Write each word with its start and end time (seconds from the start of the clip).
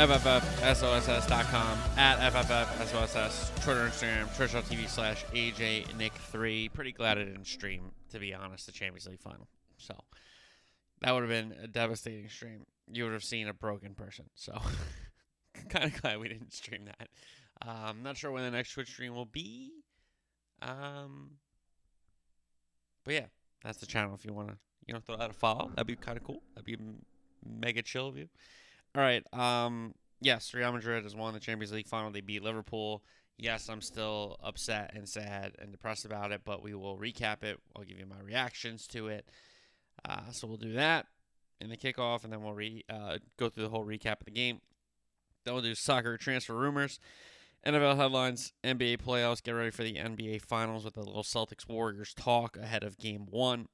FFFSOSS.com 0.00 1.78
at 1.98 2.32
FFFSOSS, 2.32 3.62
Twitter, 3.62 3.86
Instagram, 3.86 4.34
twitch.tv 4.34 4.88
slash 4.88 5.26
AJ 5.26 5.94
Nick 5.98 6.14
3 6.14 6.70
Pretty 6.70 6.92
glad 6.92 7.18
I 7.18 7.24
didn't 7.24 7.44
stream, 7.44 7.90
to 8.08 8.18
be 8.18 8.32
honest, 8.32 8.64
the 8.64 8.72
Champions 8.72 9.06
League 9.06 9.20
final. 9.20 9.46
So 9.76 9.94
that 11.02 11.12
would 11.12 11.20
have 11.20 11.28
been 11.28 11.54
a 11.62 11.66
devastating 11.66 12.30
stream. 12.30 12.64
You 12.90 13.04
would 13.04 13.12
have 13.12 13.22
seen 13.22 13.46
a 13.46 13.52
broken 13.52 13.94
person. 13.94 14.24
So 14.34 14.58
kind 15.68 15.84
of 15.84 16.00
glad 16.00 16.18
we 16.18 16.28
didn't 16.28 16.54
stream 16.54 16.86
that. 16.86 17.08
I'm 17.60 18.02
not 18.02 18.16
sure 18.16 18.30
when 18.30 18.44
the 18.44 18.50
next 18.50 18.72
Twitch 18.72 18.88
stream 18.88 19.14
will 19.14 19.26
be. 19.26 19.70
Um, 20.62 21.32
but 23.04 23.12
yeah, 23.12 23.26
that's 23.62 23.76
the 23.76 23.86
channel 23.86 24.14
if 24.14 24.24
you 24.24 24.32
want 24.32 24.48
to, 24.48 24.56
you 24.86 24.94
know, 24.94 25.00
throw 25.00 25.18
that 25.18 25.28
a 25.28 25.34
follow. 25.34 25.68
That'd 25.74 25.86
be 25.86 25.96
kind 25.96 26.16
of 26.16 26.24
cool. 26.24 26.42
That'd 26.54 26.64
be 26.64 26.78
mega 27.44 27.82
chill 27.82 28.08
of 28.08 28.16
you. 28.16 28.30
All 28.94 29.02
right. 29.02 29.24
Um, 29.32 29.94
yes, 30.20 30.52
Real 30.54 30.72
Madrid 30.72 31.04
has 31.04 31.14
won 31.14 31.34
the 31.34 31.40
Champions 31.40 31.72
League 31.72 31.86
final. 31.86 32.10
They 32.10 32.20
beat 32.20 32.42
Liverpool. 32.42 33.02
Yes, 33.38 33.68
I'm 33.68 33.80
still 33.80 34.36
upset 34.42 34.92
and 34.94 35.08
sad 35.08 35.52
and 35.58 35.72
depressed 35.72 36.04
about 36.04 36.32
it, 36.32 36.42
but 36.44 36.62
we 36.62 36.74
will 36.74 36.98
recap 36.98 37.42
it. 37.42 37.58
I'll 37.74 37.84
give 37.84 37.98
you 37.98 38.06
my 38.06 38.20
reactions 38.22 38.86
to 38.88 39.08
it. 39.08 39.30
Uh, 40.04 40.30
so 40.30 40.46
we'll 40.46 40.56
do 40.56 40.72
that 40.74 41.06
in 41.60 41.70
the 41.70 41.76
kickoff, 41.76 42.24
and 42.24 42.32
then 42.32 42.42
we'll 42.42 42.54
re- 42.54 42.84
uh, 42.90 43.18
go 43.38 43.48
through 43.48 43.64
the 43.64 43.70
whole 43.70 43.84
recap 43.84 44.20
of 44.20 44.26
the 44.26 44.30
game. 44.30 44.60
Then 45.44 45.54
we'll 45.54 45.62
do 45.62 45.74
soccer 45.74 46.16
transfer 46.16 46.54
rumors. 46.54 47.00
NFL 47.66 47.96
headlines, 47.96 48.52
NBA 48.64 48.98
playoffs, 48.98 49.42
get 49.42 49.52
ready 49.52 49.70
for 49.70 49.82
the 49.82 49.96
NBA 49.96 50.42
finals 50.42 50.84
with 50.84 50.96
a 50.96 51.02
little 51.02 51.22
Celtics 51.22 51.68
Warriors 51.68 52.14
talk 52.14 52.56
ahead 52.56 52.82
of 52.82 52.98
game 52.98 53.26
one. 53.28 53.68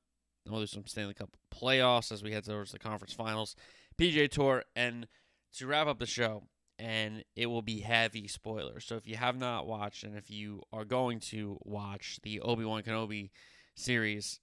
Then 0.44 0.52
we'll 0.52 0.62
do 0.62 0.66
some 0.66 0.86
Stanley 0.86 1.14
Cup 1.14 1.36
playoffs 1.54 2.10
as 2.10 2.22
we 2.22 2.32
head 2.32 2.44
towards 2.44 2.72
the 2.72 2.78
conference 2.78 3.14
finals, 3.14 3.54
PGA 3.98 4.30
Tour, 4.30 4.64
and 4.74 5.06
to 5.54 5.66
wrap 5.66 5.86
up 5.86 5.98
the 5.98 6.06
show, 6.06 6.44
and 6.78 7.24
it 7.34 7.46
will 7.46 7.62
be 7.62 7.80
heavy 7.80 8.28
spoilers. 8.28 8.84
So 8.84 8.96
if 8.96 9.06
you 9.06 9.16
have 9.16 9.36
not 9.38 9.66
watched 9.66 10.04
and 10.04 10.16
if 10.16 10.30
you 10.30 10.62
are 10.72 10.84
going 10.84 11.20
to 11.20 11.58
watch 11.64 12.18
the 12.22 12.40
Obi 12.40 12.64
Wan 12.64 12.82
Kenobi 12.82 13.30
series 13.74 14.40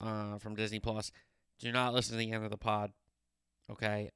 uh, 0.00 0.38
from 0.38 0.54
Disney 0.54 0.78
Plus, 0.78 1.10
do 1.58 1.72
not 1.72 1.94
listen 1.94 2.12
to 2.12 2.18
the 2.18 2.32
end 2.32 2.44
of 2.44 2.50
the 2.50 2.56
pod, 2.56 2.92
okay? 3.70 4.10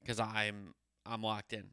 Because 0.00 0.20
I'm 0.20 0.74
I'm 1.06 1.22
locked 1.22 1.52
in. 1.52 1.70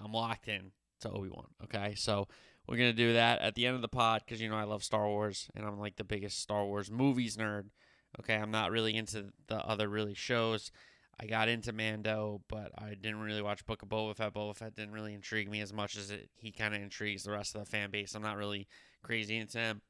I'm 0.00 0.12
locked 0.12 0.48
in 0.48 0.72
to 1.00 1.10
Obi 1.10 1.28
Wan. 1.28 1.48
Okay, 1.64 1.94
so 1.94 2.28
we're 2.66 2.76
gonna 2.76 2.92
do 2.92 3.14
that 3.14 3.40
at 3.40 3.54
the 3.54 3.66
end 3.66 3.76
of 3.76 3.82
the 3.82 3.88
pod 3.88 4.22
because 4.24 4.40
you 4.40 4.48
know 4.48 4.56
I 4.56 4.64
love 4.64 4.84
Star 4.84 5.06
Wars 5.06 5.48
and 5.54 5.66
I'm 5.66 5.78
like 5.78 5.96
the 5.96 6.04
biggest 6.04 6.40
Star 6.40 6.64
Wars 6.64 6.90
movies 6.90 7.36
nerd. 7.36 7.66
Okay, 8.20 8.34
I'm 8.34 8.50
not 8.50 8.70
really 8.70 8.96
into 8.96 9.32
the 9.48 9.56
other 9.56 9.88
really 9.88 10.14
shows. 10.14 10.70
I 11.18 11.26
got 11.26 11.48
into 11.48 11.72
Mando, 11.72 12.42
but 12.48 12.72
I 12.76 12.90
didn't 12.90 13.20
really 13.20 13.40
watch 13.40 13.64
Book 13.64 13.82
of 13.82 13.88
Boba 13.88 14.14
Fett. 14.14 14.34
Boba 14.34 14.54
Fett 14.54 14.74
didn't 14.74 14.92
really 14.92 15.14
intrigue 15.14 15.50
me 15.50 15.62
as 15.62 15.72
much 15.72 15.96
as 15.96 16.10
it, 16.10 16.28
he 16.36 16.52
kind 16.52 16.74
of 16.74 16.82
intrigues 16.82 17.22
the 17.22 17.30
rest 17.30 17.54
of 17.54 17.64
the 17.64 17.70
fan 17.70 17.90
base. 17.90 18.14
I'm 18.14 18.22
not 18.22 18.36
really 18.36 18.68
crazy 19.02 19.36
into 19.36 19.58
him. 19.58 19.80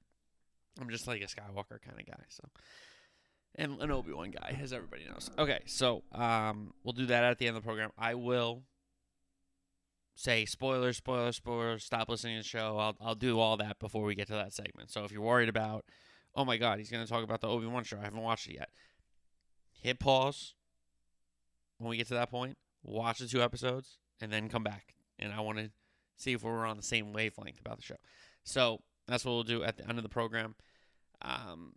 I'm 0.80 0.88
just 0.88 1.08
like 1.08 1.22
a 1.22 1.26
Skywalker 1.26 1.80
kind 1.82 1.98
of 1.98 2.06
guy. 2.06 2.22
So, 2.28 2.44
and 3.56 3.80
an 3.80 3.90
Obi 3.90 4.12
Wan 4.12 4.30
guy, 4.30 4.56
as 4.62 4.72
everybody 4.72 5.04
knows. 5.04 5.30
Okay, 5.36 5.60
so 5.66 6.04
um, 6.12 6.74
we'll 6.84 6.92
do 6.92 7.06
that 7.06 7.24
at 7.24 7.38
the 7.38 7.48
end 7.48 7.56
of 7.56 7.62
the 7.62 7.66
program. 7.66 7.90
I 7.98 8.14
will 8.14 8.62
say 10.14 10.44
spoilers, 10.44 10.98
spoilers, 10.98 11.36
spoilers. 11.36 11.84
Stop 11.84 12.08
listening 12.08 12.36
to 12.36 12.42
the 12.42 12.48
show. 12.48 12.76
I'll 12.78 12.96
I'll 13.00 13.14
do 13.14 13.40
all 13.40 13.56
that 13.56 13.78
before 13.78 14.04
we 14.04 14.14
get 14.14 14.28
to 14.28 14.34
that 14.34 14.52
segment. 14.52 14.90
So 14.90 15.04
if 15.04 15.10
you're 15.10 15.22
worried 15.22 15.48
about, 15.48 15.86
oh 16.36 16.44
my 16.44 16.56
God, 16.56 16.78
he's 16.78 16.90
going 16.90 17.04
to 17.04 17.10
talk 17.10 17.24
about 17.24 17.40
the 17.40 17.48
Obi 17.48 17.66
Wan 17.66 17.82
show. 17.82 17.98
I 17.98 18.04
haven't 18.04 18.20
watched 18.20 18.48
it 18.48 18.54
yet. 18.54 18.68
Hit 19.72 19.98
pause 19.98 20.54
when 21.78 21.90
we 21.90 21.96
get 21.96 22.08
to 22.08 22.14
that 22.14 22.30
point. 22.30 22.56
Watch 22.82 23.18
the 23.18 23.26
two 23.26 23.42
episodes 23.42 23.98
and 24.20 24.32
then 24.32 24.48
come 24.48 24.62
back. 24.62 24.94
And 25.18 25.32
I 25.32 25.40
want 25.40 25.58
to 25.58 25.70
see 26.16 26.32
if 26.32 26.42
we're 26.42 26.66
on 26.66 26.76
the 26.76 26.82
same 26.82 27.12
wavelength 27.12 27.60
about 27.60 27.76
the 27.76 27.82
show. 27.82 27.96
So 28.44 28.80
that's 29.08 29.24
what 29.24 29.32
we'll 29.32 29.42
do 29.42 29.62
at 29.62 29.76
the 29.76 29.88
end 29.88 29.98
of 29.98 30.02
the 30.02 30.08
program. 30.08 30.54
Um, 31.22 31.74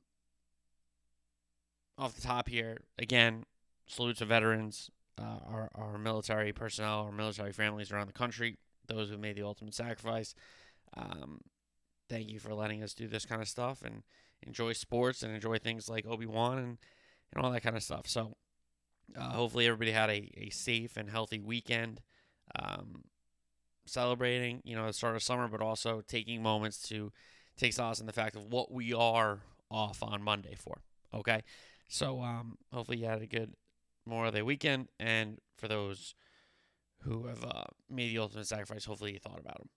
off 1.98 2.16
the 2.16 2.22
top 2.22 2.48
here, 2.48 2.82
again, 2.98 3.44
salute 3.88 4.18
to 4.18 4.26
veterans, 4.26 4.90
uh, 5.18 5.40
our, 5.48 5.70
our 5.76 5.98
military 5.98 6.54
personnel, 6.54 7.06
our 7.06 7.12
military 7.12 7.52
families 7.52 7.92
around 7.92 8.08
the 8.08 8.14
country, 8.14 8.58
those 8.88 9.10
who 9.10 9.18
made 9.18 9.36
the 9.36 9.44
ultimate 9.44 9.74
sacrifice. 9.74 10.34
Um, 10.96 11.42
thank 12.10 12.30
you 12.30 12.40
for 12.40 12.54
letting 12.54 12.82
us 12.84 12.94
do 12.94 13.08
this 13.08 13.26
kind 13.26 13.42
of 13.42 13.48
stuff 13.48 13.84
and 13.84 14.04
enjoy 14.44 14.74
sports 14.74 15.22
and 15.24 15.34
enjoy 15.34 15.58
things 15.58 15.90
like 15.90 16.08
Obi 16.08 16.26
Wan 16.26 16.58
and, 16.58 16.78
and 17.34 17.44
all 17.44 17.52
that 17.52 17.62
kind 17.62 17.76
of 17.76 17.84
stuff. 17.84 18.08
So, 18.08 18.36
uh, 19.18 19.32
hopefully, 19.32 19.66
everybody 19.66 19.92
had 19.92 20.10
a, 20.10 20.30
a 20.38 20.50
safe 20.50 20.98
and 20.98 21.10
healthy 21.10 21.40
weekend. 21.40 22.02
Um, 22.56 23.04
celebrating, 23.86 24.62
you 24.64 24.76
know, 24.76 24.86
the 24.86 24.94
start 24.94 25.16
of 25.16 25.24
summer, 25.24 25.48
but 25.48 25.62
also 25.62 26.02
taking 26.08 26.42
moments 26.44 26.82
to 26.90 27.12
take 27.58 27.74
solace 27.74 28.00
in 28.00 28.06
the 28.06 28.14
fact 28.14 28.36
of 28.36 28.46
what 28.46 28.72
we 28.72 28.94
are 28.94 29.42
off 29.72 30.02
on 30.04 30.22
Monday 30.22 30.56
for. 30.56 30.82
Okay. 31.14 31.44
So, 31.88 32.22
um, 32.22 32.58
hopefully, 32.72 33.00
you 33.00 33.06
had 33.06 33.22
a 33.22 33.28
good 33.28 33.54
Memorial 34.06 34.32
Day 34.32 34.42
weekend. 34.42 34.88
And 35.00 35.40
for 35.58 35.68
those 35.68 36.16
who 37.04 37.28
have 37.28 37.44
uh, 37.44 37.66
made 37.90 38.12
the 38.12 38.20
ultimate 38.20 38.48
sacrifice, 38.48 38.86
hopefully 38.86 39.14
you 39.14 39.20
thought 39.20 39.40
about 39.40 39.58
them 39.58 39.70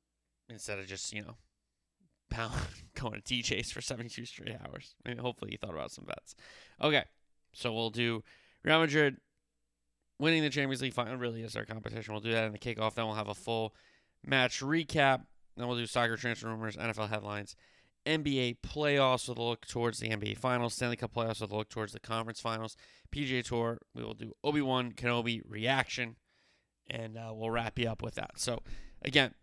instead 0.48 0.78
of 0.78 0.86
just, 0.86 1.12
you 1.12 1.22
know, 1.22 1.36
pound, 2.30 2.54
going 2.94 3.20
to 3.22 3.42
chase 3.42 3.70
for 3.70 3.80
72 3.80 4.24
straight 4.24 4.56
hours. 4.66 4.94
I 5.04 5.10
mean, 5.10 5.18
hopefully 5.18 5.52
you 5.52 5.58
thought 5.58 5.74
about 5.74 5.92
some 5.92 6.04
bets. 6.04 6.34
Okay. 6.80 7.04
So 7.52 7.72
we'll 7.72 7.90
do 7.90 8.24
Real 8.64 8.80
Madrid 8.80 9.16
winning 10.18 10.42
the 10.42 10.50
Champions 10.50 10.82
League 10.82 10.94
final 10.94 11.16
really 11.16 11.42
is 11.42 11.56
our 11.56 11.64
competition. 11.64 12.14
We'll 12.14 12.22
do 12.22 12.32
that 12.32 12.44
in 12.44 12.52
the 12.52 12.58
kickoff. 12.58 12.94
Then 12.94 13.06
we'll 13.06 13.16
have 13.16 13.28
a 13.28 13.34
full 13.34 13.74
match 14.24 14.60
recap. 14.60 15.24
Then 15.56 15.66
we'll 15.66 15.76
do 15.76 15.86
soccer 15.86 16.16
transfer 16.16 16.48
rumors, 16.48 16.76
NFL 16.76 17.10
headlines, 17.10 17.56
NBA 18.06 18.58
playoffs 18.60 19.28
with 19.28 19.38
a 19.38 19.42
look 19.42 19.66
towards 19.66 19.98
the 19.98 20.08
NBA 20.08 20.38
finals, 20.38 20.74
Stanley 20.74 20.96
Cup 20.96 21.14
playoffs 21.14 21.40
with 21.40 21.50
a 21.50 21.56
look 21.56 21.68
towards 21.68 21.92
the 21.92 22.00
conference 22.00 22.40
finals, 22.40 22.76
PGA 23.14 23.44
Tour. 23.44 23.78
We 23.94 24.02
will 24.02 24.14
do 24.14 24.32
Obi 24.42 24.60
Wan 24.62 24.92
Kenobi 24.92 25.42
reaction, 25.46 26.16
and 26.88 27.18
uh, 27.18 27.32
we'll 27.34 27.50
wrap 27.50 27.78
you 27.78 27.88
up 27.88 28.02
with 28.02 28.14
that. 28.14 28.32
So, 28.36 28.60
again, 29.02 29.34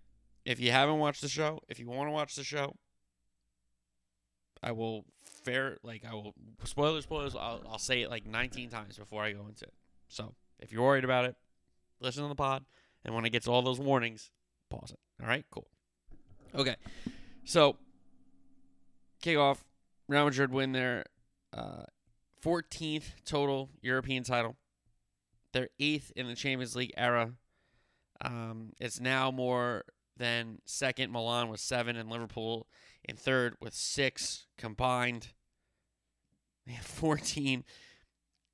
if 0.45 0.59
you 0.59 0.71
haven't 0.71 0.97
watched 0.97 1.21
the 1.21 1.29
show, 1.29 1.59
if 1.67 1.79
you 1.79 1.87
want 1.87 2.07
to 2.07 2.11
watch 2.11 2.35
the 2.35 2.43
show, 2.43 2.75
I 4.63 4.71
will 4.71 5.05
fair 5.39 5.77
like 5.83 6.03
I 6.09 6.13
will 6.13 6.33
spoilers 6.63 7.03
spoilers. 7.03 7.35
I'll, 7.35 7.61
I'll 7.69 7.79
say 7.79 8.01
it 8.01 8.09
like 8.09 8.25
19 8.25 8.69
times 8.69 8.97
before 8.97 9.23
I 9.23 9.31
go 9.31 9.47
into 9.47 9.65
it. 9.65 9.73
So 10.07 10.33
if 10.59 10.71
you're 10.71 10.83
worried 10.83 11.03
about 11.03 11.25
it, 11.25 11.35
listen 11.99 12.23
to 12.23 12.29
the 12.29 12.35
pod, 12.35 12.65
and 13.03 13.13
when 13.15 13.25
it 13.25 13.31
gets 13.31 13.47
all 13.47 13.61
those 13.61 13.79
warnings, 13.79 14.31
pause 14.69 14.91
it. 14.91 14.99
All 15.21 15.27
right, 15.27 15.45
cool. 15.51 15.67
Okay, 16.55 16.75
so 17.43 17.77
kickoff. 19.23 19.57
Real 20.07 20.25
Madrid 20.25 20.51
win 20.51 20.71
their 20.71 21.05
uh, 21.53 21.83
14th 22.43 23.23
total 23.25 23.69
European 23.81 24.23
title. 24.23 24.55
They're 25.53 25.69
eighth 25.79 26.11
in 26.15 26.27
the 26.27 26.35
Champions 26.35 26.75
League 26.75 26.93
era. 26.97 27.33
Um, 28.21 28.73
it's 28.79 28.99
now 28.99 29.31
more 29.31 29.85
than 30.19 30.59
second. 30.65 31.11
Milan 31.11 31.49
with 31.49 31.59
seven, 31.59 31.95
and 31.95 32.09
Liverpool 32.09 32.67
in 33.03 33.15
third 33.15 33.55
with 33.59 33.73
six 33.73 34.45
combined. 34.57 35.29
They 36.67 36.73
have 36.73 36.85
14. 36.85 37.63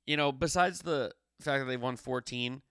You 0.06 0.16
know, 0.16 0.32
besides 0.32 0.80
the 0.80 1.12
fact 1.40 1.64
that 1.64 1.66
they've 1.66 1.80
won 1.80 1.96
14, 1.96 2.62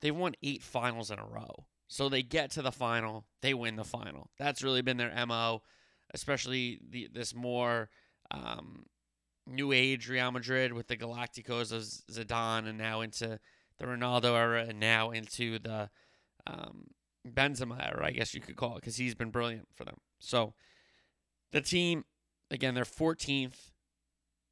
they've 0.00 0.14
won 0.14 0.34
eight 0.42 0.62
finals 0.62 1.10
in 1.10 1.18
a 1.18 1.26
row. 1.26 1.66
So 1.88 2.08
they 2.08 2.22
get 2.22 2.52
to 2.52 2.62
the 2.62 2.70
final, 2.70 3.26
they 3.42 3.52
win 3.52 3.74
the 3.74 3.84
final. 3.84 4.30
That's 4.38 4.62
really 4.62 4.82
been 4.82 4.96
their 4.96 5.26
MO, 5.26 5.62
especially 6.14 6.78
the 6.88 7.08
this 7.12 7.34
more 7.34 7.90
um, 8.30 8.86
new 9.44 9.72
age 9.72 10.08
Real 10.08 10.30
Madrid 10.30 10.72
with 10.72 10.86
the 10.86 10.96
Galacticos 10.96 11.72
of 11.72 11.82
Zidane 11.82 12.68
and 12.68 12.78
now 12.78 13.00
into 13.00 13.40
the 13.78 13.86
Ronaldo 13.86 14.36
era 14.36 14.66
and 14.68 14.78
now 14.78 15.10
into 15.10 15.58
the 15.58 15.90
um, 16.46 16.86
Benzema 17.28 17.84
era, 17.84 18.06
I 18.06 18.12
guess 18.12 18.34
you 18.34 18.40
could 18.40 18.56
call 18.56 18.72
it, 18.72 18.80
because 18.80 18.96
he's 18.96 19.14
been 19.14 19.30
brilliant 19.30 19.68
for 19.74 19.84
them. 19.84 19.98
So 20.18 20.54
the 21.52 21.60
team, 21.60 22.04
again, 22.50 22.74
they're 22.74 22.84
14th 22.84 23.70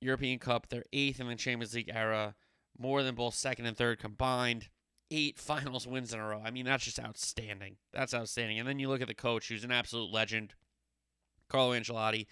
European 0.00 0.38
Cup. 0.38 0.68
They're 0.68 0.84
eighth 0.92 1.20
in 1.20 1.28
the 1.28 1.34
Champions 1.34 1.74
League 1.74 1.90
era, 1.92 2.34
more 2.78 3.02
than 3.02 3.14
both 3.14 3.34
second 3.34 3.66
and 3.66 3.76
third 3.76 3.98
combined. 3.98 4.68
Eight 5.10 5.38
finals 5.38 5.86
wins 5.86 6.12
in 6.12 6.20
a 6.20 6.26
row. 6.26 6.42
I 6.44 6.50
mean, 6.50 6.66
that's 6.66 6.84
just 6.84 7.00
outstanding. 7.00 7.76
That's 7.92 8.14
outstanding. 8.14 8.58
And 8.58 8.68
then 8.68 8.78
you 8.78 8.88
look 8.88 9.00
at 9.00 9.08
the 9.08 9.14
coach, 9.14 9.48
who's 9.48 9.64
an 9.64 9.72
absolute 9.72 10.12
legend, 10.12 10.54
Carlo 11.48 11.72
Ancelotti. 11.72 12.26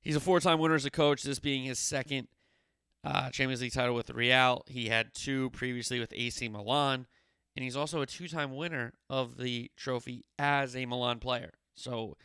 He's 0.00 0.16
a 0.16 0.20
four 0.20 0.40
time 0.40 0.58
winner 0.58 0.74
as 0.74 0.84
a 0.84 0.90
coach, 0.90 1.22
this 1.22 1.38
being 1.38 1.64
his 1.64 1.78
second 1.78 2.28
uh, 3.04 3.30
Champions 3.30 3.60
League 3.60 3.72
title 3.72 3.94
with 3.94 4.10
Real. 4.10 4.64
He 4.66 4.88
had 4.88 5.14
two 5.14 5.50
previously 5.50 6.00
with 6.00 6.12
AC 6.14 6.48
Milan, 6.48 7.06
and 7.58 7.64
he's 7.64 7.74
also 7.74 8.00
a 8.00 8.06
two-time 8.06 8.54
winner 8.54 8.92
of 9.10 9.36
the 9.36 9.68
trophy 9.76 10.24
as 10.38 10.76
a 10.76 10.86
Milan 10.86 11.18
player. 11.18 11.54
So 11.74 12.16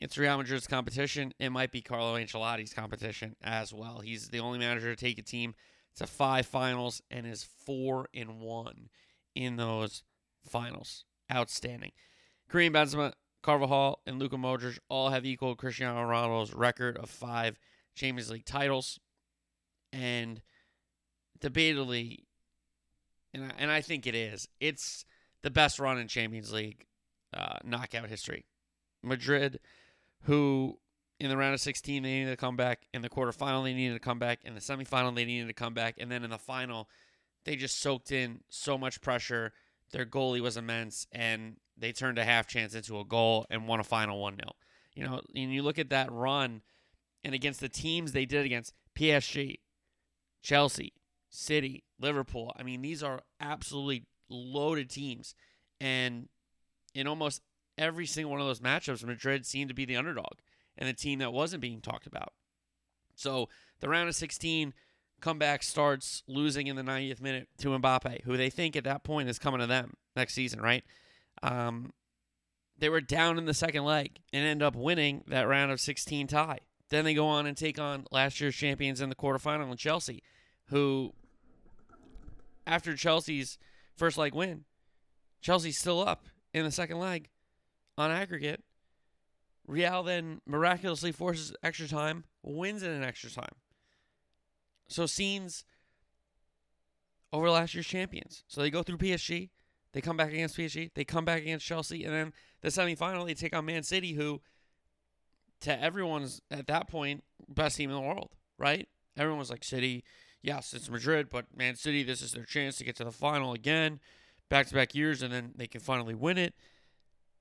it's 0.00 0.16
Real 0.16 0.38
Madrid's 0.38 0.66
competition. 0.66 1.34
It 1.38 1.50
might 1.50 1.70
be 1.70 1.82
Carlo 1.82 2.16
Ancelotti's 2.16 2.72
competition 2.72 3.36
as 3.42 3.74
well. 3.74 4.00
He's 4.00 4.30
the 4.30 4.40
only 4.40 4.58
manager 4.58 4.94
to 4.94 4.96
take 4.96 5.18
a 5.18 5.22
team 5.22 5.54
to 5.96 6.06
five 6.06 6.46
finals 6.46 7.02
and 7.10 7.26
is 7.26 7.44
four 7.66 8.08
and 8.14 8.40
one 8.40 8.88
in 9.34 9.56
those 9.56 10.04
finals. 10.48 11.04
Outstanding. 11.30 11.92
Karim 12.50 12.72
Benzema, 12.72 13.12
Carvajal, 13.42 14.00
and 14.06 14.18
Luka 14.18 14.36
Modric 14.36 14.78
all 14.88 15.10
have 15.10 15.26
equal 15.26 15.54
Cristiano 15.54 16.00
Ronaldo's 16.00 16.54
record 16.54 16.96
of 16.96 17.10
five 17.10 17.58
Champions 17.94 18.30
League 18.30 18.46
titles, 18.46 18.98
and 19.92 20.40
debatably, 21.42 22.20
and 23.34 23.44
I, 23.44 23.50
and 23.58 23.70
I 23.70 23.80
think 23.80 24.06
it 24.06 24.14
is. 24.14 24.48
It's 24.60 25.04
the 25.42 25.50
best 25.50 25.78
run 25.78 25.98
in 25.98 26.08
Champions 26.08 26.52
League 26.52 26.86
uh, 27.34 27.58
knockout 27.64 28.08
history. 28.08 28.44
Madrid, 29.02 29.60
who 30.22 30.78
in 31.18 31.28
the 31.28 31.36
round 31.36 31.54
of 31.54 31.60
16 31.60 32.02
they 32.02 32.08
needed 32.08 32.30
to 32.30 32.36
come 32.36 32.56
back, 32.56 32.86
in 32.92 33.02
the 33.02 33.08
quarterfinal 33.08 33.64
they 33.64 33.74
needed 33.74 33.94
to 33.94 34.00
come 34.00 34.18
back, 34.18 34.40
in 34.44 34.54
the 34.54 34.60
semifinal 34.60 35.14
they 35.14 35.24
needed 35.24 35.48
to 35.48 35.54
come 35.54 35.74
back, 35.74 35.96
and 35.98 36.10
then 36.10 36.24
in 36.24 36.30
the 36.30 36.38
final 36.38 36.88
they 37.44 37.56
just 37.56 37.80
soaked 37.80 38.12
in 38.12 38.40
so 38.48 38.76
much 38.76 39.00
pressure. 39.00 39.52
Their 39.92 40.06
goalie 40.06 40.40
was 40.40 40.56
immense, 40.56 41.06
and 41.10 41.56
they 41.76 41.92
turned 41.92 42.18
a 42.18 42.24
half 42.24 42.46
chance 42.46 42.74
into 42.74 43.00
a 43.00 43.04
goal 43.04 43.46
and 43.50 43.66
won 43.66 43.80
a 43.80 43.84
final 43.84 44.20
1 44.20 44.36
0. 44.36 44.52
You 44.94 45.04
know, 45.04 45.20
and 45.34 45.52
you 45.52 45.62
look 45.62 45.78
at 45.78 45.90
that 45.90 46.12
run, 46.12 46.62
and 47.24 47.34
against 47.34 47.60
the 47.60 47.68
teams 47.68 48.12
they 48.12 48.26
did 48.26 48.44
against 48.44 48.74
PSG, 48.96 49.58
Chelsea, 50.42 50.92
City, 51.30 51.84
Liverpool. 51.98 52.52
I 52.58 52.62
mean, 52.62 52.82
these 52.82 53.02
are 53.02 53.22
absolutely 53.40 54.04
loaded 54.28 54.90
teams. 54.90 55.34
And 55.80 56.28
in 56.94 57.06
almost 57.06 57.42
every 57.78 58.06
single 58.06 58.32
one 58.32 58.40
of 58.40 58.46
those 58.46 58.60
matchups, 58.60 59.04
Madrid 59.04 59.46
seemed 59.46 59.68
to 59.68 59.74
be 59.74 59.84
the 59.84 59.96
underdog 59.96 60.38
and 60.76 60.88
the 60.88 60.92
team 60.92 61.20
that 61.20 61.32
wasn't 61.32 61.62
being 61.62 61.80
talked 61.80 62.06
about. 62.06 62.32
So 63.14 63.48
the 63.80 63.88
round 63.88 64.08
of 64.08 64.14
16 64.14 64.74
comeback 65.20 65.62
starts 65.62 66.22
losing 66.26 66.66
in 66.66 66.76
the 66.76 66.82
90th 66.82 67.20
minute 67.20 67.48
to 67.58 67.68
Mbappe, 67.68 68.22
who 68.24 68.36
they 68.36 68.50
think 68.50 68.76
at 68.76 68.84
that 68.84 69.04
point 69.04 69.28
is 69.28 69.38
coming 69.38 69.60
to 69.60 69.66
them 69.66 69.94
next 70.16 70.34
season, 70.34 70.60
right? 70.60 70.82
Um, 71.42 71.92
they 72.78 72.88
were 72.88 73.02
down 73.02 73.38
in 73.38 73.44
the 73.44 73.54
second 73.54 73.84
leg 73.84 74.18
and 74.32 74.44
end 74.44 74.62
up 74.62 74.74
winning 74.74 75.22
that 75.28 75.46
round 75.46 75.70
of 75.70 75.80
16 75.80 76.26
tie. 76.26 76.60
Then 76.88 77.04
they 77.04 77.14
go 77.14 77.26
on 77.26 77.46
and 77.46 77.56
take 77.56 77.78
on 77.78 78.06
last 78.10 78.40
year's 78.40 78.56
champions 78.56 79.00
in 79.00 79.10
the 79.10 79.14
quarterfinal 79.14 79.70
in 79.70 79.76
Chelsea, 79.76 80.22
who, 80.70 81.12
after 82.70 82.94
Chelsea's 82.94 83.58
first 83.96 84.16
leg 84.16 84.34
win, 84.34 84.64
Chelsea's 85.40 85.78
still 85.78 86.06
up 86.06 86.26
in 86.54 86.64
the 86.64 86.70
second 86.70 87.00
leg 87.00 87.28
on 87.98 88.10
aggregate. 88.10 88.62
Real 89.66 90.02
then 90.02 90.40
miraculously 90.46 91.12
forces 91.12 91.52
extra 91.62 91.88
time, 91.88 92.24
wins 92.42 92.82
in 92.82 92.90
an 92.90 93.02
extra 93.02 93.30
time. 93.30 93.54
So 94.88 95.06
scenes 95.06 95.64
over 97.32 97.50
last 97.50 97.74
year's 97.74 97.86
champions. 97.86 98.44
So 98.48 98.60
they 98.60 98.70
go 98.70 98.82
through 98.82 98.98
PSG, 98.98 99.50
they 99.92 100.00
come 100.00 100.16
back 100.16 100.32
against 100.32 100.56
PSG, 100.56 100.90
they 100.94 101.04
come 101.04 101.24
back 101.24 101.42
against 101.42 101.66
Chelsea, 101.66 102.04
and 102.04 102.14
then 102.14 102.32
the 102.60 102.68
semifinal 102.68 103.26
they 103.26 103.34
take 103.34 103.54
on 103.54 103.66
Man 103.66 103.82
City, 103.82 104.14
who 104.14 104.40
to 105.60 105.80
everyone's 105.80 106.40
at 106.50 106.66
that 106.68 106.88
point 106.88 107.22
best 107.48 107.76
team 107.76 107.90
in 107.90 107.96
the 107.96 108.02
world, 108.02 108.30
right? 108.58 108.88
Everyone 109.16 109.38
was 109.38 109.50
like 109.50 109.64
City, 109.64 110.04
yes, 110.42 110.74
it's 110.74 110.90
Madrid, 110.90 111.28
but 111.30 111.46
Man 111.56 111.76
City, 111.76 112.02
this 112.02 112.22
is 112.22 112.32
their 112.32 112.44
chance 112.44 112.76
to 112.76 112.84
get 112.84 112.96
to 112.96 113.04
the 113.04 113.12
final 113.12 113.52
again, 113.52 114.00
back 114.48 114.66
to 114.68 114.74
back 114.74 114.94
years, 114.94 115.22
and 115.22 115.32
then 115.32 115.52
they 115.56 115.66
can 115.66 115.80
finally 115.80 116.14
win 116.14 116.38
it. 116.38 116.54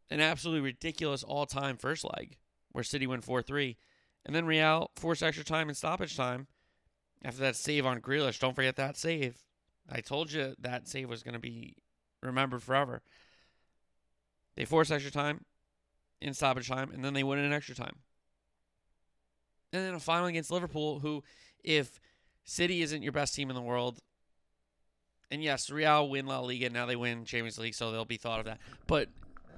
An 0.09 0.19
absolutely 0.19 0.61
ridiculous 0.61 1.23
all 1.23 1.45
time 1.45 1.77
first 1.77 2.03
leg 2.03 2.37
where 2.71 2.83
City 2.83 3.07
went 3.07 3.23
4 3.23 3.41
3. 3.41 3.77
And 4.25 4.35
then 4.35 4.45
Real 4.45 4.91
forced 4.95 5.23
extra 5.23 5.45
time 5.45 5.69
and 5.69 5.77
stoppage 5.77 6.15
time 6.15 6.47
after 7.23 7.41
that 7.41 7.55
save 7.55 7.85
on 7.85 8.01
Grealish. 8.01 8.39
Don't 8.39 8.55
forget 8.55 8.75
that 8.75 8.97
save. 8.97 9.43
I 9.89 10.01
told 10.01 10.31
you 10.31 10.55
that 10.59 10.87
save 10.87 11.09
was 11.09 11.23
going 11.23 11.33
to 11.33 11.39
be 11.39 11.75
remembered 12.21 12.63
forever. 12.63 13.01
They 14.55 14.65
force 14.65 14.91
extra 14.91 15.11
time 15.11 15.45
in 16.21 16.33
stoppage 16.33 16.67
time, 16.67 16.91
and 16.91 17.03
then 17.03 17.13
they 17.13 17.23
win 17.23 17.39
in 17.39 17.53
extra 17.53 17.75
time. 17.75 17.97
And 19.71 19.83
then 19.83 19.93
a 19.93 19.99
final 19.99 20.27
against 20.27 20.51
Liverpool, 20.51 20.99
who, 20.99 21.23
if 21.63 21.99
City 22.49 22.81
isn't 22.81 23.03
your 23.03 23.11
best 23.11 23.35
team 23.35 23.49
in 23.49 23.55
the 23.55 23.61
world, 23.61 23.99
and 25.29 25.43
yes, 25.43 25.69
Real 25.69 26.09
win 26.09 26.25
La 26.25 26.39
Liga, 26.39 26.65
and 26.65 26.73
now 26.73 26.87
they 26.87 26.95
win 26.95 27.23
Champions 27.23 27.59
League, 27.59 27.75
so 27.75 27.91
they'll 27.91 28.05
be 28.05 28.17
thought 28.17 28.39
of 28.39 28.45
that. 28.45 28.57
But 28.87 29.09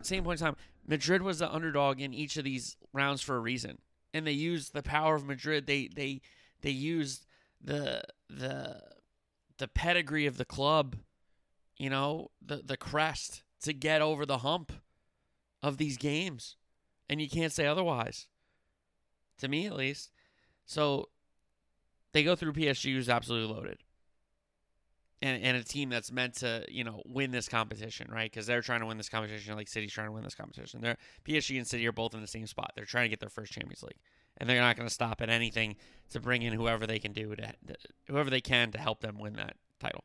same 0.01 0.25
point 0.25 0.41
in 0.41 0.45
time, 0.45 0.57
Madrid 0.85 1.21
was 1.21 1.39
the 1.39 1.49
underdog 1.49 2.01
in 2.01 2.13
each 2.13 2.35
of 2.35 2.43
these 2.43 2.75
rounds 2.91 3.21
for 3.21 3.37
a 3.37 3.39
reason, 3.39 3.77
and 4.13 4.27
they 4.27 4.33
used 4.33 4.73
the 4.73 4.83
power 4.83 5.15
of 5.15 5.25
Madrid. 5.25 5.67
They 5.67 5.87
they 5.87 6.19
they 6.59 6.71
used 6.71 7.25
the 7.63 8.03
the 8.29 8.81
the 9.57 9.69
pedigree 9.69 10.25
of 10.25 10.35
the 10.35 10.43
club, 10.43 10.97
you 11.77 11.89
know, 11.89 12.31
the 12.45 12.57
the 12.57 12.75
crest 12.75 13.43
to 13.61 13.71
get 13.71 14.01
over 14.01 14.25
the 14.25 14.39
hump 14.39 14.73
of 15.63 15.77
these 15.77 15.95
games, 15.95 16.57
and 17.09 17.21
you 17.21 17.29
can't 17.29 17.53
say 17.53 17.65
otherwise. 17.65 18.27
To 19.37 19.47
me, 19.47 19.65
at 19.65 19.77
least. 19.77 20.11
So 20.65 21.07
they 22.13 22.23
go 22.23 22.35
through 22.35 22.53
PSG, 22.53 22.93
who's 22.93 23.09
absolutely 23.09 23.53
loaded 23.53 23.79
and, 25.21 25.43
and 25.43 25.57
a 25.57 25.63
team 25.63 25.89
that's 25.89 26.11
meant 26.11 26.35
to 26.37 26.65
you 26.69 26.83
know 26.83 27.01
win 27.05 27.31
this 27.31 27.47
competition, 27.47 28.09
right? 28.11 28.29
Because 28.31 28.45
they're 28.47 28.61
trying 28.61 28.79
to 28.79 28.85
win 28.85 28.97
this 28.97 29.09
competition, 29.09 29.55
like 29.55 29.67
City's 29.67 29.93
trying 29.93 30.07
to 30.07 30.11
win 30.11 30.23
this 30.23 30.35
competition. 30.35 30.81
They're 30.81 30.97
PSG 31.25 31.57
and 31.57 31.67
City 31.67 31.87
are 31.87 31.91
both 31.91 32.13
in 32.13 32.21
the 32.21 32.27
same 32.27 32.47
spot. 32.47 32.71
They're 32.75 32.85
trying 32.85 33.05
to 33.05 33.09
get 33.09 33.19
their 33.19 33.29
first 33.29 33.51
Champions 33.53 33.83
League, 33.83 33.99
and 34.37 34.49
they're 34.49 34.61
not 34.61 34.75
going 34.75 34.87
to 34.87 34.93
stop 34.93 35.21
at 35.21 35.29
anything 35.29 35.75
to 36.09 36.19
bring 36.19 36.41
in 36.41 36.53
whoever 36.53 36.87
they 36.87 36.99
can 36.99 37.13
do 37.13 37.35
to, 37.35 37.53
whoever 38.07 38.29
they 38.29 38.41
can 38.41 38.71
to 38.71 38.79
help 38.79 39.01
them 39.01 39.19
win 39.19 39.33
that 39.33 39.55
title. 39.79 40.03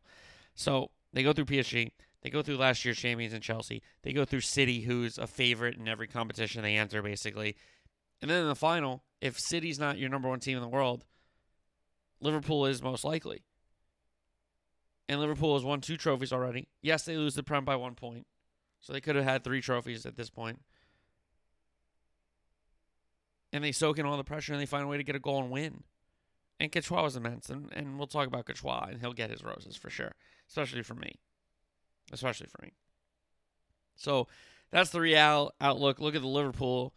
So 0.55 0.91
they 1.13 1.23
go 1.23 1.33
through 1.33 1.47
PSG. 1.47 1.91
They 2.23 2.31
go 2.31 2.43
through 2.43 2.57
last 2.57 2.85
year's 2.85 2.99
champions 2.99 3.33
in 3.33 3.41
Chelsea. 3.41 3.83
They 4.03 4.13
go 4.13 4.25
through 4.25 4.41
City, 4.41 4.81
who's 4.81 5.17
a 5.17 5.27
favorite 5.27 5.77
in 5.77 5.87
every 5.87 6.09
competition 6.09 6.63
they 6.63 6.77
enter, 6.77 7.01
basically. 7.01 7.57
And 8.21 8.31
then 8.31 8.43
in 8.43 8.49
the 8.49 8.57
final, 8.57 9.05
if 9.21 9.39
City's 9.39 9.79
not 9.79 9.99
your 9.99 10.09
number 10.09 10.29
one 10.29 10.41
team 10.41 10.57
in 10.57 10.63
the 10.63 10.69
world, 10.69 11.05
Liverpool 12.21 12.67
is 12.67 12.83
most 12.83 13.05
likely 13.05 13.43
and 15.09 15.21
Liverpool 15.21 15.55
has 15.55 15.65
won 15.65 15.81
two 15.81 15.97
trophies 15.97 16.33
already. 16.33 16.69
Yes, 16.83 17.05
they 17.05 17.17
lose 17.17 17.35
the 17.35 17.43
Prem 17.43 17.65
by 17.65 17.77
one 17.77 17.95
point, 17.95 18.27
so 18.81 18.93
they 18.93 19.01
could 19.01 19.17
have 19.17 19.25
had 19.25 19.45
three 19.45 19.61
trophies 19.61 20.05
at 20.07 20.17
this 20.17 20.31
point. 20.31 20.61
And 23.53 23.63
they 23.63 23.73
soak 23.73 23.99
in 23.99 24.07
all 24.07 24.17
the 24.17 24.25
pressure 24.25 24.53
and 24.53 24.61
they 24.61 24.67
find 24.67 24.85
a 24.85 24.89
way 24.89 24.97
to 24.97 25.05
get 25.05 25.17
a 25.17 25.21
goal 25.21 25.41
and 25.41 25.51
win. 25.51 25.85
And 26.59 26.73
Courtois 26.73 27.03
was 27.03 27.17
immense, 27.17 27.49
and, 27.51 27.71
and 27.73 27.99
we'll 27.99 28.07
talk 28.07 28.27
about 28.27 28.47
Courtois, 28.47 28.87
and 28.91 29.01
he'll 29.01 29.13
get 29.13 29.31
his 29.31 29.45
roses 29.45 29.77
for 29.77 29.91
sure, 29.91 30.13
especially 30.49 30.83
for 30.83 30.95
me. 30.95 31.21
Especially 32.13 32.47
for 32.47 32.63
me. 32.63 32.73
So 33.95 34.27
that's 34.71 34.91
the 34.91 35.01
Real 35.01 35.53
outlook. 35.61 36.01
Look 36.01 36.15
at 36.15 36.23
the 36.23 36.29
Liverpool 36.29 36.95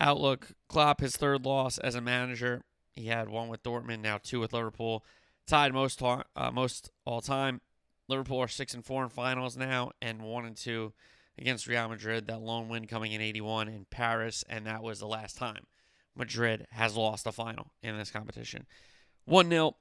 outlook. 0.00 0.48
Klopp, 0.68 1.00
his 1.00 1.16
third 1.16 1.44
loss 1.44 1.78
as 1.78 1.94
a 1.94 2.00
manager. 2.00 2.62
He 2.96 3.06
had 3.06 3.28
one 3.28 3.48
with 3.48 3.62
Dortmund, 3.62 4.00
now 4.00 4.18
two 4.22 4.40
with 4.40 4.52
Liverpool 4.52 5.04
tied 5.46 5.72
most 5.72 6.02
uh, 6.02 6.22
most 6.52 6.90
all 7.04 7.20
time. 7.20 7.60
Liverpool 8.08 8.38
are 8.38 8.48
six 8.48 8.74
and 8.74 8.84
four 8.84 9.04
in 9.04 9.10
finals 9.10 9.56
now, 9.56 9.90
and 10.00 10.22
one 10.22 10.44
and 10.44 10.56
two 10.56 10.92
against 11.38 11.66
Real 11.66 11.88
Madrid. 11.88 12.26
That 12.26 12.40
lone 12.40 12.68
win 12.68 12.86
coming 12.86 13.12
in 13.12 13.20
'81 13.20 13.68
in 13.68 13.86
Paris, 13.90 14.44
and 14.48 14.66
that 14.66 14.82
was 14.82 14.98
the 14.98 15.06
last 15.06 15.36
time 15.36 15.66
Madrid 16.16 16.66
has 16.70 16.96
lost 16.96 17.26
a 17.26 17.32
final 17.32 17.70
in 17.82 17.96
this 17.96 18.10
competition. 18.10 18.66
One 19.24 19.50
0 19.50 19.76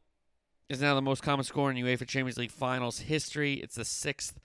is 0.70 0.82
now 0.82 0.96
the 0.96 1.02
most 1.02 1.22
common 1.24 1.46
score 1.46 1.72
in 1.72 1.78
UEFA 1.78 2.08
Champions 2.08 2.38
League 2.38 2.52
finals 2.52 3.00
history. 3.00 3.56
It's 3.56 3.76
the 3.76 3.86
sixth 3.86 4.40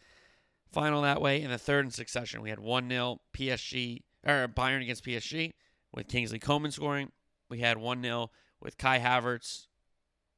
final 0.70 1.02
that 1.02 1.20
way, 1.20 1.42
and 1.42 1.52
the 1.52 1.58
third 1.58 1.86
in 1.86 1.90
succession. 1.90 2.42
We 2.42 2.50
had 2.50 2.60
one 2.60 2.88
0 2.88 3.20
PSG 3.34 4.02
or 4.26 4.46
Bayern 4.48 4.82
against 4.82 5.04
PSG 5.04 5.52
with 5.92 6.08
Kingsley 6.08 6.38
Coman 6.38 6.70
scoring. 6.70 7.10
We 7.48 7.60
had 7.60 7.78
one 7.78 8.02
0 8.02 8.30
with 8.60 8.78
Kai 8.78 8.98
Havertz 8.98 9.66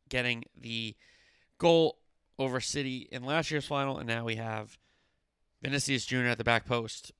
getting 0.08 0.44
the 0.58 0.94
goal 1.58 1.98
over 2.38 2.60
City 2.60 3.08
in 3.10 3.24
last 3.24 3.50
year's 3.50 3.66
final, 3.66 3.98
and 3.98 4.06
now 4.06 4.24
we 4.24 4.36
have 4.36 4.78
Vinicius 5.62 6.04
Jr. 6.04 6.26
at 6.26 6.38
the 6.38 6.44
back 6.44 6.66
post 6.66 7.12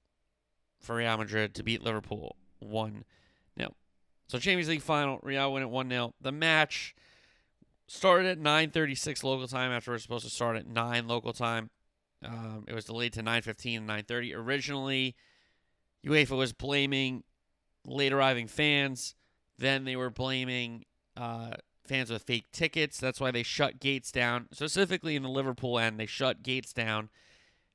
for 0.81 0.97
Real 0.97 1.17
Madrid 1.17 1.55
to 1.55 1.63
beat 1.63 1.83
Liverpool 1.83 2.37
1 2.59 3.05
0. 3.59 3.75
So 4.29 4.39
Champions 4.39 4.69
League 4.69 4.83
final, 4.83 5.19
Real 5.23 5.53
win 5.53 5.63
at 5.63 5.71
1 5.71 5.89
0. 5.89 6.15
The 6.21 6.33
match 6.33 6.95
started 7.87 8.27
at 8.27 8.39
9:36 8.39 9.23
local 9.23 9.47
time 9.47 9.71
after 9.71 9.93
it 9.93 9.95
was 9.95 10.03
supposed 10.03 10.25
to 10.25 10.31
start 10.31 10.57
at 10.57 10.67
9 10.67 11.07
local 11.07 11.33
time. 11.33 11.71
Um, 12.25 12.65
it 12.69 12.75
was 12.75 12.85
delayed 12.85 13.13
to 13.15 13.23
9:15 13.23 13.79
and 13.79 13.87
9:30. 13.87 14.35
Originally, 14.35 15.17
UEFA 16.05 16.37
was 16.37 16.53
blaming 16.53 17.25
late 17.87 18.13
arriving 18.13 18.49
fans. 18.49 19.15
Then 19.59 19.85
they 19.85 19.97
were 19.97 20.11
blaming 20.11 20.85
uh, 21.17 21.53
fans 21.85 22.11
with 22.11 22.23
fake 22.23 22.47
tickets. 22.53 22.99
That's 22.99 23.21
why 23.21 23.31
they 23.31 23.43
shut 23.43 23.81
gates 23.81 24.13
down. 24.13 24.49
Specifically 24.53 25.17
in 25.17 25.23
the 25.23 25.29
Liverpool 25.29 25.79
end, 25.79 25.99
they 25.99 26.07
shut 26.07 26.43
gates 26.43 26.73
down. 26.73 27.11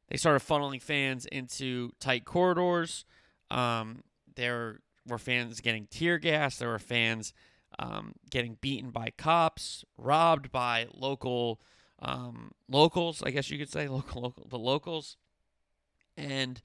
They 0.09 0.17
started 0.17 0.45
funneling 0.45 0.81
fans 0.81 1.25
into 1.25 1.91
tight 1.99 2.25
corridors. 2.25 3.05
Um, 3.51 4.03
there 4.35 4.79
were 5.05 5.17
fans 5.17 5.59
getting 5.61 5.87
tear 5.87 6.17
gas. 6.17 6.57
There 6.57 6.69
were 6.69 6.79
fans 6.79 7.33
um, 7.79 8.13
getting 8.29 8.57
beaten 8.61 8.91
by 8.91 9.11
cops, 9.17 9.83
robbed 9.97 10.51
by 10.51 10.87
local 10.93 11.59
um, 11.99 12.51
locals. 12.69 13.21
I 13.23 13.31
guess 13.31 13.49
you 13.49 13.57
could 13.57 13.71
say 13.71 13.87
local, 13.89 14.21
local, 14.21 14.47
the 14.47 14.59
locals, 14.59 15.17
and 16.15 16.61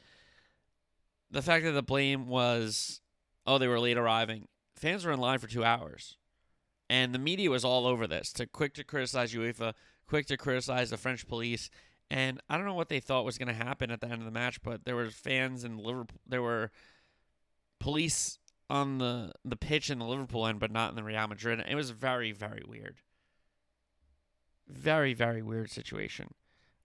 the 1.30 1.42
fact 1.42 1.64
that 1.64 1.72
the 1.72 1.82
blame 1.82 2.28
was, 2.28 3.00
oh, 3.46 3.58
they 3.58 3.68
were 3.68 3.80
late 3.80 3.98
arriving. 3.98 4.48
Fans 4.76 5.04
were 5.04 5.12
in 5.12 5.20
line 5.20 5.38
for 5.38 5.46
two 5.46 5.64
hours, 5.64 6.16
and 6.92 7.14
the 7.14 7.18
media 7.18 7.49
was 7.49 7.64
all 7.64 7.87
over 7.87 8.06
this. 8.06 8.34
To 8.34 8.46
quick 8.46 8.75
to 8.75 8.84
criticize 8.84 9.32
UEFA, 9.32 9.72
quick 10.06 10.26
to 10.26 10.37
criticize 10.37 10.90
the 10.90 10.99
French 10.99 11.26
police, 11.26 11.70
and 12.11 12.38
I 12.50 12.58
don't 12.58 12.66
know 12.66 12.75
what 12.75 12.90
they 12.90 13.00
thought 13.00 13.25
was 13.25 13.38
going 13.38 13.49
to 13.49 13.54
happen 13.54 13.90
at 13.90 14.02
the 14.02 14.08
end 14.08 14.20
of 14.20 14.26
the 14.26 14.30
match, 14.30 14.62
but 14.62 14.84
there 14.84 14.94
were 14.94 15.08
fans 15.08 15.64
in 15.64 15.78
Liverpool. 15.78 16.20
There 16.26 16.42
were 16.42 16.70
police 17.80 18.38
on 18.68 18.99
the 18.99 19.32
the 19.42 19.56
pitch 19.56 19.88
in 19.88 20.00
the 20.00 20.04
Liverpool 20.04 20.46
end, 20.46 20.61
but 20.61 20.70
not 20.70 20.90
in 20.90 20.96
the 20.96 21.02
Real 21.02 21.26
Madrid. 21.26 21.64
It 21.66 21.75
was 21.75 21.88
very 21.90 22.30
very 22.30 22.62
weird. 22.68 22.96
Very 24.68 25.14
very 25.14 25.40
weird 25.40 25.70
situation. 25.70 26.34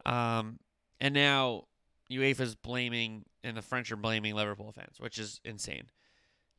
Um, 0.05 0.59
and 1.01 1.13
now 1.13 1.65
UEFA's 2.09 2.55
blaming 2.55 3.25
and 3.43 3.57
the 3.57 3.61
French 3.61 3.91
are 3.91 3.97
blaming 3.97 4.35
Liverpool 4.35 4.71
fans, 4.71 5.01
which 5.01 5.19
is 5.19 5.41
insane. 5.43 5.89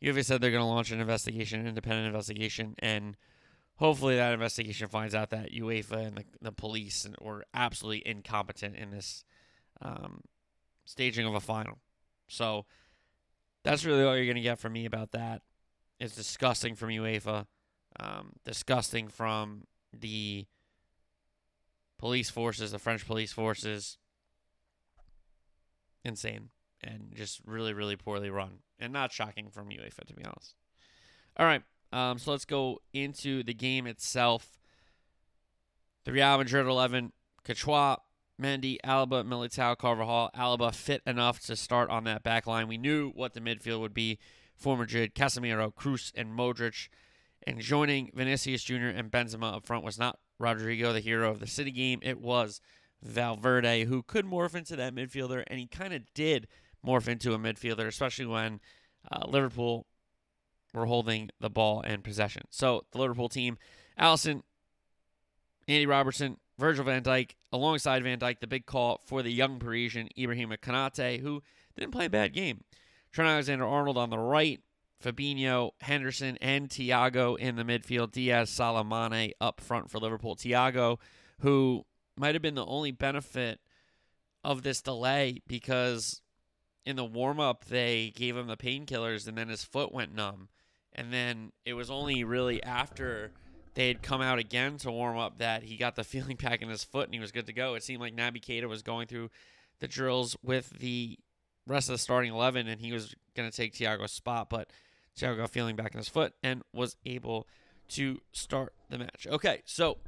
UEFA 0.03 0.23
said 0.23 0.43
they're 0.43 0.51
going 0.51 0.61
to 0.61 0.67
launch 0.67 0.91
an 0.91 1.01
investigation, 1.01 1.61
an 1.61 1.67
independent 1.67 2.07
investigation, 2.07 2.75
and 2.81 3.17
hopefully 3.79 4.17
that 4.17 4.33
investigation 4.33 4.89
finds 4.89 5.15
out 5.15 5.31
that 5.31 5.53
UEFA 5.53 6.07
and 6.07 6.17
the, 6.19 6.25
the 6.41 6.53
police 6.53 7.07
were 7.21 7.45
absolutely 7.55 8.07
incompetent 8.07 8.77
in 8.77 8.91
this 8.91 9.25
um, 9.81 10.23
staging 10.85 11.27
of 11.27 11.35
a 11.35 11.41
final. 11.41 11.79
So 12.29 12.67
that's 13.65 13.85
really 13.85 14.05
all 14.05 14.17
you're 14.17 14.27
going 14.27 14.37
to 14.37 14.43
get 14.43 14.59
from 14.59 14.73
me 14.73 14.85
about 14.85 15.13
that. 15.13 15.43
It's 15.99 16.15
disgusting 16.15 16.75
from 16.75 16.91
UEFA, 16.91 17.47
um, 17.99 18.33
disgusting 18.45 19.09
from 19.09 19.65
the 19.93 20.47
police 21.99 22.31
forces, 22.31 22.71
the 22.71 22.79
French 22.79 23.07
police 23.07 23.33
forces. 23.33 23.99
Insane 26.05 26.51
and 26.83 27.13
just 27.15 27.41
really, 27.45 27.73
really 27.73 27.97
poorly 27.97 28.31
run, 28.31 28.61
and 28.79 28.93
not 28.93 29.13
shocking 29.13 29.51
from 29.51 29.69
UEFA 29.69 30.05
to 30.07 30.15
be 30.15 30.25
honest. 30.25 30.55
All 31.37 31.47
right, 31.47 31.63
um, 31.93 32.19
so 32.19 32.33
let's 32.33 32.45
go 32.45 32.81
into 32.93 33.43
the 33.43 33.55
game 33.55 33.87
itself. 33.87 34.59
The 36.05 36.13
Real 36.13 36.39
Madrid 36.39 36.67
11, 36.67 37.13
Courtois, 37.45 37.97
Mendy, 38.41 38.79
Alaba, 38.85 39.25
Militao, 39.25 39.77
Carvajal, 39.77 40.31
Alaba 40.37 40.75
fit 40.75 41.03
enough 41.07 41.41
to 41.41 41.57
start 41.57 41.91
on 41.91 42.05
that 42.05 42.23
back 42.23 42.47
line. 42.47 42.69
We 42.69 42.79
knew 42.79 43.11
what 43.11 43.35
the 43.35 43.41
midfield 43.41 43.81
would 43.81 43.95
be 43.95 44.19
for 44.55 44.77
Madrid. 44.77 45.15
Casemiro, 45.15 45.73
Kroos, 45.75 46.13
and 46.15 46.37
Modric. 46.37 46.89
And 47.47 47.61
joining 47.61 48.11
Vinicius 48.15 48.63
Jr. 48.63 48.89
and 48.89 49.11
Benzema 49.11 49.57
up 49.57 49.67
front 49.67 49.85
was 49.85 49.99
not 49.99 50.19
Rodrygo, 50.41 50.93
the 50.93 51.01
hero 51.01 51.31
of 51.31 51.41
the 51.41 51.47
City 51.47 51.71
game. 51.71 52.01
It 52.03 52.21
was 52.21 52.61
Valverde, 53.03 53.85
who 53.85 54.03
could 54.03 54.27
morph 54.27 54.55
into 54.55 54.77
that 54.77 54.95
midfielder, 54.95 55.45
and 55.47 55.59
he 55.59 55.67
kind 55.67 55.93
of 55.93 56.03
did 56.15 56.47
morph 56.87 57.09
into 57.09 57.33
a 57.33 57.39
midfielder, 57.39 57.87
especially 57.87 58.27
when 58.27 58.61
uh, 59.11 59.27
Liverpool 59.27 59.87
were 60.75 60.87
holding 60.87 61.31
the 61.41 61.51
ball 61.51 61.81
and 61.81 62.05
possession. 62.05 62.43
So 62.51 62.85
the 62.93 62.99
Liverpool 62.99 63.29
team, 63.29 63.59
Alisson, 63.99 64.43
Andy 65.67 65.87
Robertson, 65.87 66.39
Virgil 66.59 66.85
van 66.85 67.03
Dijk, 67.03 67.33
alongside 67.53 68.03
Van 68.03 68.19
Dijk, 68.19 68.41
the 68.41 68.47
big 68.47 68.67
call 68.67 69.01
for 69.07 69.23
the 69.23 69.33
young 69.33 69.59
Parisian 69.59 70.09
Ibrahim 70.19 70.51
Konate, 70.61 71.21
who 71.21 71.43
didn't 71.77 71.93
play 71.93 72.07
a 72.07 72.11
bad 72.11 72.33
game. 72.33 72.65
Trent 73.13 73.31
Alexander-Arnold 73.31 73.97
on 73.97 74.11
the 74.11 74.19
right, 74.19 74.61
Fabinho, 75.03 75.71
Henderson, 75.81 76.37
and 76.41 76.69
Thiago 76.69 77.39
in 77.39 77.57
the 77.57 77.65
midfield. 77.65 78.13
Diaz, 78.13 78.51
Salah, 78.51 78.85
Mane 78.85 79.33
up 79.41 79.61
front 79.61 79.91
for 79.91 79.99
Liverpool. 79.99 80.37
Thiago, 80.37 80.99
who 81.41 81.85
might 82.17 82.35
have 82.35 82.43
been 82.43 82.57
the 82.57 82.67
only 82.67 82.91
benefit 82.91 83.61
of 84.43 84.63
this 84.63 84.81
delay 84.81 85.41
because 85.47 86.21
in 86.85 86.97
the 86.97 87.05
warm 87.05 87.39
up 87.39 87.67
they 87.67 88.13
gave 88.17 88.37
him 88.37 88.47
the 88.47 88.57
painkillers 88.57 89.29
and 89.29 89.37
then 89.37 89.49
his 89.49 89.65
foot 89.65 89.93
went 89.93 90.15
numb. 90.15 90.49
And 90.99 91.13
then 91.13 91.53
it 91.65 91.75
was 91.75 91.91
only 91.91 92.25
really 92.25 92.61
after 92.61 93.31
they 93.75 93.87
had 93.87 94.03
come 94.03 94.21
out 94.21 94.41
again 94.41 94.79
to 94.79 94.91
warm 94.91 95.17
up 95.17 95.39
that 95.39 95.63
he 95.63 95.77
got 95.77 95.95
the 95.95 96.03
feeling 96.13 96.37
back 96.37 96.61
in 96.61 96.69
his 96.69 96.83
foot 96.83 97.07
and 97.07 97.15
he 97.15 97.21
was 97.21 97.31
good 97.31 97.47
to 97.47 97.53
go. 97.53 97.75
It 97.75 97.85
seemed 97.85 98.01
like 98.01 98.17
Naby 98.17 98.43
Keita 98.43 98.69
was 98.69 98.83
going 98.83 99.07
through 99.07 99.31
the 99.79 99.87
drills 99.87 100.37
with 100.43 100.71
the 100.81 101.17
rest 101.69 101.89
of 101.89 101.93
the 101.93 101.99
starting 101.99 102.33
11 102.33 102.67
and 102.67 102.81
he 102.81 102.91
was 102.91 103.15
going 103.37 103.49
to 103.49 103.57
take 103.57 103.75
Thiago's 103.75 104.11
spot, 104.11 104.51
but 104.51 104.71
Thiago 105.17 105.37
got 105.37 105.51
feeling 105.51 105.77
back 105.77 105.95
in 105.95 105.99
his 105.99 106.09
foot 106.09 106.35
and 106.43 106.63
was 106.73 106.97
able 107.07 107.47
to 107.91 108.21
start 108.33 108.75
the 108.91 108.99
match. 108.99 109.29
Okay, 109.31 109.63
so 109.67 109.99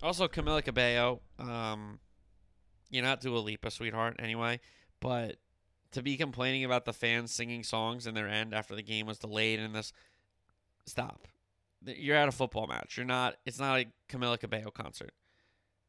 also 0.00 0.28
Camila 0.28 0.64
Cabello, 0.64 1.22
um, 1.40 1.98
you're 2.88 3.02
not 3.02 3.20
Dua 3.20 3.38
Lipa, 3.38 3.72
sweetheart, 3.72 4.14
anyway, 4.20 4.60
but 5.00 5.38
to 5.94 6.02
be 6.02 6.16
complaining 6.16 6.64
about 6.64 6.84
the 6.84 6.92
fans 6.92 7.32
singing 7.32 7.64
songs 7.64 8.06
in 8.06 8.14
their 8.14 8.28
end 8.28 8.54
after 8.54 8.74
the 8.74 8.82
game 8.82 9.06
was 9.06 9.18
delayed 9.18 9.58
and 9.58 9.74
this, 9.74 9.92
stop 10.86 11.26
you're 11.86 12.16
at 12.16 12.28
a 12.28 12.32
football 12.32 12.66
match. 12.66 12.96
You're 12.96 13.06
not. 13.06 13.36
It's 13.44 13.58
not 13.58 13.78
a 13.78 13.86
Camila 14.08 14.38
Cabello 14.38 14.70
concert. 14.70 15.12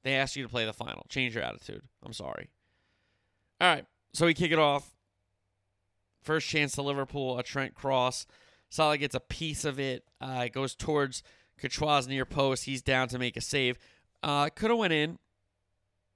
They 0.03 0.15
asked 0.15 0.35
you 0.35 0.43
to 0.43 0.49
play 0.49 0.65
the 0.65 0.73
final. 0.73 1.05
Change 1.09 1.35
your 1.35 1.43
attitude. 1.43 1.81
I'm 2.03 2.13
sorry. 2.13 2.49
All 3.59 3.73
right, 3.73 3.85
so 4.13 4.25
we 4.25 4.33
kick 4.33 4.51
it 4.51 4.59
off. 4.59 4.93
First 6.21 6.47
chance 6.47 6.73
to 6.73 6.81
Liverpool, 6.81 7.37
a 7.37 7.43
Trent 7.43 7.73
cross. 7.73 8.25
Salah 8.69 8.97
gets 8.97 9.15
a 9.15 9.19
piece 9.19 9.63
of 9.63 9.79
it. 9.79 10.03
Uh, 10.19 10.43
it 10.45 10.53
goes 10.53 10.75
towards 10.75 11.23
Courtois' 11.57 12.07
near 12.07 12.25
post. 12.25 12.65
He's 12.65 12.81
down 12.81 13.07
to 13.09 13.19
make 13.19 13.37
a 13.37 13.41
save. 13.41 13.77
Uh, 14.21 14.49
Could 14.49 14.71
have 14.71 14.79
went 14.79 14.93
in. 14.93 15.17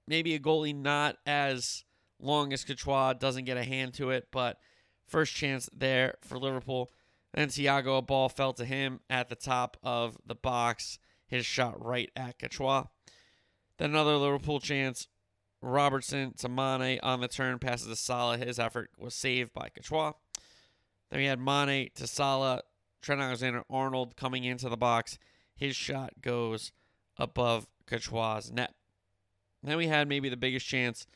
Maybe 0.06 0.34
a 0.34 0.40
goalie 0.40 0.74
not 0.74 1.16
as 1.24 1.84
long 2.22 2.52
as 2.52 2.64
Courtois 2.64 3.14
doesn't 3.14 3.44
get 3.44 3.56
a 3.56 3.64
hand 3.64 3.94
to 3.94 4.10
it, 4.10 4.28
but 4.30 4.58
first 5.06 5.34
chance 5.34 5.68
there 5.76 6.16
for 6.22 6.38
Liverpool. 6.38 6.90
Then 7.32 7.48
Thiago, 7.48 7.98
a 7.98 8.02
ball 8.02 8.28
fell 8.28 8.52
to 8.54 8.64
him 8.64 9.00
at 9.08 9.28
the 9.28 9.36
top 9.36 9.76
of 9.82 10.18
the 10.26 10.34
box. 10.34 10.98
His 11.26 11.46
shot 11.46 11.84
right 11.84 12.10
at 12.16 12.38
Courtois. 12.38 12.86
Then 13.78 13.90
another 13.90 14.16
Liverpool 14.16 14.60
chance. 14.60 15.06
Robertson 15.62 16.32
to 16.38 16.48
Mane 16.48 16.98
on 17.02 17.20
the 17.20 17.28
turn, 17.28 17.58
passes 17.58 17.86
to 17.86 17.96
Salah. 17.96 18.38
His 18.38 18.58
effort 18.58 18.90
was 18.98 19.14
saved 19.14 19.52
by 19.52 19.68
Courtois. 19.68 20.12
Then 21.10 21.20
we 21.20 21.26
had 21.26 21.38
Mane 21.38 21.90
to 21.96 22.06
Salah. 22.06 22.62
Trent 23.02 23.20
Alexander 23.20 23.64
Arnold 23.70 24.16
coming 24.16 24.44
into 24.44 24.68
the 24.68 24.76
box. 24.76 25.18
His 25.54 25.76
shot 25.76 26.14
goes 26.20 26.72
above 27.16 27.66
Courtois' 27.86 28.50
net. 28.52 28.74
Then 29.62 29.76
we 29.76 29.88
had 29.88 30.08
maybe 30.08 30.28
the 30.28 30.36
biggest 30.36 30.66
chance 30.66 31.06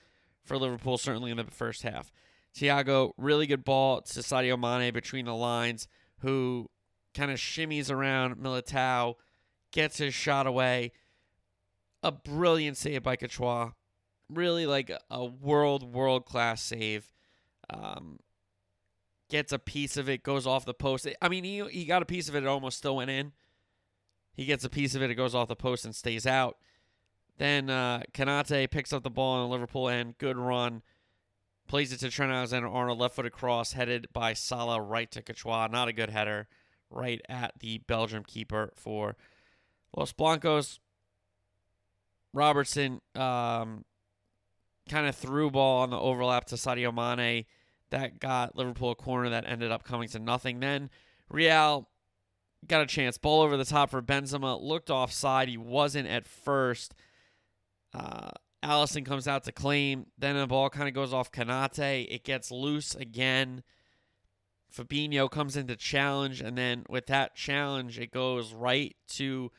for 0.44 0.58
Liverpool, 0.58 0.98
certainly 0.98 1.30
in 1.30 1.36
the 1.36 1.44
first 1.44 1.82
half. 1.82 2.12
Thiago, 2.54 3.12
really 3.16 3.46
good 3.46 3.64
ball 3.64 4.02
to 4.02 4.20
Sadio 4.20 4.58
Mane 4.58 4.92
between 4.92 5.24
the 5.24 5.34
lines 5.34 5.88
who 6.20 6.70
kind 7.14 7.30
of 7.30 7.38
shimmies 7.38 7.90
around 7.90 8.36
Militao, 8.36 9.14
gets 9.72 9.98
his 9.98 10.14
shot 10.14 10.46
away. 10.46 10.92
A 12.02 12.12
brilliant 12.12 12.76
save 12.76 13.02
by 13.02 13.16
Courtois. 13.16 13.70
Really 14.28 14.66
like 14.66 14.90
a 15.10 15.24
world, 15.24 15.94
world 15.94 16.26
class 16.26 16.62
save. 16.62 17.12
Um, 17.70 18.18
gets 19.30 19.52
a 19.52 19.58
piece 19.58 19.96
of 19.96 20.08
it, 20.08 20.22
goes 20.22 20.46
off 20.46 20.64
the 20.64 20.74
post. 20.74 21.08
I 21.22 21.28
mean, 21.28 21.44
he, 21.44 21.64
he 21.68 21.84
got 21.86 22.02
a 22.02 22.06
piece 22.06 22.28
of 22.28 22.36
it, 22.36 22.42
it 22.42 22.46
almost 22.46 22.78
still 22.78 22.96
went 22.96 23.10
in. 23.10 23.32
He 24.34 24.44
gets 24.44 24.64
a 24.64 24.70
piece 24.70 24.94
of 24.94 25.02
it, 25.02 25.10
it 25.10 25.14
goes 25.14 25.34
off 25.34 25.48
the 25.48 25.56
post 25.56 25.84
and 25.84 25.94
stays 25.94 26.26
out. 26.26 26.58
Then 27.38 27.68
uh, 27.68 28.02
Konate 28.12 28.70
picks 28.70 28.92
up 28.92 29.02
the 29.02 29.10
ball 29.10 29.36
on 29.36 29.48
the 29.48 29.52
Liverpool 29.52 29.88
end. 29.88 30.18
Good 30.18 30.36
run. 30.36 30.82
Plays 31.66 31.92
it 31.92 32.00
to 32.00 32.10
Trent 32.10 32.30
Alexander 32.30 32.68
Arnold, 32.68 32.98
left 32.98 33.16
footed 33.16 33.32
cross, 33.32 33.72
headed 33.72 34.06
by 34.12 34.34
Salah 34.34 34.80
right 34.80 35.10
to 35.10 35.22
Courtois. 35.22 35.68
Not 35.68 35.88
a 35.88 35.92
good 35.92 36.10
header, 36.10 36.46
right 36.90 37.20
at 37.28 37.54
the 37.60 37.78
Belgium 37.78 38.22
keeper 38.22 38.72
for 38.76 39.16
Los 39.96 40.12
Blancos. 40.12 40.78
Robertson 42.34 43.00
um, 43.14 43.84
kind 44.88 45.06
of 45.06 45.16
threw 45.16 45.50
ball 45.50 45.82
on 45.82 45.90
the 45.90 45.98
overlap 45.98 46.44
to 46.46 46.56
Sadio 46.56 46.92
Mane. 46.92 47.46
That 47.90 48.18
got 48.18 48.56
Liverpool 48.56 48.90
a 48.90 48.94
corner 48.94 49.30
that 49.30 49.44
ended 49.46 49.70
up 49.70 49.84
coming 49.84 50.08
to 50.10 50.18
nothing. 50.18 50.60
Then 50.60 50.90
Real 51.30 51.88
got 52.66 52.82
a 52.82 52.86
chance. 52.86 53.18
Ball 53.18 53.42
over 53.42 53.56
the 53.56 53.64
top 53.64 53.90
for 53.90 54.02
Benzema. 54.02 54.60
Looked 54.60 54.90
offside. 54.90 55.48
He 55.48 55.56
wasn't 55.56 56.08
at 56.08 56.26
first. 56.26 56.94
Uh, 57.94 58.30
Alisson 58.64 59.04
comes 59.04 59.28
out 59.28 59.44
to 59.44 59.52
claim. 59.52 60.06
Then 60.18 60.36
the 60.36 60.46
ball 60.46 60.70
kind 60.70 60.88
of 60.88 60.94
goes 60.94 61.12
off 61.12 61.30
Konate. 61.30 62.06
It 62.10 62.24
gets 62.24 62.50
loose 62.50 62.94
again. 62.94 63.62
Fabinho 64.74 65.30
comes 65.30 65.56
in 65.56 65.68
to 65.68 65.76
challenge, 65.76 66.40
and 66.40 66.58
then 66.58 66.84
with 66.88 67.06
that 67.06 67.36
challenge, 67.36 67.98
it 68.00 68.10
goes 68.10 68.52
right 68.52 68.96
to 69.10 69.52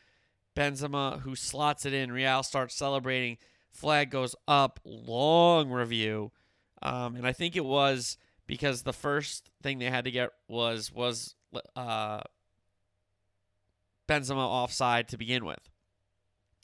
Benzema, 0.57 1.21
who 1.21 1.35
slots 1.35 1.85
it 1.85 1.93
in. 1.93 2.11
Real 2.11 2.43
starts 2.43 2.75
celebrating. 2.75 3.37
Flag 3.71 4.09
goes 4.09 4.35
up. 4.47 4.79
Long 4.83 5.69
review. 5.69 6.31
Um, 6.81 7.15
and 7.15 7.25
I 7.25 7.31
think 7.31 7.55
it 7.55 7.63
was 7.63 8.17
because 8.47 8.83
the 8.83 8.93
first 8.93 9.49
thing 9.63 9.79
they 9.79 9.89
had 9.89 10.05
to 10.05 10.11
get 10.11 10.31
was 10.47 10.91
was 10.91 11.35
uh, 11.75 12.21
Benzema 14.07 14.37
offside 14.37 15.07
to 15.09 15.17
begin 15.17 15.45
with. 15.45 15.69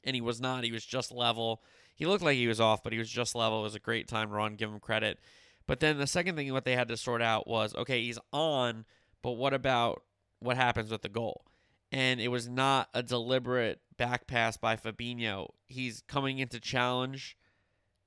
And 0.04 0.16
he 0.16 0.22
was 0.22 0.42
not. 0.42 0.64
He 0.64 0.72
was 0.72 0.86
just 0.86 1.12
level. 1.12 1.62
He 1.96 2.06
looked 2.06 2.24
like 2.24 2.38
he 2.38 2.48
was 2.48 2.60
off, 2.60 2.84
but 2.84 2.94
he 2.94 3.00
was 3.00 3.10
just 3.10 3.36
level. 3.36 3.60
It 3.60 3.64
was 3.64 3.76
a 3.76 3.80
great 3.80 4.08
time 4.08 4.32
run. 4.32 4.56
Give 4.56 4.70
him 4.70 4.80
credit. 4.80 5.20
But 5.68 5.80
then 5.80 5.98
the 5.98 6.08
second 6.08 6.36
thing 6.36 6.52
what 6.52 6.66
they 6.66 6.76
had 6.76 6.88
to 6.88 6.98
sort 6.98 7.22
out 7.22 7.48
was 7.48 7.76
okay, 7.76 8.02
he's 8.02 8.20
on, 8.34 8.86
but 9.22 9.34
what 9.34 9.54
about 9.54 10.02
what 10.40 10.58
happens 10.58 10.92
with 10.92 11.02
the 11.02 11.10
goal? 11.10 11.46
And 11.92 12.20
it 12.20 12.30
was 12.30 12.48
not 12.48 12.90
a 12.94 13.04
deliberate 13.04 13.80
back 13.98 14.26
pass 14.26 14.58
by 14.58 14.76
Fabinho. 14.76 15.50
He's 15.68 16.04
coming 16.08 16.40
into 16.40 16.60
challenge 16.60 17.38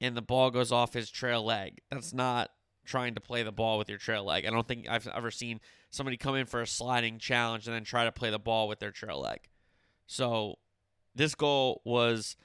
and 0.00 0.16
the 0.16 0.22
ball 0.22 0.50
goes 0.50 0.72
off 0.72 0.94
his 0.94 1.10
trail 1.10 1.44
leg. 1.44 1.80
That's 1.90 2.12
not 2.12 2.50
trying 2.84 3.14
to 3.14 3.20
play 3.20 3.42
the 3.42 3.52
ball 3.52 3.78
with 3.78 3.88
your 3.88 3.98
trail 3.98 4.24
leg. 4.24 4.44
I 4.44 4.50
don't 4.50 4.66
think 4.66 4.88
I've 4.88 5.06
ever 5.08 5.30
seen 5.30 5.60
somebody 5.90 6.16
come 6.16 6.34
in 6.34 6.46
for 6.46 6.60
a 6.60 6.66
sliding 6.66 7.18
challenge 7.18 7.66
and 7.66 7.74
then 7.74 7.84
try 7.84 8.04
to 8.04 8.12
play 8.12 8.30
the 8.30 8.38
ball 8.38 8.68
with 8.68 8.78
their 8.78 8.90
trail 8.90 9.20
leg. 9.20 9.40
So 10.06 10.58
this 11.14 11.34
goal 11.34 11.80
was 11.84 12.36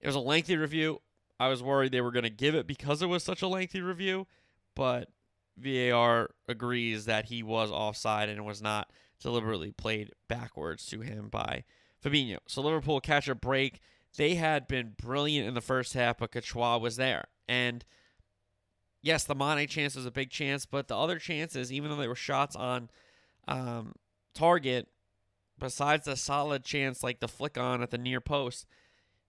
it 0.00 0.06
was 0.06 0.16
a 0.16 0.20
lengthy 0.20 0.56
review. 0.56 1.00
I 1.38 1.48
was 1.48 1.62
worried 1.62 1.92
they 1.92 2.00
were 2.00 2.12
going 2.12 2.22
to 2.24 2.30
give 2.30 2.54
it 2.54 2.66
because 2.66 3.02
it 3.02 3.06
was 3.06 3.22
such 3.22 3.42
a 3.42 3.48
lengthy 3.48 3.82
review, 3.82 4.26
but 4.74 5.10
VAR 5.58 6.30
agrees 6.48 7.04
that 7.06 7.26
he 7.26 7.42
was 7.42 7.70
offside 7.70 8.28
and 8.28 8.44
was 8.44 8.62
not 8.62 8.90
deliberately 9.20 9.72
played 9.72 10.12
backwards 10.28 10.86
to 10.86 11.00
him 11.00 11.28
by 11.28 11.64
Fabinho. 12.02 12.38
So 12.46 12.62
Liverpool 12.62 13.00
catch 13.00 13.28
a 13.28 13.34
break. 13.34 13.80
They 14.16 14.34
had 14.34 14.66
been 14.66 14.94
brilliant 15.00 15.48
in 15.48 15.54
the 15.54 15.60
first 15.60 15.94
half, 15.94 16.18
but 16.18 16.32
Courtois 16.32 16.78
was 16.78 16.96
there. 16.96 17.26
And 17.48 17.84
yes, 19.02 19.24
the 19.24 19.34
Mane 19.34 19.68
chance 19.68 19.94
was 19.94 20.06
a 20.06 20.10
big 20.10 20.30
chance, 20.30 20.66
but 20.66 20.88
the 20.88 20.96
other 20.96 21.18
chances, 21.18 21.72
even 21.72 21.90
though 21.90 21.96
they 21.96 22.08
were 22.08 22.14
shots 22.14 22.56
on 22.56 22.90
um, 23.48 23.94
target, 24.34 24.88
besides 25.58 26.04
the 26.04 26.16
solid 26.16 26.64
chance 26.64 27.02
like 27.02 27.20
the 27.20 27.28
flick 27.28 27.58
on 27.58 27.82
at 27.82 27.90
the 27.90 27.98
near 27.98 28.20
post, 28.20 28.66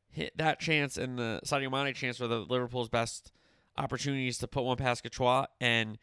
hit 0.10 0.38
that 0.38 0.60
chance 0.60 0.98
and 0.98 1.17
the 1.17 1.41
Sadio 1.46 1.72
Mane 1.72 1.93
chance 1.93 2.19
were 2.19 2.27
the 2.27 2.39
Liverpool's 2.39 2.89
best 2.89 3.31
opportunities 3.77 4.38
to 4.39 4.48
put 4.48 4.63
one 4.63 4.77
past 4.77 5.03
Courtois, 5.03 5.46
and 5.62 5.98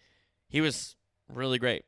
he 0.49 0.61
was 0.61 0.97
really 1.29 1.59
great. 1.59 1.85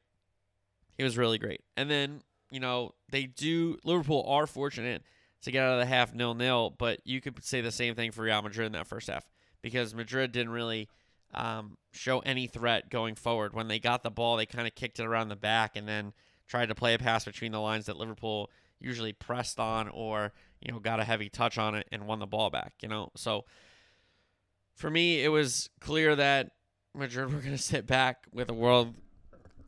He 0.97 1.05
was 1.05 1.17
really 1.17 1.39
great. 1.39 1.63
And 1.77 1.91
then, 1.91 2.23
you 2.51 2.61
know, 2.61 2.95
they 3.11 3.25
do 3.25 3.79
Liverpool 3.85 4.25
are 4.27 4.47
fortunate 4.47 5.03
to 5.43 5.53
get 5.53 5.63
out 5.63 5.75
of 5.75 5.81
the 5.81 5.87
half 5.87 6.15
nil 6.15 6.35
nil, 6.35 6.75
but 6.77 7.01
you 7.05 7.21
could 7.21 7.45
say 7.45 7.61
the 7.61 7.71
same 7.71 7.95
thing 7.95 8.11
for 8.11 8.23
Real 8.23 8.43
Madrid 8.43 8.67
in 8.67 8.73
that 8.73 8.87
first 8.87 9.09
half 9.09 9.29
because 9.63 9.95
Madrid 9.95 10.33
didn't 10.33 10.53
really 10.53 10.89
um, 11.35 11.77
show 11.93 12.21
any 12.21 12.47
threat 12.47 12.91
going 12.91 13.15
forward. 13.15 13.55
When 13.55 13.69
they 13.69 13.79
got 13.79 14.03
the 14.03 14.11
ball, 14.11 14.37
they 14.37 14.47
kind 14.47 14.67
of 14.67 14.75
kicked 14.75 14.99
it 14.99 15.07
around 15.07 15.29
the 15.29 15.37
back 15.37 15.77
and 15.77 15.87
then 15.87 16.13
tried 16.47 16.67
to 16.67 16.75
play 16.75 16.95
a 16.95 16.99
pass 16.99 17.25
between 17.25 17.53
the 17.53 17.61
lines 17.61 17.87
that 17.87 17.97
Liverpool 17.97 18.51
usually 18.81 19.13
pressed 19.13 19.59
on 19.59 19.89
or 19.89 20.33
you 20.61 20.73
know 20.73 20.79
got 20.79 21.01
a 21.01 21.05
heavy 21.05 21.29
touch 21.29 21.59
on 21.59 21.75
it 21.75 21.87
and 21.91 22.07
won 22.07 22.19
the 22.19 22.27
ball 22.27 22.51
back. 22.51 22.75
You 22.83 22.89
know, 22.89 23.11
so 23.17 23.45
for 24.75 24.91
me, 24.91 25.23
it 25.23 25.29
was 25.29 25.71
clear 25.81 26.15
that 26.17 26.51
Madrid 26.95 27.27
were 27.33 27.41
going 27.41 27.57
to 27.57 27.63
sit 27.63 27.87
back 27.87 28.27
with 28.33 28.51
a 28.51 28.55
world 28.55 28.95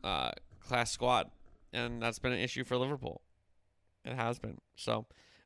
uh, 0.03 0.31
class 0.65 0.91
squad, 0.91 1.29
and 1.73 2.01
that's 2.01 2.19
been 2.19 2.31
an 2.31 2.39
issue 2.39 2.63
for 2.63 2.77
Liverpool. 2.77 3.21
It 4.05 4.13
has 4.13 4.39
been. 4.39 4.59
So, 4.75 4.93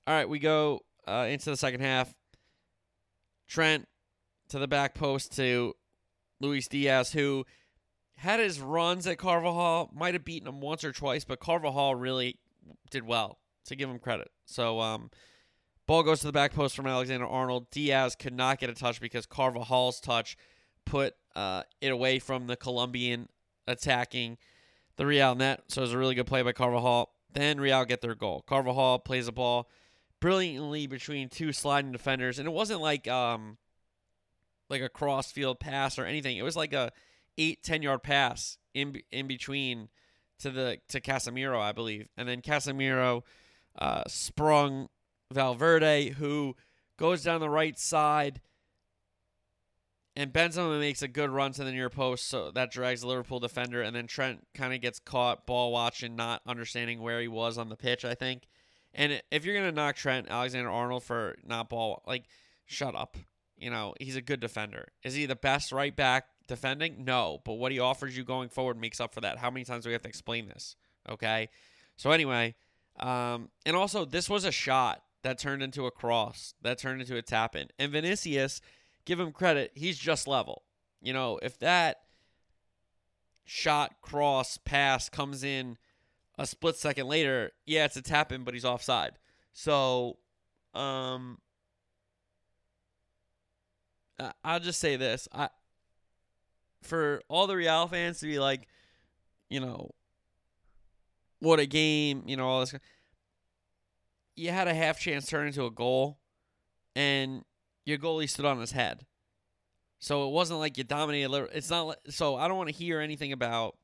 all 0.08 0.14
right, 0.14 0.30
we 0.30 0.40
go 0.40 0.82
uh, 1.08 1.28
into 1.30 1.50
the 1.50 1.58
second 1.58 1.82
half. 1.82 2.14
Trent 3.48 3.88
to 4.50 4.60
the 4.60 4.68
back 4.68 4.96
post 4.96 5.36
to 5.38 5.74
Luis 6.40 6.68
Diaz, 6.68 7.12
who 7.12 7.46
had 8.24 8.40
his 8.40 8.62
runs 8.62 9.06
at 9.06 9.18
Carvajal, 9.18 9.92
might 9.94 10.14
have 10.14 10.24
beaten 10.24 10.48
him 10.48 10.62
once 10.62 10.86
or 10.86 10.94
twice, 10.94 11.26
but 11.26 11.42
Carvajal 11.42 11.96
really 11.96 12.38
did 12.90 13.06
well 13.06 13.38
to 13.66 13.76
give 13.76 13.90
him 13.90 14.00
credit. 14.00 14.32
So, 14.46 14.80
um, 14.80 15.12
ball 15.86 16.04
goes 16.04 16.22
to 16.22 16.28
the 16.28 16.32
back 16.32 16.54
post 16.54 16.74
from 16.74 16.88
Alexander 16.88 17.28
Arnold. 17.28 17.70
Diaz 17.70 18.16
could 18.16 18.34
not 18.34 18.60
get 18.60 18.70
a 18.70 18.74
touch 18.74 19.02
because 19.02 19.26
Carvajal's 19.26 20.00
touch 20.00 20.38
put 20.86 21.16
uh, 21.36 21.64
it 21.82 21.92
away 21.92 22.18
from 22.18 22.48
the 22.48 22.56
Colombian 22.56 23.28
attacking 23.68 24.38
the 24.96 25.06
Real 25.06 25.36
net. 25.36 25.64
So 25.68 25.82
it 25.82 25.84
was 25.84 25.94
a 25.94 25.98
really 25.98 26.16
good 26.16 26.26
play 26.26 26.42
by 26.44 26.54
Carvajal. 26.54 27.10
Then 27.34 27.60
Real 27.60 27.84
get 27.84 28.00
their 28.00 28.16
goal. 28.16 28.42
Carvajal 28.48 29.00
plays 29.00 29.26
the 29.26 29.34
ball 29.34 29.70
brilliantly 30.22 30.88
between 30.88 31.28
two 31.28 31.52
sliding 31.52 31.92
defenders, 31.92 32.40
and 32.40 32.48
it 32.48 32.52
wasn't 32.52 32.80
like 32.80 33.06
um 33.10 33.58
like 34.70 34.82
a 34.82 34.88
cross 34.88 35.30
field 35.30 35.60
pass 35.60 36.00
or 36.00 36.06
anything. 36.06 36.38
It 36.38 36.44
was 36.44 36.56
like 36.56 36.72
a 36.72 36.94
eight 37.38 37.64
ten 37.64 37.82
yard 37.82 38.04
pass 38.04 38.58
in 38.74 39.02
in 39.12 39.28
between 39.28 39.90
to 40.40 40.50
the 40.50 40.80
to 40.90 41.00
Casemiro, 41.00 41.60
I 41.60 41.72
believe, 41.72 42.08
and 42.18 42.28
then 42.28 42.42
Casemiro 42.42 43.24
uh, 43.78 44.04
sprung 44.08 44.90
Valverde, 45.32 46.10
who 46.12 46.56
goes 46.98 47.24
down 47.24 47.40
the 47.40 47.50
right 47.50 47.78
side 47.78 48.42
and 50.16 50.32
Benzema 50.32 50.80
makes 50.80 51.02
a 51.02 51.08
good 51.08 51.30
run 51.30 51.54
to 51.54 51.64
the 51.64 51.72
near 51.72 51.90
post, 51.90 52.28
so 52.28 52.52
that 52.52 52.72
drags 52.72 53.02
the 53.02 53.08
Liverpool 53.08 53.40
defender, 53.40 53.82
and 53.82 53.96
then 53.96 54.08
Trent 54.08 54.46
kind 54.54 54.74
of 54.74 54.82
gets 54.82 55.00
caught 55.00 55.48
ball 55.48 55.72
watching, 55.72 56.16
not 56.16 56.42
understanding 56.46 57.02
where 57.02 57.20
he 57.20 57.28
was 57.28 57.58
on 57.58 57.70
the 57.70 57.76
pitch. 57.76 58.06
I 58.06 58.14
think, 58.14 58.48
and 58.94 59.22
if 59.32 59.44
you're 59.44 59.56
gonna 59.56 59.72
knock 59.72 59.96
Trent 59.96 60.28
Alexander 60.30 60.70
Arnold 60.70 61.04
for 61.04 61.36
not 61.44 61.70
ball, 61.70 62.04
like 62.06 62.26
shut 62.66 62.96
up. 62.96 63.18
You 63.58 63.70
know 63.70 63.96
he's 64.00 64.16
a 64.16 64.22
good 64.22 64.40
defender. 64.40 64.90
Is 65.04 65.16
he 65.16 65.26
the 65.26 65.36
best 65.36 65.72
right 65.72 65.96
back 65.96 66.28
defending? 66.48 67.06
No, 67.06 67.42
but 67.46 67.54
what 67.54 67.72
he 67.72 67.80
offers 67.80 68.16
you 68.18 68.24
going 68.24 68.50
forward 68.50 68.80
makes 68.80 69.00
up 69.00 69.14
for 69.14 69.22
that. 69.22 69.38
How 69.38 69.50
many 69.50 69.66
times 69.66 69.84
do 69.84 69.90
we 69.90 69.94
have 69.94 70.02
to 70.04 70.10
explain 70.10 70.48
this? 70.48 70.76
Okay, 71.10 71.50
so 71.96 72.12
anyway, 72.12 72.56
um, 73.00 73.50
and 73.66 73.76
also 73.76 74.06
this 74.06 74.30
was 74.30 74.46
a 74.46 74.52
shot 74.52 75.04
that 75.24 75.38
turned 75.38 75.64
into 75.64 75.86
a 75.86 75.92
cross, 75.92 76.54
that 76.62 76.78
turned 76.78 77.02
into 77.02 77.18
a 77.18 77.22
tap 77.22 77.56
in, 77.56 77.68
and 77.80 77.92
Vinicius 77.92 78.62
give 79.06 79.20
him 79.20 79.32
credit, 79.32 79.72
he's 79.76 79.98
just 79.98 80.28
level. 80.28 80.64
You 81.02 81.14
know, 81.14 81.40
if 81.42 81.60
that 81.60 81.98
shot, 83.44 83.96
cross, 84.02 84.58
pass 84.58 85.10
comes 85.10 85.44
in 85.44 85.78
a 86.38 86.48
split 86.48 86.76
second 86.76 87.08
later, 87.08 87.52
yeah, 87.66 87.86
it's 87.86 87.96
a 87.96 88.02
tap 88.02 88.32
in, 88.32 88.44
but 88.44 88.54
he's 88.54 88.66
offside. 88.66 89.14
So, 89.54 90.18
um, 90.74 91.40
I'll 94.44 94.60
just 94.60 94.80
say 94.80 94.96
this: 94.96 95.28
I, 95.32 95.50
for 96.84 97.22
all 97.28 97.48
the 97.48 97.56
Real 97.56 97.88
fans 97.88 98.20
to 98.20 98.28
be 98.28 98.40
like, 98.40 98.68
you 99.50 99.60
know, 99.60 99.92
what 101.40 101.60
a 101.60 101.66
game, 101.66 102.24
you 102.26 102.38
know, 102.38 102.48
all 102.48 102.60
this. 102.62 102.74
You 104.36 104.52
had 104.52 104.68
a 104.68 104.74
half 104.74 105.00
chance 105.00 105.28
turn 105.28 105.48
into 105.48 105.66
a 105.66 105.72
goal, 105.72 106.18
and 106.96 107.44
your 107.86 107.98
goalie 107.98 108.30
stood 108.30 108.46
on 108.46 108.60
his 108.60 108.72
head. 108.72 109.06
So 110.00 110.28
it 110.28 110.32
wasn't 110.32 110.60
like 110.60 110.78
you 110.78 110.84
dominated. 110.84 111.50
It's 111.54 111.70
not 111.70 111.98
so 112.10 112.36
I 112.36 112.48
don't 112.48 112.58
want 112.58 112.70
to 112.70 112.76
hear 112.76 113.00
anything 113.00 113.32
about 113.32 113.78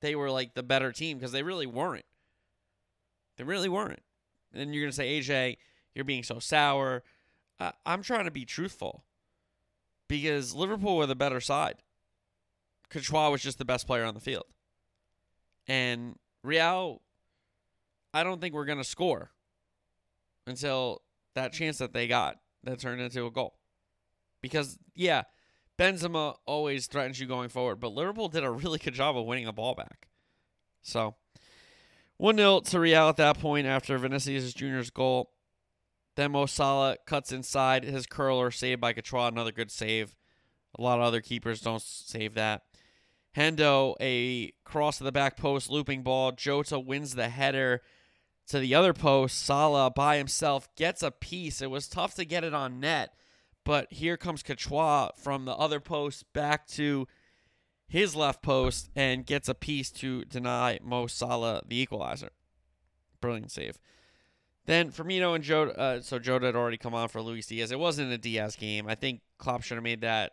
they 0.00 0.14
were 0.14 0.30
like 0.30 0.54
the 0.54 0.62
better 0.62 0.92
team 0.92 1.18
because 1.18 1.32
they 1.32 1.42
really 1.42 1.66
weren't. 1.66 2.04
They 3.36 3.44
really 3.44 3.68
weren't. 3.68 4.02
And 4.52 4.60
then 4.60 4.72
you're 4.72 4.84
gonna 4.84 4.92
say 4.92 5.20
AJ, 5.20 5.56
you're 5.94 6.04
being 6.04 6.22
so 6.22 6.38
sour. 6.38 7.02
I'm 7.86 8.02
trying 8.02 8.24
to 8.24 8.30
be 8.30 8.44
truthful 8.44 9.04
because 10.08 10.54
Liverpool 10.54 10.96
were 10.96 11.06
the 11.06 11.14
better 11.14 11.40
side. 11.40 11.76
Courtois 12.90 13.30
was 13.30 13.42
just 13.42 13.58
the 13.58 13.64
best 13.64 13.86
player 13.86 14.04
on 14.04 14.14
the 14.14 14.20
field, 14.20 14.46
and 15.66 16.16
Real. 16.42 17.02
I 18.14 18.24
don't 18.24 18.40
think 18.40 18.54
we're 18.54 18.66
gonna 18.66 18.84
score 18.84 19.30
until 20.46 21.02
that 21.34 21.52
chance 21.52 21.78
that 21.78 21.92
they 21.92 22.06
got 22.06 22.38
that 22.64 22.78
turned 22.78 23.00
into 23.00 23.26
a 23.26 23.30
goal. 23.30 23.54
Because, 24.40 24.78
yeah, 24.94 25.22
Benzema 25.78 26.36
always 26.46 26.86
threatens 26.86 27.20
you 27.20 27.26
going 27.26 27.48
forward, 27.48 27.76
but 27.76 27.92
Liverpool 27.92 28.28
did 28.28 28.44
a 28.44 28.50
really 28.50 28.78
good 28.78 28.94
job 28.94 29.16
of 29.16 29.24
winning 29.24 29.46
the 29.46 29.52
ball 29.52 29.74
back. 29.74 30.08
So, 30.82 31.14
1 32.16 32.36
0 32.36 32.60
to 32.60 32.80
Real 32.80 33.08
at 33.08 33.16
that 33.16 33.38
point 33.38 33.66
after 33.66 33.96
Vinicius 33.98 34.52
Jr.'s 34.52 34.90
goal. 34.90 35.30
Then 36.14 36.32
Mo 36.32 36.46
Salah 36.46 36.96
cuts 37.06 37.32
inside 37.32 37.84
his 37.84 38.06
curler, 38.06 38.50
saved 38.50 38.80
by 38.80 38.92
Courtois. 38.92 39.28
Another 39.28 39.52
good 39.52 39.70
save. 39.70 40.14
A 40.78 40.82
lot 40.82 40.98
of 40.98 41.04
other 41.04 41.20
keepers 41.20 41.60
don't 41.60 41.82
save 41.82 42.34
that. 42.34 42.62
Hendo, 43.36 43.94
a 44.00 44.52
cross 44.64 44.98
to 44.98 45.04
the 45.04 45.12
back 45.12 45.36
post, 45.36 45.70
looping 45.70 46.02
ball. 46.02 46.32
Jota 46.32 46.78
wins 46.78 47.14
the 47.14 47.28
header 47.28 47.80
to 48.48 48.58
the 48.58 48.74
other 48.74 48.92
post. 48.92 49.38
Salah 49.38 49.90
by 49.90 50.18
himself 50.18 50.68
gets 50.76 51.02
a 51.02 51.10
piece. 51.10 51.62
It 51.62 51.70
was 51.70 51.88
tough 51.88 52.14
to 52.16 52.24
get 52.24 52.44
it 52.44 52.52
on 52.52 52.80
net, 52.80 53.14
but 53.64 53.90
here 53.90 54.18
comes 54.18 54.42
Courtois 54.42 55.10
from 55.16 55.46
the 55.46 55.54
other 55.54 55.80
post 55.80 56.30
back 56.34 56.66
to 56.68 57.06
his 57.88 58.14
left 58.14 58.42
post 58.42 58.90
and 58.94 59.26
gets 59.26 59.48
a 59.48 59.54
piece 59.54 59.90
to 59.90 60.24
deny 60.24 60.78
Mo 60.82 61.06
Salah 61.06 61.62
the 61.66 61.80
equalizer. 61.80 62.30
Brilliant 63.20 63.52
save. 63.52 63.78
Then 64.66 64.92
Firmino 64.92 65.34
and 65.34 65.42
Joe, 65.42 65.64
uh, 65.64 66.00
so 66.00 66.18
Jota 66.18 66.46
had 66.46 66.56
already 66.56 66.76
come 66.76 66.94
on 66.94 67.08
for 67.08 67.20
Luis 67.20 67.46
Diaz. 67.46 67.72
It 67.72 67.78
wasn't 67.78 68.12
a 68.12 68.18
Diaz 68.18 68.54
game. 68.54 68.86
I 68.86 68.94
think 68.94 69.20
Klopp 69.38 69.62
should 69.62 69.76
have 69.76 69.82
made 69.82 70.02
that 70.02 70.32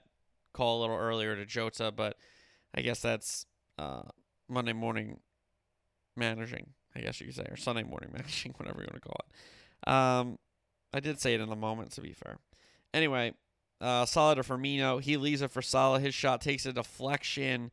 call 0.54 0.80
a 0.80 0.82
little 0.82 0.98
earlier 0.98 1.36
to 1.36 1.46
Jota, 1.46 1.92
but 1.92 2.16
I 2.76 2.82
guess 2.82 3.02
that's 3.02 3.48
uh, 3.80 4.04
Monday 4.48 4.74
morning 4.74 5.20
managing, 6.16 6.68
I 6.96 7.00
guess 7.00 7.20
you 7.20 7.28
could 7.28 7.36
say, 7.36 7.48
or 7.50 7.58
Sunday 7.58 7.84
morning 7.84 8.10
managing, 8.14 8.54
whatever 8.58 8.82
you 8.82 8.88
want 8.92 9.02
to 9.02 9.10
call 9.10 9.20
it. 9.26 9.92
Um, 9.92 10.38
I 10.94 11.00
did 11.00 11.20
say 11.20 11.34
it 11.34 11.42
in 11.42 11.50
the 11.50 11.56
moment, 11.56 11.92
to 11.94 12.02
be 12.02 12.14
fair. 12.14 12.38
Anyway, 12.94 13.34
uh, 13.82 14.06
Salah 14.06 14.36
to 14.36 14.42
Firmino. 14.42 15.02
He 15.02 15.18
leaves 15.18 15.42
it 15.42 15.52
for 15.52 15.62
Salah. 15.62 16.00
His 16.00 16.14
shot 16.14 16.42
takes 16.42 16.66
a 16.66 16.74
deflection 16.74 17.72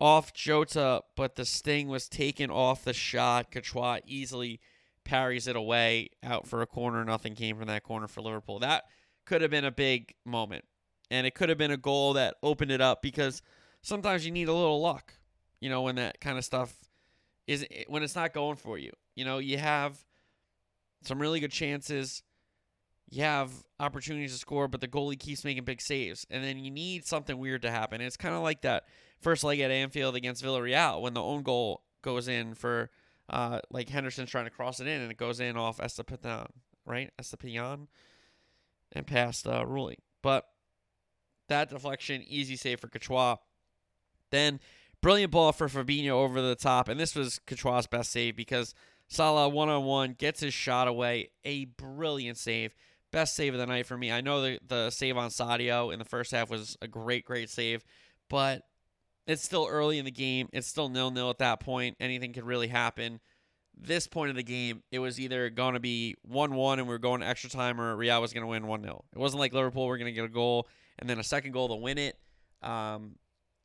off 0.00 0.32
Jota, 0.32 1.02
but 1.16 1.36
the 1.36 1.44
sting 1.44 1.88
was 1.88 2.08
taken 2.08 2.50
off 2.50 2.84
the 2.84 2.92
shot. 2.92 3.52
Courtois 3.52 4.00
easily 4.06 4.60
parries 5.04 5.46
it 5.46 5.56
away 5.56 6.10
out 6.22 6.46
for 6.46 6.62
a 6.62 6.66
corner. 6.66 7.04
Nothing 7.04 7.34
came 7.34 7.56
from 7.56 7.68
that 7.68 7.82
corner 7.82 8.06
for 8.06 8.20
Liverpool. 8.20 8.58
That 8.60 8.84
could 9.26 9.42
have 9.42 9.50
been 9.50 9.64
a 9.64 9.70
big 9.72 10.14
moment. 10.24 10.64
And 11.10 11.26
it 11.26 11.34
could 11.34 11.48
have 11.48 11.58
been 11.58 11.70
a 11.70 11.76
goal 11.76 12.14
that 12.14 12.36
opened 12.42 12.70
it 12.70 12.80
up 12.80 13.02
because 13.02 13.42
sometimes 13.82 14.24
you 14.24 14.32
need 14.32 14.48
a 14.48 14.54
little 14.54 14.80
luck, 14.80 15.14
you 15.60 15.68
know, 15.68 15.82
when 15.82 15.96
that 15.96 16.20
kind 16.20 16.38
of 16.38 16.44
stuff 16.44 16.74
is 17.46 17.66
when 17.88 18.02
it's 18.02 18.16
not 18.16 18.32
going 18.32 18.56
for 18.56 18.78
you. 18.78 18.92
You 19.14 19.24
know, 19.24 19.38
you 19.38 19.58
have 19.58 19.98
some 21.02 21.20
really 21.20 21.40
good 21.40 21.52
chances. 21.52 22.22
You 23.10 23.24
have 23.24 23.50
opportunities 23.78 24.32
to 24.32 24.38
score, 24.38 24.68
but 24.68 24.80
the 24.80 24.88
goalie 24.88 25.18
keeps 25.18 25.44
making 25.44 25.64
big 25.64 25.82
saves. 25.82 26.26
And 26.30 26.42
then 26.42 26.58
you 26.58 26.70
need 26.70 27.04
something 27.04 27.36
weird 27.36 27.62
to 27.62 27.70
happen. 27.70 28.00
It's 28.00 28.16
kind 28.16 28.34
of 28.34 28.42
like 28.42 28.62
that 28.62 28.84
first 29.20 29.44
leg 29.44 29.60
at 29.60 29.70
Anfield 29.70 30.16
against 30.16 30.42
Villarreal 30.42 31.02
when 31.02 31.12
the 31.12 31.22
own 31.22 31.42
goal 31.42 31.82
goes 32.00 32.26
in 32.26 32.54
for 32.54 32.90
uh, 33.28 33.60
like 33.70 33.88
Henderson's 33.88 34.30
trying 34.30 34.44
to 34.44 34.50
cross 34.50 34.80
it 34.80 34.86
in 34.86 35.00
and 35.00 35.10
it 35.10 35.16
goes 35.16 35.40
in 35.40 35.56
off 35.56 35.78
Estupiñán, 35.78 36.48
right? 36.84 37.10
Estupiñán 37.20 37.86
and 38.92 39.06
past 39.06 39.46
uh, 39.46 39.64
Rulli. 39.64 39.96
But 40.22 40.46
that 41.48 41.70
deflection, 41.70 42.22
easy 42.26 42.56
save 42.56 42.80
for 42.80 42.88
Courtois. 42.88 43.36
Then 44.30 44.60
brilliant 45.00 45.32
ball 45.32 45.52
for 45.52 45.68
Fabinho 45.68 46.10
over 46.10 46.40
the 46.40 46.54
top, 46.54 46.88
and 46.88 46.98
this 46.98 47.14
was 47.14 47.40
Courtois' 47.46 47.86
best 47.90 48.12
save 48.12 48.36
because 48.36 48.74
Salah 49.08 49.48
one 49.48 49.68
on 49.68 49.84
one 49.84 50.14
gets 50.18 50.40
his 50.40 50.54
shot 50.54 50.88
away. 50.88 51.30
A 51.44 51.66
brilliant 51.66 52.38
save. 52.38 52.74
Best 53.10 53.36
save 53.36 53.52
of 53.52 53.60
the 53.60 53.66
night 53.66 53.84
for 53.84 53.98
me. 53.98 54.10
I 54.10 54.22
know 54.22 54.40
the, 54.40 54.58
the 54.66 54.90
save 54.90 55.18
on 55.18 55.28
Sadio 55.28 55.92
in 55.92 55.98
the 55.98 56.04
first 56.04 56.32
half 56.32 56.48
was 56.48 56.78
a 56.80 56.88
great, 56.88 57.26
great 57.26 57.50
save, 57.50 57.84
but 58.30 58.62
it's 59.26 59.42
still 59.42 59.66
early 59.70 59.98
in 59.98 60.04
the 60.04 60.10
game. 60.10 60.48
It's 60.52 60.66
still 60.66 60.88
nil 60.88 61.10
nil 61.10 61.30
at 61.30 61.38
that 61.38 61.60
point. 61.60 61.96
Anything 62.00 62.32
could 62.32 62.44
really 62.44 62.68
happen. 62.68 63.20
This 63.74 64.06
point 64.06 64.30
of 64.30 64.36
the 64.36 64.42
game, 64.42 64.82
it 64.90 64.98
was 64.98 65.18
either 65.18 65.48
going 65.48 65.74
to 65.74 65.80
be 65.80 66.16
1 66.22 66.54
1 66.54 66.78
and 66.78 66.88
we 66.88 66.94
are 66.94 66.98
going 66.98 67.20
to 67.20 67.26
extra 67.26 67.48
time, 67.48 67.80
or 67.80 67.96
Real 67.96 68.20
was 68.20 68.32
going 68.32 68.42
to 68.42 68.48
win 68.48 68.66
1 68.66 68.82
0. 68.82 69.04
It 69.12 69.18
wasn't 69.18 69.40
like 69.40 69.52
Liverpool 69.52 69.86
were 69.86 69.98
going 69.98 70.06
to 70.06 70.12
get 70.12 70.24
a 70.24 70.28
goal 70.28 70.68
and 70.98 71.08
then 71.08 71.18
a 71.18 71.24
second 71.24 71.52
goal 71.52 71.68
to 71.68 71.76
win 71.76 71.98
it. 71.98 72.18
Um, 72.62 73.16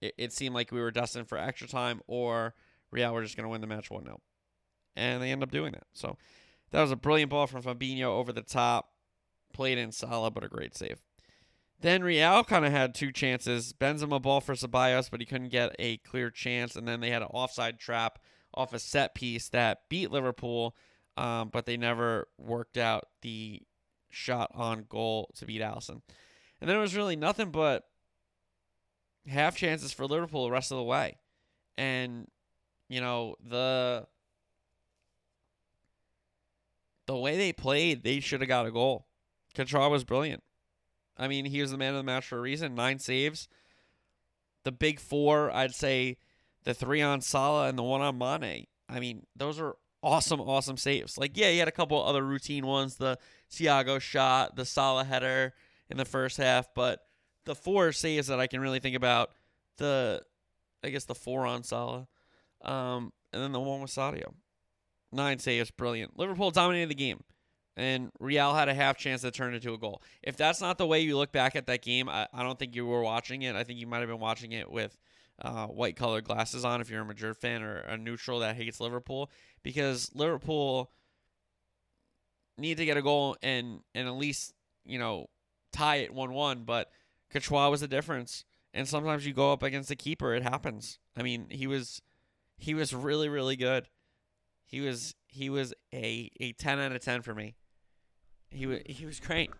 it, 0.01 0.13
it 0.17 0.33
seemed 0.33 0.55
like 0.55 0.71
we 0.71 0.79
were 0.79 0.91
destined 0.91 1.27
for 1.27 1.37
extra 1.37 1.67
time, 1.67 2.01
or 2.07 2.53
Real 2.91 3.13
were 3.13 3.23
just 3.23 3.35
going 3.35 3.45
to 3.45 3.49
win 3.49 3.61
the 3.61 3.67
match 3.67 3.89
1 3.89 4.03
0. 4.03 4.21
And 4.95 5.21
they 5.21 5.31
end 5.31 5.43
up 5.43 5.51
doing 5.51 5.73
that. 5.73 5.87
So 5.93 6.17
that 6.71 6.81
was 6.81 6.91
a 6.91 6.95
brilliant 6.95 7.29
ball 7.29 7.47
from 7.47 7.63
Fabinho 7.63 8.05
over 8.05 8.31
the 8.31 8.41
top. 8.41 8.91
Played 9.53 9.77
in 9.77 9.91
Salah, 9.91 10.31
but 10.31 10.43
a 10.43 10.47
great 10.47 10.75
save. 10.75 11.01
Then 11.79 12.03
Real 12.03 12.43
kind 12.43 12.65
of 12.65 12.71
had 12.71 12.95
two 12.95 13.11
chances. 13.11 13.73
Benzema 13.73 14.21
ball 14.21 14.41
for 14.41 14.55
Ceballos, 14.55 15.11
but 15.11 15.19
he 15.19 15.25
couldn't 15.25 15.49
get 15.49 15.75
a 15.77 15.97
clear 15.97 16.31
chance. 16.31 16.75
And 16.75 16.87
then 16.87 17.01
they 17.01 17.11
had 17.11 17.21
an 17.21 17.29
offside 17.31 17.79
trap 17.79 18.19
off 18.53 18.73
a 18.73 18.79
set 18.79 19.13
piece 19.13 19.49
that 19.49 19.81
beat 19.87 20.11
Liverpool, 20.11 20.75
um, 21.17 21.49
but 21.49 21.65
they 21.65 21.77
never 21.77 22.27
worked 22.37 22.77
out 22.77 23.05
the 23.21 23.61
shot 24.09 24.51
on 24.55 24.85
goal 24.89 25.29
to 25.35 25.45
beat 25.45 25.61
Alisson. 25.61 26.01
And 26.59 26.69
then 26.69 26.77
it 26.77 26.81
was 26.81 26.95
really 26.95 27.15
nothing 27.15 27.51
but 27.51 27.83
half 29.27 29.55
chances 29.55 29.91
for 29.93 30.07
Liverpool 30.07 30.45
the 30.45 30.51
rest 30.51 30.71
of 30.71 30.77
the 30.77 30.83
way. 30.83 31.17
And, 31.77 32.27
you 32.89 33.01
know, 33.01 33.35
the 33.47 34.07
the 37.05 37.15
way 37.15 37.37
they 37.37 37.53
played, 37.53 38.03
they 38.03 38.19
should 38.19 38.41
have 38.41 38.47
got 38.47 38.65
a 38.65 38.71
goal. 38.71 39.07
Courtois 39.55 39.89
was 39.89 40.03
brilliant. 40.03 40.43
I 41.17 41.27
mean, 41.27 41.45
he 41.45 41.61
was 41.61 41.71
the 41.71 41.77
man 41.77 41.93
of 41.93 41.97
the 41.97 42.03
match 42.03 42.27
for 42.27 42.37
a 42.37 42.41
reason. 42.41 42.75
Nine 42.75 42.99
saves. 42.99 43.47
The 44.63 44.71
big 44.71 44.99
four, 44.99 45.51
I'd 45.51 45.73
say 45.73 46.17
the 46.63 46.73
three 46.73 47.01
on 47.01 47.21
Salah 47.21 47.67
and 47.67 47.77
the 47.77 47.83
one 47.83 48.01
on 48.01 48.17
Mane. 48.17 48.67
I 48.89 48.99
mean, 48.99 49.25
those 49.35 49.59
are 49.59 49.75
awesome, 50.03 50.41
awesome 50.41 50.77
saves. 50.77 51.17
Like, 51.17 51.37
yeah, 51.37 51.49
he 51.49 51.57
had 51.57 51.67
a 51.67 51.71
couple 51.71 52.03
other 52.03 52.23
routine 52.23 52.65
ones. 52.65 52.95
The 52.95 53.17
Thiago 53.51 53.99
shot, 53.99 54.55
the 54.55 54.65
Salah 54.65 55.03
header 55.03 55.53
in 55.89 55.97
the 55.97 56.05
first 56.05 56.37
half, 56.37 56.67
but 56.75 56.99
the 57.45 57.55
four 57.55 57.91
saves 57.91 58.27
that 58.27 58.39
I 58.39 58.47
can 58.47 58.59
really 58.59 58.79
think 58.79 58.95
about, 58.95 59.31
the 59.77 60.21
I 60.83 60.89
guess 60.89 61.05
the 61.05 61.15
four 61.15 61.45
on 61.45 61.63
Salah, 61.63 62.07
um, 62.63 63.13
and 63.33 63.41
then 63.41 63.51
the 63.51 63.59
one 63.59 63.81
with 63.81 63.91
Sadio. 63.91 64.33
Nine 65.11 65.39
saves, 65.39 65.71
brilliant. 65.71 66.19
Liverpool 66.19 66.51
dominated 66.51 66.89
the 66.89 66.95
game 66.95 67.23
and 67.77 68.11
Real 68.19 68.55
had 68.55 68.69
a 68.69 68.73
half 68.73 68.97
chance 68.97 69.21
to 69.21 69.29
turn 69.29 69.53
it 69.53 69.57
into 69.57 69.73
a 69.73 69.77
goal. 69.77 70.01
If 70.23 70.35
that's 70.35 70.59
not 70.59 70.79
the 70.79 70.87
way 70.87 71.01
you 71.01 71.15
look 71.15 71.31
back 71.31 71.55
at 71.55 71.67
that 71.67 71.83
game, 71.83 72.09
I, 72.09 72.27
I 72.33 72.41
don't 72.41 72.57
think 72.57 72.75
you 72.75 72.85
were 72.87 73.03
watching 73.03 73.43
it. 73.43 73.55
I 73.55 73.63
think 73.63 73.79
you 73.79 73.85
might 73.85 73.99
have 73.99 74.09
been 74.09 74.19
watching 74.19 74.51
it 74.51 74.69
with 74.69 74.97
uh, 75.39 75.67
white 75.67 75.95
colored 75.95 76.23
glasses 76.23 76.65
on 76.65 76.81
if 76.81 76.89
you're 76.89 77.01
a 77.01 77.05
Madrid 77.05 77.37
fan 77.37 77.61
or 77.61 77.77
a 77.81 77.95
neutral 77.95 78.39
that 78.39 78.55
hates 78.55 78.81
Liverpool, 78.81 79.29
because 79.61 80.09
Liverpool 80.15 80.91
need 82.57 82.77
to 82.77 82.85
get 82.85 82.97
a 82.97 83.01
goal 83.03 83.37
and 83.43 83.81
and 83.93 84.07
at 84.07 84.15
least 84.15 84.55
you 84.83 84.97
know 84.97 85.29
tie 85.71 85.97
it 85.97 86.11
one 86.11 86.33
one. 86.33 86.63
But 86.63 86.89
Courtois 87.31 87.69
was 87.69 87.81
the 87.81 87.87
difference, 87.87 88.43
and 88.73 88.87
sometimes 88.87 89.27
you 89.27 89.33
go 89.33 89.53
up 89.53 89.61
against 89.61 89.89
the 89.89 89.95
keeper, 89.95 90.33
it 90.33 90.41
happens. 90.41 90.97
I 91.15 91.21
mean, 91.21 91.47
he 91.51 91.67
was 91.67 92.01
he 92.57 92.73
was 92.73 92.91
really 92.95 93.29
really 93.29 93.55
good. 93.55 93.87
He 94.65 94.81
was 94.81 95.13
he 95.27 95.51
was 95.51 95.75
a 95.93 96.31
a 96.39 96.53
ten 96.53 96.79
out 96.79 96.91
of 96.91 97.01
ten 97.01 97.21
for 97.21 97.35
me. 97.35 97.55
He 98.49 98.65
was 98.65 98.79
he 98.85 99.05
was 99.05 99.19
great, 99.19 99.51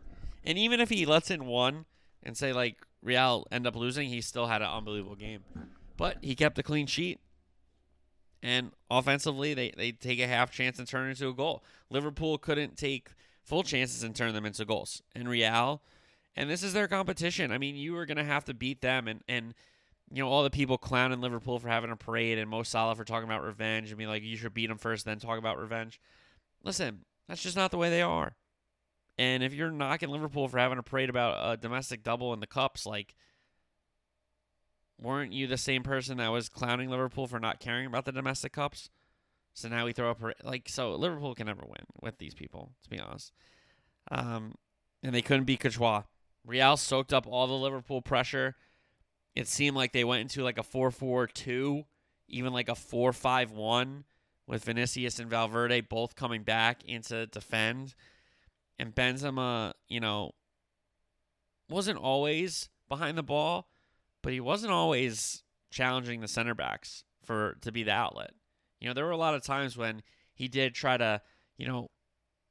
and 0.43 0.58
even 0.58 0.80
if 0.80 0.89
he 0.89 1.06
lets 1.06 1.30
in 1.30 1.45
one 1.45 1.86
and 2.23 2.38
say 2.38 2.54
like 2.54 2.78
Real 3.04 3.45
end 3.52 3.67
up 3.67 3.76
losing, 3.76 4.10
he 4.10 4.21
still 4.21 4.47
had 4.47 4.62
an 4.62 4.69
unbelievable 4.69 5.15
game. 5.15 5.43
But 5.97 6.17
he 6.21 6.36
kept 6.36 6.60
a 6.60 6.63
clean 6.63 6.88
sheet, 6.88 7.19
and 8.41 8.71
offensively 8.89 9.54
they 9.54 9.71
they 9.76 9.91
take 9.91 10.19
a 10.19 10.28
half 10.28 10.52
chance 10.52 10.80
and 10.80 10.88
turn 10.88 11.08
it 11.08 11.12
into 11.12 11.30
a 11.30 11.34
goal. 11.34 11.63
Liverpool 11.89 12.38
couldn't 12.38 12.78
take 12.78 13.10
full 13.43 13.63
chances 13.63 14.04
and 14.04 14.15
turn 14.15 14.34
them 14.34 14.45
into 14.45 14.65
goals, 14.65 15.02
and 15.15 15.30
Real, 15.30 15.82
and 16.36 16.50
this 16.50 16.63
is 16.63 16.73
their 16.73 16.88
competition. 16.88 17.52
I 17.52 17.58
mean, 17.58 17.76
you 17.76 17.93
were 17.93 18.06
gonna 18.06 18.23
have 18.23 18.45
to 18.45 18.54
beat 18.54 18.82
them, 18.82 19.08
and 19.08 19.21
and 19.28 19.54
you 20.12 20.23
know, 20.23 20.30
all 20.30 20.43
the 20.43 20.50
people 20.50 20.78
clowning 20.78 21.21
Liverpool 21.21 21.60
for 21.60 21.67
having 21.67 21.91
a 21.91 21.95
parade 21.95 22.38
and 22.38 22.50
Mo 22.50 22.63
Salah 22.63 22.95
for 22.95 23.04
talking 23.04 23.28
about 23.28 23.43
revenge 23.43 23.89
and 23.89 23.97
be 23.97 24.08
like, 24.08 24.23
you 24.23 24.38
should 24.38 24.54
beat 24.54 24.67
them 24.67 24.78
first, 24.78 25.06
then 25.06 25.19
talk 25.19 25.38
about 25.38 25.60
revenge. 25.60 26.00
Listen, 26.63 27.02
that's 27.28 27.43
just 27.43 27.58
not 27.58 27.71
the 27.71 27.78
way 27.78 27.89
they 27.89 28.02
are. 28.02 28.36
And 29.17 29.41
if 29.43 29.53
you're 29.53 29.71
knocking 29.71 30.10
Liverpool 30.10 30.47
for 30.47 30.60
having 30.60 30.77
a 30.77 30.84
parade 30.84 31.10
about 31.10 31.53
a 31.53 31.58
domestic 31.58 32.03
double 32.03 32.34
in 32.34 32.39
the 32.39 32.47
cups, 32.47 32.86
like, 32.86 33.15
weren't 34.99 35.34
you 35.34 35.47
the 35.47 35.58
same 35.58 35.84
person 35.84 36.17
that 36.17 36.32
was 36.32 36.49
clowning 36.49 36.89
Liverpool 36.89 37.27
for 37.27 37.39
not 37.39 37.60
caring 37.60 37.88
about 37.88 38.06
the 38.06 38.12
domestic 38.12 38.53
cups? 38.53 38.89
So 39.53 39.69
now 39.69 39.86
we 39.86 39.93
throw 39.93 40.12
up 40.12 40.21
like 40.43 40.69
so 40.69 40.93
Liverpool 40.93 41.34
can 41.34 41.47
never 41.47 41.63
win 41.63 41.86
with 41.99 42.19
these 42.19 42.36
people, 42.36 42.73
to 42.84 42.89
be 42.89 42.99
honest. 42.99 43.34
Um, 44.12 44.53
and 45.01 45.15
they 45.15 45.23
couldn't 45.23 45.45
beat 45.45 45.62
Courtois. 45.62 46.03
Real 46.45 46.77
soaked 46.77 47.12
up 47.12 47.25
all 47.25 47.47
the 47.47 47.53
Liverpool 47.53 48.03
pressure. 48.03 48.56
It 49.36 49.47
seemed 49.47 49.75
like 49.75 49.93
they 49.93 50.03
went 50.03 50.21
into 50.21 50.43
like 50.43 50.60
a 50.60 50.63
4-4-2, 50.63 51.86
even 52.27 52.53
like 52.53 52.69
a 52.69 52.73
4-5-1 52.73 54.03
with 54.45 54.63
Vinicius 54.63 55.19
and 55.19 55.30
Valverde 55.30 55.82
both 55.82 56.15
coming 56.15 56.43
back 56.43 56.84
into 56.86 57.25
defend 57.27 57.95
and 58.79 58.93
Benzema, 58.93 59.73
you 59.87 59.99
know, 59.99 60.31
wasn't 61.69 61.99
always 61.99 62.69
behind 62.87 63.17
the 63.17 63.23
ball, 63.23 63.67
but 64.21 64.33
he 64.33 64.39
wasn't 64.39 64.71
always 64.71 65.43
challenging 65.69 66.21
the 66.21 66.27
center 66.27 66.53
backs 66.53 67.03
for 67.23 67.57
to 67.61 67.71
be 67.71 67.83
the 67.83 67.91
outlet. 67.91 68.31
You 68.79 68.87
know, 68.87 68.93
there 68.93 69.05
were 69.05 69.11
a 69.11 69.17
lot 69.17 69.35
of 69.35 69.43
times 69.43 69.77
when 69.77 70.01
he 70.33 70.47
did 70.47 70.73
try 70.73 70.97
to, 70.97 71.21
you 71.57 71.67
know, 71.67 71.89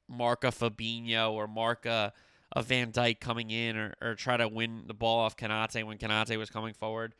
mark 0.07 0.43
a 0.43 0.47
Fabinho 0.47 1.31
or 1.31 1.47
mark 1.47 1.85
a, 1.85 2.13
a 2.55 2.61
Van 2.61 2.91
Dijk 2.91 3.19
coming 3.19 3.49
in 3.49 3.77
or, 3.77 3.93
or 4.01 4.15
try 4.15 4.37
to 4.37 4.47
win 4.47 4.83
the 4.87 4.93
ball 4.93 5.19
off 5.19 5.37
Konate 5.37 5.83
when 5.85 5.97
Konate 5.97 6.37
was 6.37 6.49
coming 6.49 6.73
forward. 6.73 7.15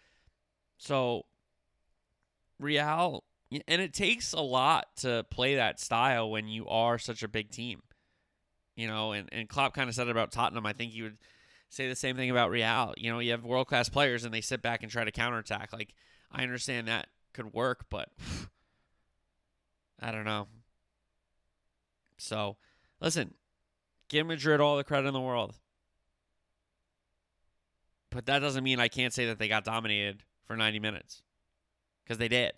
So 0.77 1.25
Real 2.59 3.23
and 3.49 3.81
it 3.81 3.93
takes 3.93 4.33
a 4.33 4.41
lot 4.41 4.87
to 4.97 5.25
play 5.29 5.55
that 5.55 5.79
style 5.79 6.29
when 6.29 6.47
you 6.47 6.67
are 6.67 6.97
such 6.97 7.23
a 7.23 7.27
big 7.27 7.49
team 7.49 7.81
you 8.77 8.87
know, 8.87 9.11
and, 9.11 9.27
and 9.31 9.49
Klopp 9.49 9.73
kind 9.73 9.89
of 9.89 9.95
said 9.95 10.07
it 10.07 10.11
about 10.11 10.31
Tottenham. 10.31 10.65
I 10.65 10.71
think 10.71 10.93
he 10.93 11.01
would 11.01 11.17
say 11.69 11.89
the 11.89 11.95
same 11.95 12.15
thing 12.15 12.29
about 12.29 12.51
Real. 12.51 12.93
You 12.95 13.11
know, 13.11 13.19
you 13.19 13.31
have 13.31 13.43
world 13.43 13.67
class 13.67 13.89
players 13.89 14.23
and 14.23 14.33
they 14.33 14.39
sit 14.39 14.61
back 14.61 14.83
and 14.83 14.91
try 14.91 15.03
to 15.03 15.11
counterattack. 15.11 15.73
Like, 15.73 15.93
I 16.31 16.43
understand 16.43 16.87
that 16.87 17.07
could 17.33 17.53
work, 17.53 17.87
but 17.89 18.09
I 19.99 20.11
don't 20.11 20.25
know. 20.25 20.47
So, 22.19 22.57
listen, 23.01 23.33
give 24.09 24.27
Madrid 24.27 24.61
all 24.61 24.77
the 24.77 24.83
credit 24.83 25.07
in 25.07 25.13
the 25.13 25.21
world. 25.21 25.55
But 28.11 28.27
that 28.27 28.39
doesn't 28.39 28.63
mean 28.63 28.79
I 28.79 28.87
can't 28.87 29.13
say 29.13 29.25
that 29.25 29.39
they 29.39 29.47
got 29.47 29.65
dominated 29.65 30.23
for 30.45 30.55
90 30.55 30.79
minutes 30.79 31.23
because 32.03 32.19
they 32.19 32.27
did. 32.27 32.53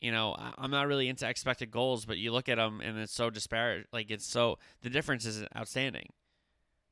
You 0.00 0.12
know, 0.12 0.36
I'm 0.56 0.70
not 0.70 0.86
really 0.86 1.08
into 1.08 1.28
expected 1.28 1.70
goals, 1.70 2.04
but 2.04 2.18
you 2.18 2.30
look 2.30 2.48
at 2.48 2.56
them 2.56 2.80
and 2.80 2.98
it's 2.98 3.12
so 3.12 3.30
disparate. 3.30 3.86
Like, 3.92 4.10
it's 4.10 4.26
so, 4.26 4.58
the 4.82 4.90
difference 4.90 5.26
is 5.26 5.44
outstanding 5.56 6.10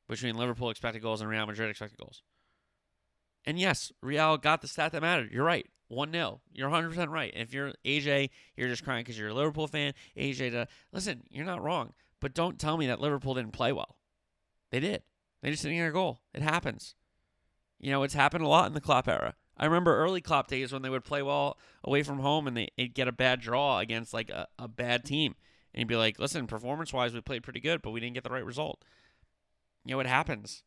between 0.09 0.35
Liverpool 0.35 0.69
expected 0.69 1.01
goals 1.01 1.21
and 1.21 1.29
Real 1.29 1.45
Madrid 1.45 1.69
expected 1.69 1.97
goals. 1.97 2.21
And 3.45 3.57
yes, 3.57 3.93
Real 4.01 4.37
got 4.37 4.61
the 4.61 4.67
stat 4.67 4.91
that 4.91 5.01
mattered. 5.01 5.31
You're 5.31 5.45
right. 5.45 5.67
1 5.87 6.11
0. 6.11 6.41
You're 6.53 6.69
100% 6.69 7.09
right. 7.09 7.31
If 7.33 7.53
you're 7.53 7.71
AJ, 7.85 8.29
you're 8.57 8.67
just 8.67 8.83
crying 8.83 9.03
because 9.05 9.17
you're 9.17 9.29
a 9.29 9.33
Liverpool 9.33 9.67
fan. 9.67 9.93
AJ, 10.17 10.51
to, 10.51 10.67
listen, 10.91 11.23
you're 11.29 11.45
not 11.45 11.63
wrong. 11.63 11.93
But 12.19 12.33
don't 12.33 12.59
tell 12.59 12.75
me 12.77 12.87
that 12.87 12.99
Liverpool 12.99 13.35
didn't 13.35 13.53
play 13.53 13.71
well. 13.71 13.97
They 14.69 14.81
did. 14.81 15.03
They 15.41 15.51
just 15.51 15.63
didn't 15.63 15.77
get 15.77 15.87
a 15.87 15.91
goal. 15.91 16.19
It 16.33 16.41
happens. 16.41 16.95
You 17.79 17.91
know, 17.91 18.03
it's 18.03 18.15
happened 18.15 18.43
a 18.43 18.49
lot 18.49 18.67
in 18.67 18.73
the 18.73 18.81
Klopp 18.81 19.07
era. 19.07 19.35
I 19.57 19.65
remember 19.65 19.97
early 19.97 20.21
Klopp 20.21 20.47
days 20.47 20.71
when 20.71 20.81
they 20.81 20.89
would 20.89 21.03
play 21.03 21.21
well 21.21 21.57
away 21.83 22.03
from 22.03 22.19
home 22.19 22.47
and 22.47 22.55
they'd 22.55 22.93
get 22.93 23.07
a 23.07 23.11
bad 23.11 23.41
draw 23.41 23.79
against 23.79 24.13
like 24.13 24.29
a, 24.29 24.47
a 24.59 24.67
bad 24.67 25.03
team. 25.03 25.35
And 25.73 25.79
he'd 25.79 25.87
be 25.87 25.95
like, 25.95 26.19
listen, 26.19 26.47
performance 26.47 26.93
wise, 26.93 27.13
we 27.13 27.21
played 27.21 27.43
pretty 27.43 27.59
good, 27.59 27.81
but 27.81 27.91
we 27.91 27.99
didn't 27.99 28.13
get 28.13 28.23
the 28.23 28.29
right 28.29 28.45
result. 28.45 28.83
You 29.85 29.95
know, 29.95 29.99
it 29.99 30.07
happens. 30.07 30.63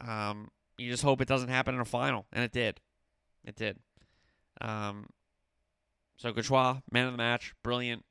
Um, 0.00 0.50
you 0.78 0.90
just 0.90 1.02
hope 1.02 1.20
it 1.20 1.28
doesn't 1.28 1.48
happen 1.48 1.74
in 1.74 1.80
a 1.80 1.86
final. 1.86 2.26
And 2.32 2.42
it 2.42 2.52
did. 2.52 2.80
It 3.44 3.56
did. 3.56 3.78
Um, 4.60 5.06
so 6.16 6.32
Courtois, 6.32 6.78
man 6.90 7.06
of 7.06 7.12
the 7.12 7.18
match, 7.18 7.54
brilliant. 7.62 8.04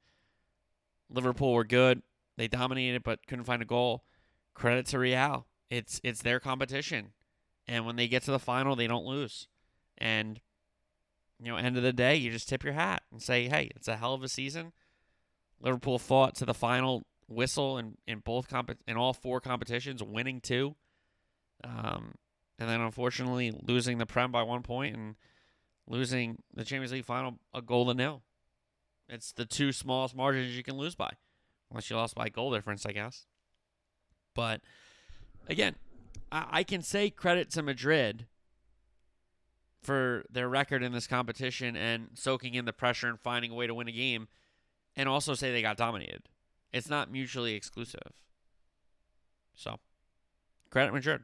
Liverpool 1.10 1.54
were 1.54 1.64
good. 1.64 2.02
They 2.38 2.48
dominated 2.48 3.04
but 3.04 3.26
couldn't 3.28 3.46
find 3.46 3.62
a 3.62 3.66
goal. 3.66 4.04
Credit 4.54 4.86
to 4.88 5.00
Real. 5.00 5.48
It's 5.70 6.00
it's 6.04 6.22
their 6.22 6.40
competition. 6.40 7.14
And 7.68 7.86
when 7.86 7.96
they 7.96 8.08
get 8.08 8.24
to 8.24 8.32
the 8.32 8.40
final, 8.40 8.76
they 8.76 8.88
don't 8.88 9.06
lose. 9.06 9.48
And 9.98 10.42
you 11.40 11.52
know, 11.52 11.58
end 11.58 11.78
of 11.78 11.84
the 11.84 11.94
day, 11.94 12.16
you 12.16 12.32
just 12.32 12.48
tip 12.48 12.64
your 12.64 12.74
hat 12.74 13.04
and 13.12 13.22
say, 13.22 13.48
"Hey, 13.48 13.72
it's 13.76 13.88
a 13.88 13.98
hell 13.98 14.14
of 14.14 14.24
a 14.24 14.30
season." 14.30 14.74
Liverpool 15.60 16.00
fought 16.00 16.36
to 16.36 16.46
the 16.46 16.54
final 16.54 17.04
whistle 17.28 17.78
in, 17.78 17.98
in 18.06 18.20
both 18.20 18.48
comp- 18.48 18.78
in 18.88 18.98
all 18.98 19.14
four 19.14 19.40
competitions, 19.40 20.04
winning 20.04 20.42
two. 20.42 20.76
Um, 21.64 22.16
and 22.60 22.70
then 22.70 22.82
unfortunately 22.82 23.54
losing 23.62 23.98
the 23.98 24.06
Prem 24.06 24.32
by 24.32 24.44
one 24.44 24.62
point 24.62 24.96
and 24.96 25.16
losing 25.88 26.42
the 26.54 26.64
Champions 26.64 26.92
League 26.92 27.06
final 27.06 27.40
a 27.54 27.62
goal 27.62 27.86
to 27.88 27.94
nil. 27.94 28.22
It's 29.10 29.32
the 29.32 29.46
two 29.46 29.72
smallest 29.72 30.16
margins 30.16 30.56
you 30.56 30.64
can 30.64 30.78
lose 30.78 30.96
by, 30.96 31.12
unless 31.70 31.90
you 31.90 31.96
lost 31.96 32.16
by 32.16 32.30
goal 32.30 32.54
difference, 32.54 32.86
I 32.86 32.92
guess. 32.92 33.26
But 34.34 34.62
again, 35.48 35.76
I, 36.32 36.48
I 36.52 36.64
can 36.64 36.82
say 36.82 37.10
credit 37.10 37.50
to 37.52 37.64
Madrid 37.64 38.28
for 39.84 40.24
their 40.30 40.50
record 40.50 40.84
in 40.84 40.92
this 40.92 41.08
competition 41.08 41.76
and 41.76 42.10
soaking 42.14 42.54
in 42.56 42.66
the 42.66 42.74
pressure 42.74 43.08
and 43.08 43.20
finding 43.20 43.52
a 43.52 43.56
way 43.56 43.68
to 43.68 43.74
win 43.74 43.88
a 43.88 43.92
game, 43.92 44.28
and 44.96 45.10
also 45.10 45.34
say 45.34 45.52
they 45.52 45.62
got 45.62 45.78
dominated. 45.78 46.24
It's 46.72 46.90
not 46.90 47.12
mutually 47.12 47.54
exclusive. 47.54 48.14
So, 49.56 49.78
credit 50.70 50.94
Madrid. 50.94 51.22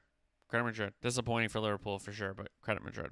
Credit 0.48 0.66
Madrid. 0.66 0.94
Disappointing 1.02 1.50
for 1.50 1.60
Liverpool 1.60 2.00
for 2.00 2.12
sure, 2.12 2.34
but 2.34 2.50
credit 2.62 2.84
Madrid. 2.84 3.12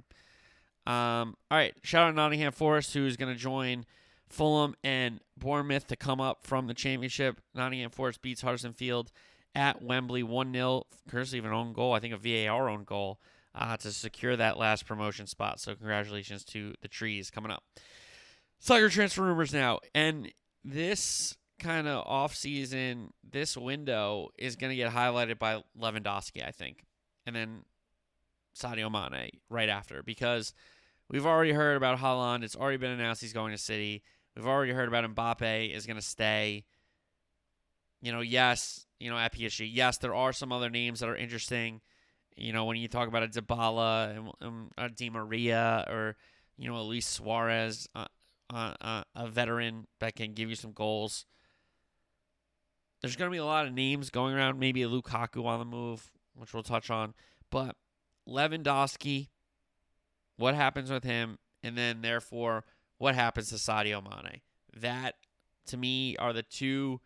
Um, 0.86 1.36
all 1.50 1.58
right, 1.58 1.74
shout 1.82 2.08
out 2.08 2.14
Nottingham 2.14 2.52
Forest, 2.52 2.94
who's 2.94 3.16
going 3.16 3.32
to 3.32 3.38
join 3.38 3.84
Fulham 4.28 4.74
and 4.82 5.20
Bournemouth 5.36 5.86
to 5.88 5.96
come 5.96 6.20
up 6.20 6.46
from 6.46 6.66
the 6.66 6.74
championship. 6.74 7.40
Nottingham 7.54 7.90
Forest 7.90 8.22
beats 8.22 8.42
Huddersfield 8.42 9.12
at 9.54 9.82
Wembley 9.82 10.22
1 10.22 10.52
0, 10.52 10.84
courtesy 11.08 11.38
of 11.38 11.44
an 11.44 11.52
own 11.52 11.72
goal, 11.72 11.92
I 11.92 12.00
think 12.00 12.14
a 12.14 12.16
VAR 12.16 12.68
own 12.68 12.84
goal, 12.84 13.20
uh, 13.58 13.76
to 13.78 13.92
secure 13.92 14.36
that 14.36 14.56
last 14.56 14.86
promotion 14.86 15.26
spot. 15.26 15.60
So, 15.60 15.74
congratulations 15.74 16.44
to 16.46 16.74
the 16.80 16.88
Trees 16.88 17.30
coming 17.30 17.50
up. 17.50 17.64
Soccer 18.58 18.88
transfer 18.88 19.22
rumors 19.22 19.52
now. 19.52 19.80
And 19.94 20.32
this 20.64 21.36
kind 21.58 21.88
of 21.88 22.06
off 22.06 22.34
season, 22.34 23.12
this 23.28 23.56
window 23.56 24.28
is 24.38 24.56
going 24.56 24.70
to 24.70 24.76
get 24.76 24.92
highlighted 24.92 25.38
by 25.38 25.62
Lewandowski, 25.78 26.46
I 26.46 26.50
think. 26.50 26.84
And 27.26 27.36
then 27.36 27.64
Sadio 28.56 28.90
Mane 28.90 29.30
right 29.50 29.68
after 29.68 30.02
because 30.02 30.54
We've 31.10 31.26
already 31.26 31.52
heard 31.52 31.76
about 31.76 31.98
Haaland. 31.98 32.42
It's 32.44 32.56
already 32.56 32.76
been 32.76 32.90
announced 32.90 33.22
he's 33.22 33.32
going 33.32 33.52
to 33.52 33.58
City. 33.58 34.02
We've 34.36 34.46
already 34.46 34.72
heard 34.72 34.88
about 34.88 35.04
Mbappe 35.14 35.74
is 35.74 35.86
going 35.86 35.96
to 35.96 36.02
stay. 36.02 36.64
You 38.02 38.12
know, 38.12 38.20
yes, 38.20 38.86
you 39.00 39.10
know, 39.10 39.16
at 39.16 39.34
PSG. 39.34 39.68
Yes, 39.72 39.98
there 39.98 40.14
are 40.14 40.32
some 40.32 40.52
other 40.52 40.68
names 40.68 41.00
that 41.00 41.08
are 41.08 41.16
interesting. 41.16 41.80
You 42.38 42.52
know, 42.52 42.64
when 42.64 42.76
you 42.76 42.88
talk 42.88 43.08
about 43.08 43.22
a 43.22 44.30
and 44.40 44.70
a 44.78 44.88
Di 44.88 45.10
Maria 45.10 45.84
or, 45.88 46.16
you 46.56 46.70
know, 46.70 46.82
Luis 46.82 47.06
Suarez, 47.06 47.88
uh, 47.94 48.06
uh, 48.52 48.74
uh, 48.80 49.02
a 49.14 49.26
veteran 49.28 49.86
that 50.00 50.16
can 50.16 50.32
give 50.34 50.48
you 50.48 50.54
some 50.54 50.72
goals. 50.72 51.26
There's 53.00 53.16
going 53.16 53.30
to 53.30 53.32
be 53.32 53.38
a 53.38 53.44
lot 53.44 53.66
of 53.66 53.72
names 53.72 54.10
going 54.10 54.34
around. 54.34 54.58
Maybe 54.58 54.82
a 54.82 54.88
Lukaku 54.88 55.44
on 55.44 55.58
the 55.58 55.64
move, 55.64 56.10
which 56.34 56.54
we'll 56.54 56.62
touch 56.62 56.90
on. 56.90 57.14
But 57.50 57.76
Lewandowski, 58.28 59.28
what 60.36 60.54
happens 60.54 60.90
with 60.90 61.04
him, 61.04 61.38
and 61.62 61.76
then 61.76 62.02
therefore 62.02 62.64
what 62.98 63.14
happens 63.14 63.50
to 63.50 63.56
Sadio 63.56 64.02
Mane. 64.02 64.40
That 64.76 65.14
to 65.66 65.76
me 65.76 66.16
are 66.16 66.32
the 66.32 66.42
two 66.42 67.00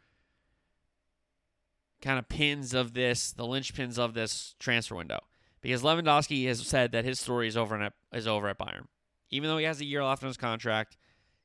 kind 2.02 2.18
of 2.18 2.28
pins 2.28 2.74
of 2.74 2.94
this, 2.94 3.32
the 3.32 3.44
linchpins 3.44 3.98
of 3.98 4.14
this 4.14 4.54
transfer 4.58 4.96
window. 4.96 5.20
Because 5.60 5.82
Lewandowski 5.82 6.46
has 6.48 6.60
said 6.66 6.92
that 6.92 7.04
his 7.04 7.20
story 7.20 7.46
is 7.48 7.56
over 7.56 7.80
at, 7.80 7.92
is 8.12 8.26
over 8.26 8.48
at 8.48 8.58
Bayern. 8.58 8.86
Even 9.30 9.48
though 9.48 9.58
he 9.58 9.64
has 9.64 9.80
a 9.80 9.84
year 9.84 10.04
left 10.04 10.22
on 10.22 10.26
his 10.26 10.36
contract, 10.36 10.96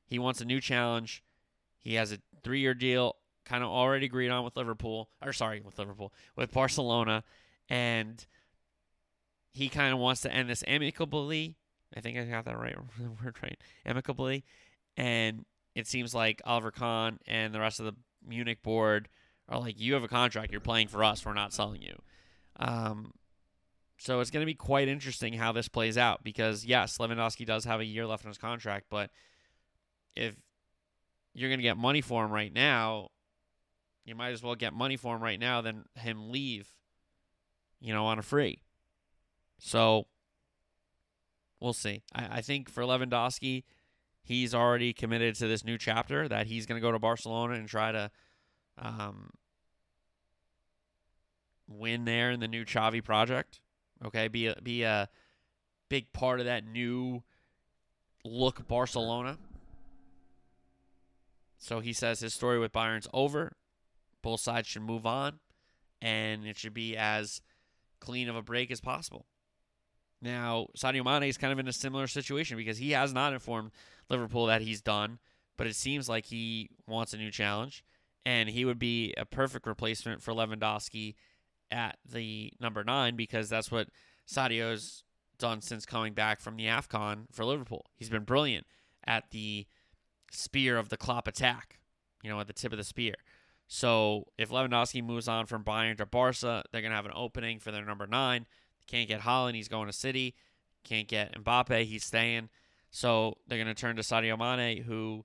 he 0.06 0.18
wants 0.18 0.40
a 0.40 0.44
new 0.44 0.60
challenge. 0.60 1.22
He 1.78 1.94
has 1.94 2.12
a 2.12 2.18
three-year 2.42 2.74
deal, 2.74 3.16
kind 3.44 3.62
of 3.62 3.70
already 3.70 4.06
agreed 4.06 4.30
on 4.30 4.44
with 4.44 4.56
Liverpool, 4.56 5.08
or 5.22 5.32
sorry, 5.32 5.60
with 5.60 5.78
Liverpool, 5.78 6.12
with 6.36 6.52
Barcelona, 6.52 7.22
and 7.68 8.26
he 9.52 9.68
kind 9.68 9.92
of 9.94 10.00
wants 10.00 10.20
to 10.22 10.32
end 10.32 10.50
this 10.50 10.64
amicably 10.66 11.56
I 11.96 12.00
think 12.00 12.18
I 12.18 12.24
got 12.24 12.44
that 12.44 12.58
right 12.58 12.76
the 12.98 13.10
word 13.24 13.36
right. 13.42 13.58
Amicably. 13.84 14.44
And 14.96 15.44
it 15.74 15.86
seems 15.86 16.14
like 16.14 16.42
Oliver 16.44 16.70
Kahn 16.70 17.18
and 17.26 17.54
the 17.54 17.60
rest 17.60 17.80
of 17.80 17.86
the 17.86 17.94
Munich 18.26 18.62
board 18.62 19.08
are 19.48 19.58
like, 19.58 19.80
you 19.80 19.94
have 19.94 20.02
a 20.02 20.08
contract, 20.08 20.52
you're 20.52 20.60
playing 20.60 20.88
for 20.88 21.02
us, 21.02 21.24
we're 21.24 21.32
not 21.32 21.52
selling 21.52 21.82
you. 21.82 21.96
Um, 22.56 23.12
so 23.96 24.20
it's 24.20 24.30
going 24.30 24.42
to 24.42 24.46
be 24.46 24.54
quite 24.54 24.88
interesting 24.88 25.32
how 25.34 25.52
this 25.52 25.68
plays 25.68 25.98
out 25.98 26.22
because, 26.22 26.64
yes, 26.64 26.98
Lewandowski 26.98 27.46
does 27.46 27.64
have 27.64 27.80
a 27.80 27.84
year 27.84 28.06
left 28.06 28.24
on 28.24 28.28
his 28.28 28.38
contract, 28.38 28.86
but 28.90 29.10
if 30.14 30.34
you're 31.34 31.48
going 31.48 31.58
to 31.58 31.64
get 31.64 31.76
money 31.76 32.00
for 32.00 32.24
him 32.24 32.30
right 32.30 32.52
now, 32.52 33.08
you 34.04 34.14
might 34.14 34.30
as 34.30 34.42
well 34.42 34.54
get 34.54 34.72
money 34.72 34.96
for 34.96 35.16
him 35.16 35.22
right 35.22 35.38
now 35.38 35.60
than 35.60 35.84
him 35.94 36.30
leave, 36.30 36.68
you 37.80 37.92
know, 37.92 38.06
on 38.06 38.18
a 38.18 38.22
free. 38.22 38.62
So 39.58 40.06
we'll 41.60 41.72
see. 41.72 42.02
I, 42.14 42.38
I 42.38 42.40
think 42.40 42.70
for 42.70 42.82
Lewandowski, 42.82 43.64
he's 44.22 44.54
already 44.54 44.92
committed 44.92 45.34
to 45.36 45.48
this 45.48 45.64
new 45.64 45.78
chapter 45.78 46.28
that 46.28 46.46
he's 46.46 46.66
going 46.66 46.80
to 46.80 46.86
go 46.86 46.92
to 46.92 46.98
Barcelona 46.98 47.54
and 47.54 47.68
try 47.68 47.92
to 47.92 48.10
um, 48.80 49.30
win 51.68 52.04
there 52.04 52.30
in 52.30 52.40
the 52.40 52.48
new 52.48 52.64
Xavi 52.64 53.02
project. 53.02 53.60
Okay, 54.04 54.28
be 54.28 54.46
a, 54.46 54.56
be 54.62 54.82
a 54.82 55.08
big 55.88 56.12
part 56.12 56.40
of 56.40 56.46
that 56.46 56.64
new 56.64 57.22
look 58.24 58.66
Barcelona. 58.68 59.38
So 61.58 61.80
he 61.80 61.92
says 61.92 62.20
his 62.20 62.34
story 62.34 62.58
with 62.58 62.72
Bayern's 62.72 63.08
over. 63.12 63.56
Both 64.22 64.40
sides 64.40 64.68
should 64.68 64.82
move 64.82 65.06
on, 65.06 65.40
and 66.00 66.46
it 66.46 66.56
should 66.56 66.74
be 66.74 66.96
as 66.96 67.40
clean 68.00 68.28
of 68.28 68.36
a 68.36 68.42
break 68.42 68.70
as 68.70 68.80
possible. 68.80 69.26
Now, 70.20 70.68
Sadio 70.76 71.04
Mane 71.04 71.28
is 71.28 71.38
kind 71.38 71.52
of 71.52 71.58
in 71.58 71.68
a 71.68 71.72
similar 71.72 72.06
situation 72.06 72.56
because 72.56 72.78
he 72.78 72.90
has 72.92 73.12
not 73.12 73.32
informed 73.32 73.70
Liverpool 74.08 74.46
that 74.46 74.62
he's 74.62 74.80
done, 74.80 75.18
but 75.56 75.66
it 75.66 75.76
seems 75.76 76.08
like 76.08 76.26
he 76.26 76.70
wants 76.86 77.12
a 77.12 77.16
new 77.16 77.30
challenge, 77.30 77.84
and 78.28 78.50
he 78.50 78.66
would 78.66 78.78
be 78.78 79.14
a 79.16 79.24
perfect 79.24 79.66
replacement 79.66 80.22
for 80.22 80.34
Lewandowski 80.34 81.14
at 81.70 81.96
the 82.06 82.52
number 82.60 82.84
nine 82.84 83.16
because 83.16 83.48
that's 83.48 83.72
what 83.72 83.88
Sadio's 84.30 85.02
done 85.38 85.62
since 85.62 85.86
coming 85.86 86.12
back 86.12 86.42
from 86.42 86.56
the 86.56 86.66
AFCON 86.66 87.24
for 87.32 87.46
Liverpool. 87.46 87.86
He's 87.96 88.10
been 88.10 88.24
brilliant 88.24 88.66
at 89.06 89.30
the 89.30 89.66
spear 90.30 90.76
of 90.76 90.90
the 90.90 90.98
Klopp 90.98 91.26
attack, 91.26 91.78
you 92.22 92.28
know, 92.28 92.38
at 92.38 92.48
the 92.48 92.52
tip 92.52 92.70
of 92.70 92.76
the 92.76 92.84
spear. 92.84 93.14
So 93.66 94.26
if 94.36 94.50
Lewandowski 94.50 95.02
moves 95.02 95.26
on 95.26 95.46
from 95.46 95.64
Bayern 95.64 95.96
to 95.96 96.04
Barca, 96.04 96.62
they're 96.70 96.82
going 96.82 96.90
to 96.90 96.96
have 96.96 97.06
an 97.06 97.12
opening 97.14 97.58
for 97.60 97.70
their 97.70 97.86
number 97.86 98.06
nine. 98.06 98.46
Can't 98.86 99.08
get 99.08 99.22
Haaland, 99.22 99.54
he's 99.54 99.68
going 99.68 99.86
to 99.86 99.92
City. 99.94 100.34
Can't 100.84 101.08
get 101.08 101.32
Mbappe, 101.42 101.84
he's 101.84 102.04
staying. 102.04 102.50
So 102.90 103.38
they're 103.46 103.56
going 103.56 103.74
to 103.74 103.80
turn 103.80 103.96
to 103.96 104.02
Sadio 104.02 104.38
Mane, 104.38 104.82
who 104.82 105.24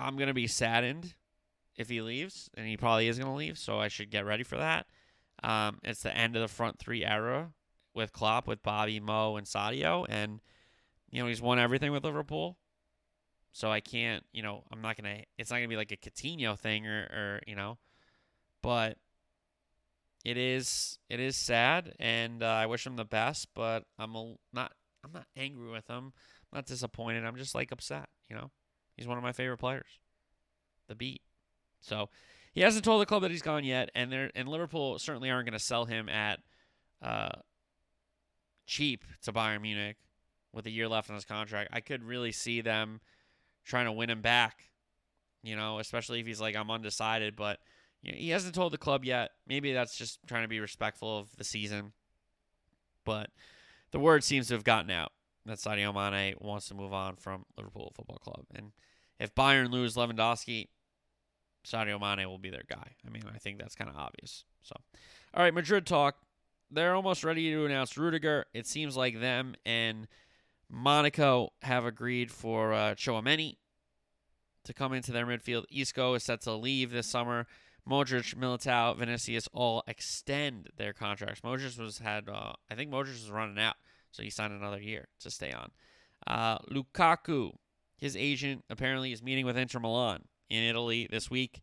I'm 0.00 0.16
going 0.16 0.28
to 0.28 0.34
be 0.34 0.46
saddened 0.46 1.14
if 1.76 1.88
he 1.88 2.00
leaves, 2.02 2.50
and 2.54 2.66
he 2.66 2.76
probably 2.76 3.08
is 3.08 3.18
going 3.18 3.30
to 3.30 3.36
leave, 3.36 3.58
so 3.58 3.78
I 3.78 3.88
should 3.88 4.10
get 4.10 4.24
ready 4.26 4.42
for 4.42 4.56
that. 4.56 4.86
Um, 5.42 5.78
it's 5.82 6.02
the 6.02 6.16
end 6.16 6.36
of 6.36 6.42
the 6.42 6.48
front 6.48 6.78
three 6.78 7.04
era 7.04 7.52
with 7.94 8.12
Klopp, 8.12 8.46
with 8.46 8.62
Bobby, 8.62 9.00
Mo, 9.00 9.36
and 9.36 9.46
Sadio, 9.46 10.06
and 10.08 10.40
you 11.10 11.22
know 11.22 11.28
he's 11.28 11.40
won 11.40 11.58
everything 11.58 11.92
with 11.92 12.04
Liverpool. 12.04 12.56
So 13.52 13.70
I 13.70 13.80
can't, 13.80 14.24
you 14.32 14.42
know, 14.42 14.64
I'm 14.70 14.80
not 14.80 14.96
gonna. 14.96 15.22
It's 15.38 15.50
not 15.50 15.56
gonna 15.56 15.68
be 15.68 15.76
like 15.76 15.92
a 15.92 15.96
Coutinho 15.96 16.58
thing 16.58 16.86
or, 16.86 17.00
or 17.00 17.40
you 17.46 17.56
know, 17.56 17.78
but 18.62 18.98
it 20.24 20.36
is 20.36 20.98
it 21.08 21.20
is 21.20 21.36
sad, 21.36 21.94
and 21.98 22.42
uh, 22.42 22.46
I 22.46 22.66
wish 22.66 22.86
him 22.86 22.96
the 22.96 23.04
best. 23.04 23.48
But 23.54 23.84
I'm 23.98 24.14
a, 24.14 24.34
not 24.52 24.72
I'm 25.04 25.12
not 25.12 25.26
angry 25.36 25.70
with 25.70 25.88
him. 25.88 26.12
I'm 26.52 26.56
not 26.58 26.66
disappointed. 26.66 27.24
I'm 27.24 27.36
just 27.36 27.54
like 27.54 27.72
upset. 27.72 28.08
You 28.28 28.36
know, 28.36 28.50
he's 29.00 29.08
one 29.08 29.16
of 29.16 29.24
my 29.24 29.32
favorite 29.32 29.56
players. 29.56 29.98
The 30.88 30.94
beat. 30.94 31.22
So 31.80 32.10
he 32.52 32.60
hasn't 32.60 32.84
told 32.84 33.00
the 33.00 33.06
club 33.06 33.22
that 33.22 33.30
he's 33.30 33.42
gone 33.42 33.64
yet, 33.64 33.90
and 33.94 34.12
they 34.12 34.30
and 34.34 34.46
Liverpool 34.46 34.98
certainly 34.98 35.30
aren't 35.30 35.46
going 35.46 35.58
to 35.58 35.64
sell 35.64 35.86
him 35.86 36.08
at 36.08 36.40
uh, 37.00 37.30
cheap 38.66 39.04
to 39.22 39.32
Bayern 39.32 39.62
Munich 39.62 39.96
with 40.52 40.66
a 40.66 40.70
year 40.70 40.86
left 40.86 41.08
on 41.08 41.14
his 41.14 41.24
contract. 41.24 41.70
I 41.72 41.80
could 41.80 42.04
really 42.04 42.32
see 42.32 42.60
them 42.60 43.00
trying 43.64 43.86
to 43.86 43.92
win 43.92 44.10
him 44.10 44.20
back. 44.20 44.64
You 45.42 45.56
know, 45.56 45.78
especially 45.78 46.20
if 46.20 46.26
he's 46.26 46.40
like 46.40 46.54
I'm 46.54 46.70
undecided, 46.70 47.36
but 47.36 47.58
you 48.02 48.12
know, 48.12 48.18
he 48.18 48.28
hasn't 48.28 48.54
told 48.54 48.74
the 48.74 48.78
club 48.78 49.04
yet. 49.06 49.30
Maybe 49.46 49.72
that's 49.72 49.96
just 49.96 50.18
trying 50.26 50.42
to 50.42 50.48
be 50.48 50.60
respectful 50.60 51.18
of 51.18 51.34
the 51.36 51.44
season. 51.44 51.92
But 53.06 53.30
the 53.92 53.98
word 53.98 54.24
seems 54.24 54.48
to 54.48 54.54
have 54.54 54.64
gotten 54.64 54.90
out 54.90 55.12
that 55.46 55.58
Sadio 55.58 55.94
Mane 55.94 56.34
wants 56.38 56.68
to 56.68 56.74
move 56.74 56.92
on 56.92 57.16
from 57.16 57.46
Liverpool 57.56 57.92
Football 57.96 58.18
Club. 58.18 58.44
And 58.54 58.72
if 59.20 59.34
Bayern 59.34 59.70
lose 59.70 59.94
Lewandowski, 59.94 60.68
Sadio 61.64 62.00
Mane 62.00 62.26
will 62.28 62.38
be 62.38 62.50
their 62.50 62.64
guy. 62.68 62.94
I 63.06 63.10
mean, 63.10 63.22
I 63.32 63.38
think 63.38 63.58
that's 63.58 63.76
kind 63.76 63.90
of 63.90 63.96
obvious. 63.96 64.44
So, 64.62 64.74
all 65.34 65.42
right, 65.44 65.54
Madrid 65.54 65.86
talk. 65.86 66.16
They're 66.70 66.94
almost 66.94 67.22
ready 67.22 67.50
to 67.50 67.66
announce 67.66 67.98
Rudiger. 67.98 68.46
It 68.54 68.66
seems 68.66 68.96
like 68.96 69.20
them 69.20 69.54
and 69.66 70.08
Monaco 70.70 71.52
have 71.62 71.84
agreed 71.84 72.30
for 72.30 72.72
uh, 72.72 72.94
Tchouameni 72.94 73.56
to 74.64 74.72
come 74.72 74.92
into 74.92 75.12
their 75.12 75.26
midfield. 75.26 75.64
Isco 75.70 76.14
is 76.14 76.24
set 76.24 76.42
to 76.42 76.52
leave 76.54 76.90
this 76.90 77.08
summer. 77.08 77.46
Modric, 77.88 78.36
Militao, 78.36 78.96
Vinicius 78.96 79.48
all 79.52 79.82
extend 79.88 80.68
their 80.76 80.92
contracts. 80.92 81.40
Modric 81.40 81.78
was 81.78 81.98
had, 81.98 82.28
uh, 82.28 82.52
I 82.70 82.74
think 82.74 82.90
Modric 82.90 83.12
was 83.12 83.30
running 83.30 83.58
out, 83.58 83.74
so 84.12 84.22
he 84.22 84.30
signed 84.30 84.52
another 84.52 84.80
year 84.80 85.08
to 85.20 85.30
stay 85.30 85.52
on. 85.52 85.70
Uh, 86.26 86.58
Lukaku, 86.70 87.52
his 88.00 88.16
agent 88.16 88.64
apparently 88.70 89.12
is 89.12 89.22
meeting 89.22 89.46
with 89.46 89.56
Inter 89.56 89.78
Milan 89.78 90.24
in 90.48 90.62
Italy 90.62 91.06
this 91.10 91.30
week. 91.30 91.62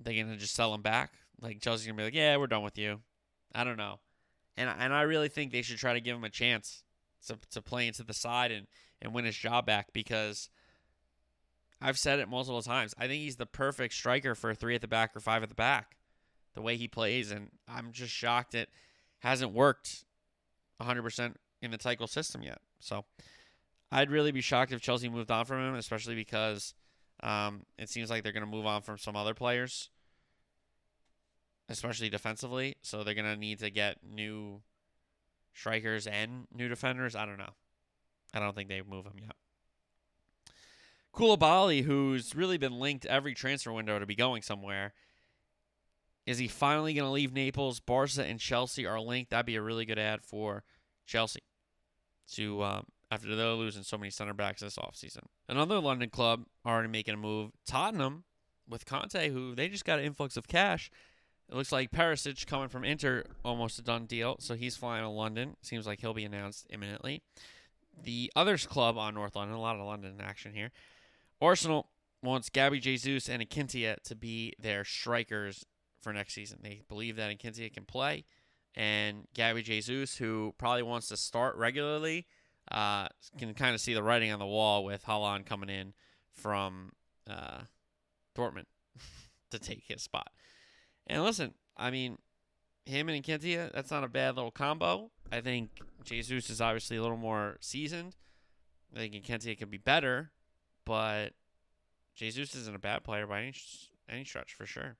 They 0.00 0.16
gonna 0.16 0.36
just 0.36 0.54
sell 0.54 0.74
him 0.74 0.82
back? 0.82 1.12
Like 1.40 1.60
Chelsea's 1.60 1.86
gonna 1.86 1.96
be 1.96 2.04
like, 2.04 2.14
yeah, 2.14 2.36
we're 2.36 2.46
done 2.46 2.62
with 2.62 2.78
you. 2.78 3.00
I 3.54 3.64
don't 3.64 3.76
know, 3.76 4.00
and 4.56 4.68
and 4.68 4.92
I 4.92 5.02
really 5.02 5.28
think 5.28 5.52
they 5.52 5.62
should 5.62 5.78
try 5.78 5.92
to 5.92 6.00
give 6.00 6.16
him 6.16 6.24
a 6.24 6.30
chance 6.30 6.82
to 7.26 7.38
to 7.50 7.62
play 7.62 7.86
into 7.86 8.02
the 8.02 8.14
side 8.14 8.50
and 8.50 8.66
and 9.00 9.14
win 9.14 9.24
his 9.24 9.36
job 9.36 9.66
back 9.66 9.92
because 9.92 10.48
I've 11.80 11.98
said 11.98 12.18
it 12.18 12.28
multiple 12.28 12.62
times. 12.62 12.94
I 12.98 13.06
think 13.06 13.22
he's 13.22 13.36
the 13.36 13.46
perfect 13.46 13.94
striker 13.94 14.34
for 14.34 14.54
three 14.54 14.74
at 14.74 14.80
the 14.80 14.88
back 14.88 15.14
or 15.14 15.20
five 15.20 15.42
at 15.42 15.50
the 15.50 15.54
back. 15.54 15.96
The 16.54 16.62
way 16.62 16.76
he 16.76 16.88
plays, 16.88 17.30
and 17.30 17.50
I'm 17.68 17.92
just 17.92 18.12
shocked 18.12 18.54
it 18.54 18.68
hasn't 19.18 19.52
worked 19.52 20.04
100% 20.80 21.34
in 21.62 21.70
the 21.70 21.78
Tuchel 21.78 22.08
system 22.08 22.42
yet. 22.42 22.58
So 22.78 23.04
I'd 23.92 24.10
really 24.10 24.32
be 24.32 24.40
shocked 24.40 24.72
if 24.72 24.80
Chelsea 24.80 25.08
moved 25.08 25.30
on 25.30 25.44
from 25.44 25.60
him, 25.60 25.74
especially 25.76 26.14
because 26.14 26.74
um, 27.22 27.62
it 27.78 27.88
seems 27.88 28.10
like 28.10 28.22
they're 28.22 28.32
going 28.32 28.44
to 28.44 28.50
move 28.50 28.66
on 28.66 28.82
from 28.82 28.98
some 28.98 29.16
other 29.16 29.34
players, 29.34 29.90
especially 31.68 32.10
defensively. 32.10 32.76
So 32.82 33.04
they're 33.04 33.14
going 33.14 33.32
to 33.32 33.36
need 33.36 33.60
to 33.60 33.70
get 33.70 33.98
new 34.02 34.62
strikers 35.52 36.06
and 36.06 36.46
new 36.52 36.68
defenders. 36.68 37.14
I 37.14 37.24
don't 37.24 37.38
know. 37.38 37.54
I 38.34 38.40
don't 38.40 38.54
think 38.54 38.68
they 38.68 38.82
move 38.82 39.06
him 39.06 39.18
yet. 39.20 39.36
Koulibaly, 41.14 41.84
who's 41.84 42.34
really 42.34 42.58
been 42.58 42.80
linked 42.80 43.06
every 43.06 43.34
transfer 43.34 43.72
window 43.72 44.00
to 44.00 44.06
be 44.06 44.16
going 44.16 44.42
somewhere, 44.42 44.92
is 46.26 46.38
he 46.38 46.48
finally 46.48 46.94
going 46.94 47.06
to 47.06 47.12
leave 47.12 47.32
Naples? 47.32 47.78
Barca 47.78 48.24
and 48.24 48.40
Chelsea 48.40 48.86
are 48.86 49.00
linked. 49.00 49.30
That'd 49.30 49.46
be 49.46 49.56
a 49.56 49.62
really 49.62 49.84
good 49.84 49.98
ad 49.98 50.22
for 50.22 50.64
Chelsea 51.06 51.42
to 52.32 52.62
um, 52.64 52.86
after 53.14 53.36
they're 53.36 53.46
losing 53.50 53.84
so 53.84 53.96
many 53.96 54.10
center 54.10 54.34
backs 54.34 54.60
this 54.60 54.76
offseason. 54.76 55.22
Another 55.48 55.78
London 55.78 56.10
club 56.10 56.44
already 56.66 56.88
making 56.88 57.14
a 57.14 57.16
move. 57.16 57.52
Tottenham 57.66 58.24
with 58.68 58.84
Conte, 58.84 59.30
who 59.30 59.54
they 59.54 59.68
just 59.68 59.84
got 59.84 60.00
an 60.00 60.04
influx 60.04 60.36
of 60.36 60.48
cash. 60.48 60.90
It 61.48 61.54
looks 61.54 61.70
like 61.70 61.92
Perisic 61.92 62.46
coming 62.46 62.68
from 62.68 62.84
Inter, 62.84 63.24
almost 63.44 63.78
a 63.78 63.82
done 63.82 64.06
deal. 64.06 64.36
So 64.40 64.54
he's 64.54 64.76
flying 64.76 65.04
to 65.04 65.08
London. 65.08 65.56
Seems 65.62 65.86
like 65.86 66.00
he'll 66.00 66.14
be 66.14 66.24
announced 66.24 66.66
imminently. 66.70 67.22
The 68.02 68.32
others 68.34 68.66
club 68.66 68.98
on 68.98 69.14
North 69.14 69.36
London, 69.36 69.56
a 69.56 69.60
lot 69.60 69.76
of 69.76 69.86
London 69.86 70.16
action 70.20 70.52
here. 70.52 70.72
Arsenal 71.40 71.90
wants 72.22 72.48
Gabby 72.48 72.80
Jesus 72.80 73.28
and 73.28 73.48
Nketiah 73.48 74.02
to 74.02 74.16
be 74.16 74.54
their 74.58 74.84
strikers 74.84 75.64
for 76.00 76.12
next 76.12 76.34
season. 76.34 76.58
They 76.62 76.82
believe 76.88 77.16
that 77.16 77.30
Nketiah 77.30 77.72
can 77.72 77.84
play, 77.84 78.24
and 78.74 79.28
Gabby 79.34 79.62
Jesus, 79.62 80.16
who 80.16 80.54
probably 80.58 80.82
wants 80.82 81.08
to 81.08 81.16
start 81.16 81.54
regularly, 81.56 82.26
uh, 82.70 83.08
can 83.38 83.54
kind 83.54 83.74
of 83.74 83.80
see 83.80 83.94
the 83.94 84.02
writing 84.02 84.32
on 84.32 84.38
the 84.38 84.46
wall 84.46 84.84
with 84.84 85.04
Haaland 85.04 85.46
coming 85.46 85.68
in 85.68 85.92
from 86.32 86.92
uh, 87.28 87.60
Dortmund 88.36 88.66
to 89.50 89.58
take 89.58 89.84
his 89.86 90.02
spot. 90.02 90.30
And 91.06 91.22
listen, 91.22 91.54
I 91.76 91.90
mean, 91.90 92.18
him 92.86 93.08
and 93.08 93.22
Kentia, 93.22 93.72
that's 93.72 93.90
not 93.90 94.04
a 94.04 94.08
bad 94.08 94.36
little 94.36 94.50
combo. 94.50 95.10
I 95.32 95.40
think 95.40 95.70
Jesus 96.04 96.50
is 96.50 96.60
obviously 96.60 96.96
a 96.96 97.02
little 97.02 97.16
more 97.16 97.56
seasoned. 97.60 98.16
I 98.94 98.98
think 98.98 99.14
Kentia 99.24 99.58
can 99.58 99.68
be 99.68 99.78
better, 99.78 100.30
but 100.84 101.30
Jesus 102.14 102.54
isn't 102.54 102.76
a 102.76 102.80
bad 102.80 103.02
player 103.02 103.26
by 103.26 103.40
any 103.40 103.54
any 104.08 104.24
stretch 104.24 104.54
for 104.54 104.66
sure. 104.66 104.96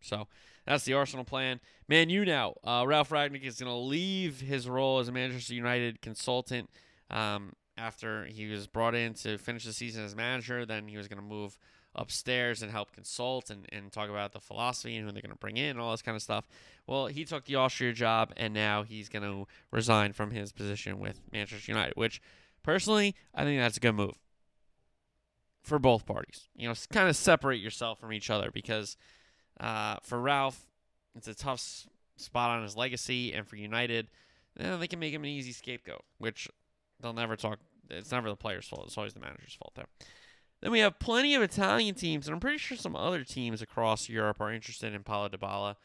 So 0.00 0.28
that's 0.66 0.84
the 0.84 0.94
Arsenal 0.94 1.24
plan. 1.24 1.60
Man, 1.88 2.10
you 2.10 2.24
now, 2.24 2.54
uh, 2.64 2.84
Ralf 2.86 3.10
Rangnick 3.10 3.44
is 3.44 3.60
going 3.60 3.70
to 3.70 3.78
leave 3.78 4.40
his 4.40 4.68
role 4.68 4.98
as 4.98 5.08
a 5.08 5.12
Manchester 5.12 5.54
United 5.54 6.02
consultant 6.02 6.68
um, 7.10 7.52
after 7.78 8.24
he 8.24 8.46
was 8.48 8.66
brought 8.66 8.94
in 8.94 9.14
to 9.14 9.38
finish 9.38 9.64
the 9.64 9.72
season 9.72 10.04
as 10.04 10.16
manager. 10.16 10.66
Then 10.66 10.88
he 10.88 10.96
was 10.96 11.06
going 11.06 11.20
to 11.22 11.26
move 11.26 11.56
upstairs 11.94 12.62
and 12.62 12.70
help 12.70 12.92
consult 12.92 13.48
and, 13.48 13.66
and 13.70 13.92
talk 13.92 14.10
about 14.10 14.32
the 14.32 14.40
philosophy 14.40 14.96
and 14.96 15.06
who 15.06 15.12
they're 15.12 15.22
going 15.22 15.30
to 15.30 15.38
bring 15.38 15.56
in 15.56 15.70
and 15.70 15.80
all 15.80 15.92
this 15.92 16.02
kind 16.02 16.16
of 16.16 16.22
stuff. 16.22 16.46
Well, 16.86 17.06
he 17.06 17.24
took 17.24 17.44
the 17.44 17.54
Austria 17.54 17.92
job, 17.92 18.32
and 18.36 18.52
now 18.52 18.82
he's 18.82 19.08
going 19.08 19.22
to 19.22 19.46
resign 19.70 20.12
from 20.12 20.32
his 20.32 20.52
position 20.52 20.98
with 20.98 21.20
Manchester 21.32 21.70
United, 21.70 21.94
which 21.96 22.20
personally, 22.62 23.14
I 23.32 23.44
think 23.44 23.60
that's 23.60 23.76
a 23.76 23.80
good 23.80 23.94
move 23.94 24.18
for 25.62 25.78
both 25.78 26.06
parties. 26.06 26.48
You 26.56 26.68
know, 26.68 26.74
kind 26.92 27.08
of 27.08 27.16
separate 27.16 27.60
yourself 27.60 28.00
from 28.00 28.12
each 28.12 28.30
other 28.30 28.50
because– 28.52 28.96
uh, 29.60 29.96
for 30.02 30.20
Ralph, 30.20 30.66
it's 31.16 31.28
a 31.28 31.34
tough 31.34 31.86
spot 32.16 32.50
on 32.50 32.62
his 32.62 32.76
legacy, 32.76 33.32
and 33.32 33.46
for 33.46 33.56
United, 33.56 34.08
eh, 34.58 34.76
they 34.76 34.86
can 34.86 34.98
make 34.98 35.12
him 35.12 35.24
an 35.24 35.30
easy 35.30 35.52
scapegoat, 35.52 36.04
which 36.18 36.48
they'll 37.00 37.12
never 37.12 37.36
talk. 37.36 37.58
It's 37.90 38.12
never 38.12 38.28
the 38.28 38.36
player's 38.36 38.66
fault. 38.66 38.84
It's 38.86 38.98
always 38.98 39.14
the 39.14 39.20
manager's 39.20 39.54
fault 39.54 39.72
there. 39.74 39.86
Then 40.60 40.72
we 40.72 40.80
have 40.80 40.98
plenty 40.98 41.34
of 41.34 41.42
Italian 41.42 41.94
teams, 41.94 42.26
and 42.26 42.34
I'm 42.34 42.40
pretty 42.40 42.58
sure 42.58 42.76
some 42.76 42.96
other 42.96 43.24
teams 43.24 43.62
across 43.62 44.08
Europe 44.08 44.40
are 44.40 44.52
interested 44.52 44.94
in 44.94 45.02
Paulo 45.02 45.28
Dybala. 45.28 45.76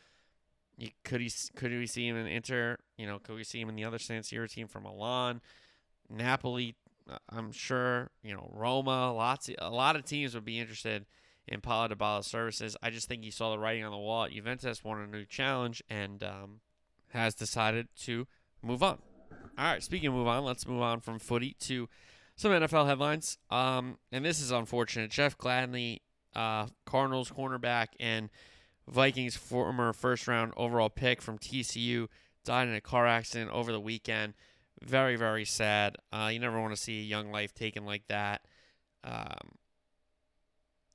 You, 0.78 0.89
could 1.04 1.22
he 1.22 1.32
could 1.56 1.72
we 1.72 1.86
see 1.86 2.08
him 2.08 2.16
in 2.16 2.26
Inter? 2.26 2.78
You 2.98 3.06
know, 3.06 3.20
could 3.20 3.36
we 3.36 3.43
see 3.43 3.60
him 3.60 3.70
in 3.70 3.76
the 3.76 3.84
other 3.84 4.00
San 4.00 4.22
Siro 4.22 4.52
team 4.52 4.68
from 4.68 4.84
Milan, 4.84 5.41
Napoli? 6.10 6.76
Uh, 7.10 7.18
I'm 7.30 7.52
sure 7.52 8.10
you 8.24 8.34
know 8.34 8.50
Roma. 8.54 9.14
Lots, 9.14 9.50
a 9.60 9.70
lot 9.70 9.96
of 9.96 10.06
teams 10.06 10.34
would 10.34 10.46
be 10.46 10.58
interested 10.58 11.06
in 11.52 11.60
Paulo 11.62 11.89
Dybala's 11.89 12.26
services. 12.26 12.78
I 12.82 12.89
just 12.89 13.08
think 13.08 13.24
he 13.24 13.30
saw 13.30 13.52
the 13.52 13.60
writing 13.60 13.84
on 13.84 13.91
the 13.91 13.97
wall 13.97 14.28
Juventus, 14.30 14.84
wanted 14.84 15.10
a 15.10 15.12
new 15.12 15.26
challenge, 15.26 15.84
and 15.89 16.24
um, 16.24 16.62
has 17.10 17.36
decided 17.36 17.89
to 18.04 18.26
move 18.64 18.82
on. 18.82 18.99
All 19.58 19.66
right, 19.66 19.84
speaking 19.84 20.08
of 20.08 20.14
move 20.14 20.28
on, 20.28 20.45
let's 20.45 20.66
move 20.66 20.82
on 20.82 21.02
from 21.02 21.20
footy 21.20 21.56
to 21.62 21.89
some 22.38 22.52
NFL 22.52 22.88
headlines. 22.88 23.38
Um, 23.49 23.97
and 24.12 24.24
this 24.24 24.39
is 24.39 24.52
unfortunate. 24.52 25.12
Jeff 25.12 25.38
Gladney, 25.38 25.99
uh, 26.34 26.68
Cardinals 26.86 27.30
cornerback 27.30 27.88
and 27.99 28.30
Vikings 28.88 29.36
former 29.36 29.93
first 29.93 30.28
round 30.28 30.54
overall 30.56 30.89
pick 30.89 31.22
from 31.22 31.38
TCU, 31.38 32.08
died 32.45 32.70
in 32.70 32.74
a 32.74 32.82
car 32.82 33.06
accident 33.06 33.52
over 33.52 33.72
the 33.72 33.80
weekend. 33.80 34.34
Very, 34.82 35.18
very 35.18 35.45
sad. 35.45 35.97
Uh, 36.12 36.30
you 36.32 36.39
never 36.39 36.60
want 36.60 36.74
to 36.74 36.82
see 36.82 36.99
a 36.99 37.04
young 37.04 37.32
life 37.32 37.54
taken 37.54 37.86
like 37.86 38.08
that. 38.08 38.41
Um, 39.04 39.52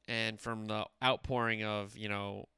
and 0.09 0.40
from 0.40 0.66
the 0.66 0.86
outpouring 1.02 1.64
of 1.64 1.96
you 1.96 2.09
know 2.09 2.48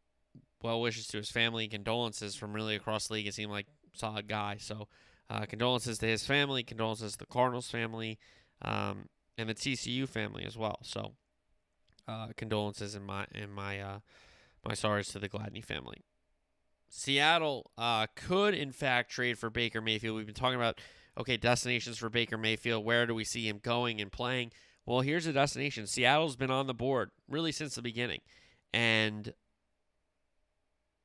well 0.62 0.80
wishes 0.80 1.06
to 1.08 1.16
his 1.16 1.30
family, 1.30 1.68
condolences 1.68 2.34
from 2.34 2.52
really 2.52 2.74
across 2.76 3.08
the 3.08 3.14
league, 3.14 3.26
it 3.26 3.34
seemed 3.34 3.52
like 3.52 3.66
solid 3.92 4.28
guy. 4.28 4.56
So 4.58 4.88
uh, 5.30 5.46
condolences 5.46 5.98
to 5.98 6.06
his 6.06 6.26
family, 6.26 6.62
condolences 6.62 7.12
to 7.12 7.18
the 7.18 7.26
Cardinals 7.26 7.70
family. 7.70 8.18
Um, 8.62 9.08
and 9.38 9.48
the 9.48 9.54
TCU 9.54 10.06
family 10.06 10.44
as 10.44 10.58
well. 10.58 10.80
So, 10.82 11.12
uh, 12.06 12.28
condolences 12.36 12.94
in 12.94 13.04
my 13.04 13.26
in 13.32 13.50
my 13.50 13.80
uh, 13.80 13.98
my 14.66 14.74
sorrows 14.74 15.08
to 15.08 15.18
the 15.18 15.28
Gladney 15.28 15.64
family. 15.64 16.04
Seattle 16.90 17.70
uh, 17.78 18.06
could 18.16 18.54
in 18.54 18.72
fact 18.72 19.10
trade 19.10 19.38
for 19.38 19.48
Baker 19.48 19.80
Mayfield. 19.80 20.16
We've 20.16 20.26
been 20.26 20.34
talking 20.34 20.56
about 20.56 20.80
okay 21.16 21.36
destinations 21.36 21.98
for 21.98 22.10
Baker 22.10 22.36
Mayfield. 22.36 22.84
Where 22.84 23.06
do 23.06 23.14
we 23.14 23.24
see 23.24 23.48
him 23.48 23.60
going 23.62 24.00
and 24.00 24.10
playing? 24.10 24.50
Well, 24.88 25.02
here's 25.02 25.26
a 25.26 25.34
destination. 25.34 25.86
Seattle's 25.86 26.34
been 26.34 26.50
on 26.50 26.66
the 26.66 26.72
board 26.72 27.10
really 27.28 27.52
since 27.52 27.74
the 27.74 27.82
beginning, 27.82 28.20
and 28.72 29.34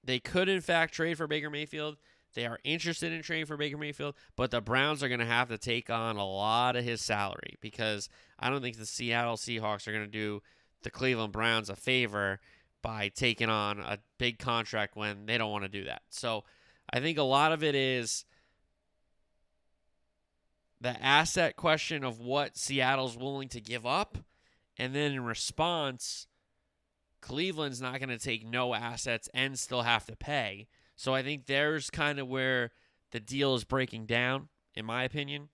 they 0.01 0.21
could 0.21 0.47
in 0.47 0.61
fact 0.61 0.93
trade 0.93 1.17
for 1.17 1.27
Baker 1.27 1.49
Mayfield. 1.49 1.97
They 2.33 2.45
are 2.45 2.59
interested 2.63 3.11
in 3.11 3.21
trading 3.21 3.45
for 3.45 3.57
Baker 3.57 3.77
Mayfield, 3.77 4.15
but 4.37 4.51
the 4.51 4.61
Browns 4.61 5.03
are 5.03 5.09
going 5.09 5.19
to 5.19 5.25
have 5.25 5.49
to 5.49 5.57
take 5.57 5.89
on 5.89 6.15
a 6.15 6.25
lot 6.25 6.77
of 6.77 6.85
his 6.85 7.01
salary 7.01 7.57
because 7.59 8.07
I 8.39 8.49
don't 8.49 8.61
think 8.61 8.77
the 8.77 8.85
Seattle 8.85 9.35
Seahawks 9.35 9.85
are 9.85 9.91
going 9.91 10.05
to 10.05 10.09
do 10.09 10.41
the 10.83 10.89
Cleveland 10.89 11.33
Browns 11.33 11.69
a 11.69 11.75
favor 11.75 12.39
by 12.81 13.09
taking 13.09 13.49
on 13.49 13.81
a 13.81 13.97
big 14.17 14.39
contract 14.39 14.95
when 14.95 15.25
they 15.25 15.37
don't 15.37 15.51
want 15.51 15.65
to 15.65 15.69
do 15.69 15.83
that. 15.83 16.03
So 16.09 16.45
I 16.89 17.01
think 17.01 17.17
a 17.17 17.23
lot 17.23 17.51
of 17.51 17.65
it 17.65 17.75
is 17.75 18.23
the 20.83 21.01
asset 21.01 21.55
question 21.55 22.03
of 22.03 22.19
what 22.19 22.57
Seattle's 22.57 23.17
willing 23.17 23.47
to 23.49 23.61
give 23.61 23.85
up. 23.85 24.17
And 24.77 24.93
then 24.93 25.13
in 25.13 25.23
response, 25.23 26.27
Cleveland's 27.21 27.81
not 27.81 27.99
going 27.99 28.09
to 28.09 28.19
take 28.19 28.45
no 28.45 28.75
assets 28.75 29.29
and 29.33 29.57
still 29.57 29.83
have 29.83 30.05
to 30.07 30.15
pay. 30.15 30.67
So 30.97 31.15
I 31.15 31.23
think 31.23 31.45
there's 31.45 31.89
kind 31.89 32.19
of 32.19 32.27
where 32.27 32.71
the 33.11 33.21
deal 33.21 33.55
is 33.55 33.63
breaking 33.63 34.07
down, 34.07 34.49
in 34.75 34.85
my 34.85 35.03
opinion. 35.03 35.49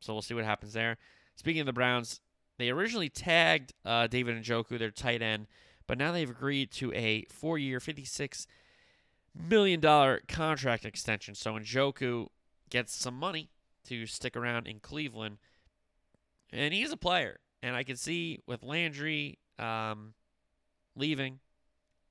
So 0.00 0.12
we'll 0.12 0.22
see 0.22 0.34
what 0.34 0.44
happens 0.44 0.74
there. 0.74 0.98
Speaking 1.36 1.60
of 1.60 1.66
the 1.66 1.72
Browns, 1.72 2.20
they 2.58 2.68
originally 2.68 3.08
tagged 3.08 3.72
uh, 3.84 4.08
David 4.08 4.36
Njoku, 4.36 4.78
their 4.78 4.90
tight 4.90 5.22
end, 5.22 5.46
but 5.86 5.96
now 5.96 6.12
they've 6.12 6.28
agreed 6.28 6.70
to 6.72 6.92
a 6.92 7.24
four-year, 7.30 7.78
$56 7.78 8.46
million 9.34 9.80
contract 10.28 10.84
extension. 10.84 11.34
So 11.34 11.52
Njoku 11.52 12.26
gets 12.68 12.94
some 12.94 13.14
money 13.18 13.48
to 13.88 14.06
stick 14.06 14.36
around 14.36 14.66
in 14.66 14.80
Cleveland, 14.80 15.38
and 16.52 16.72
he's 16.72 16.92
a 16.92 16.96
player. 16.96 17.40
And 17.62 17.74
I 17.74 17.82
can 17.82 17.96
see 17.96 18.40
with 18.46 18.62
Landry 18.62 19.38
um, 19.58 20.14
leaving 20.94 21.40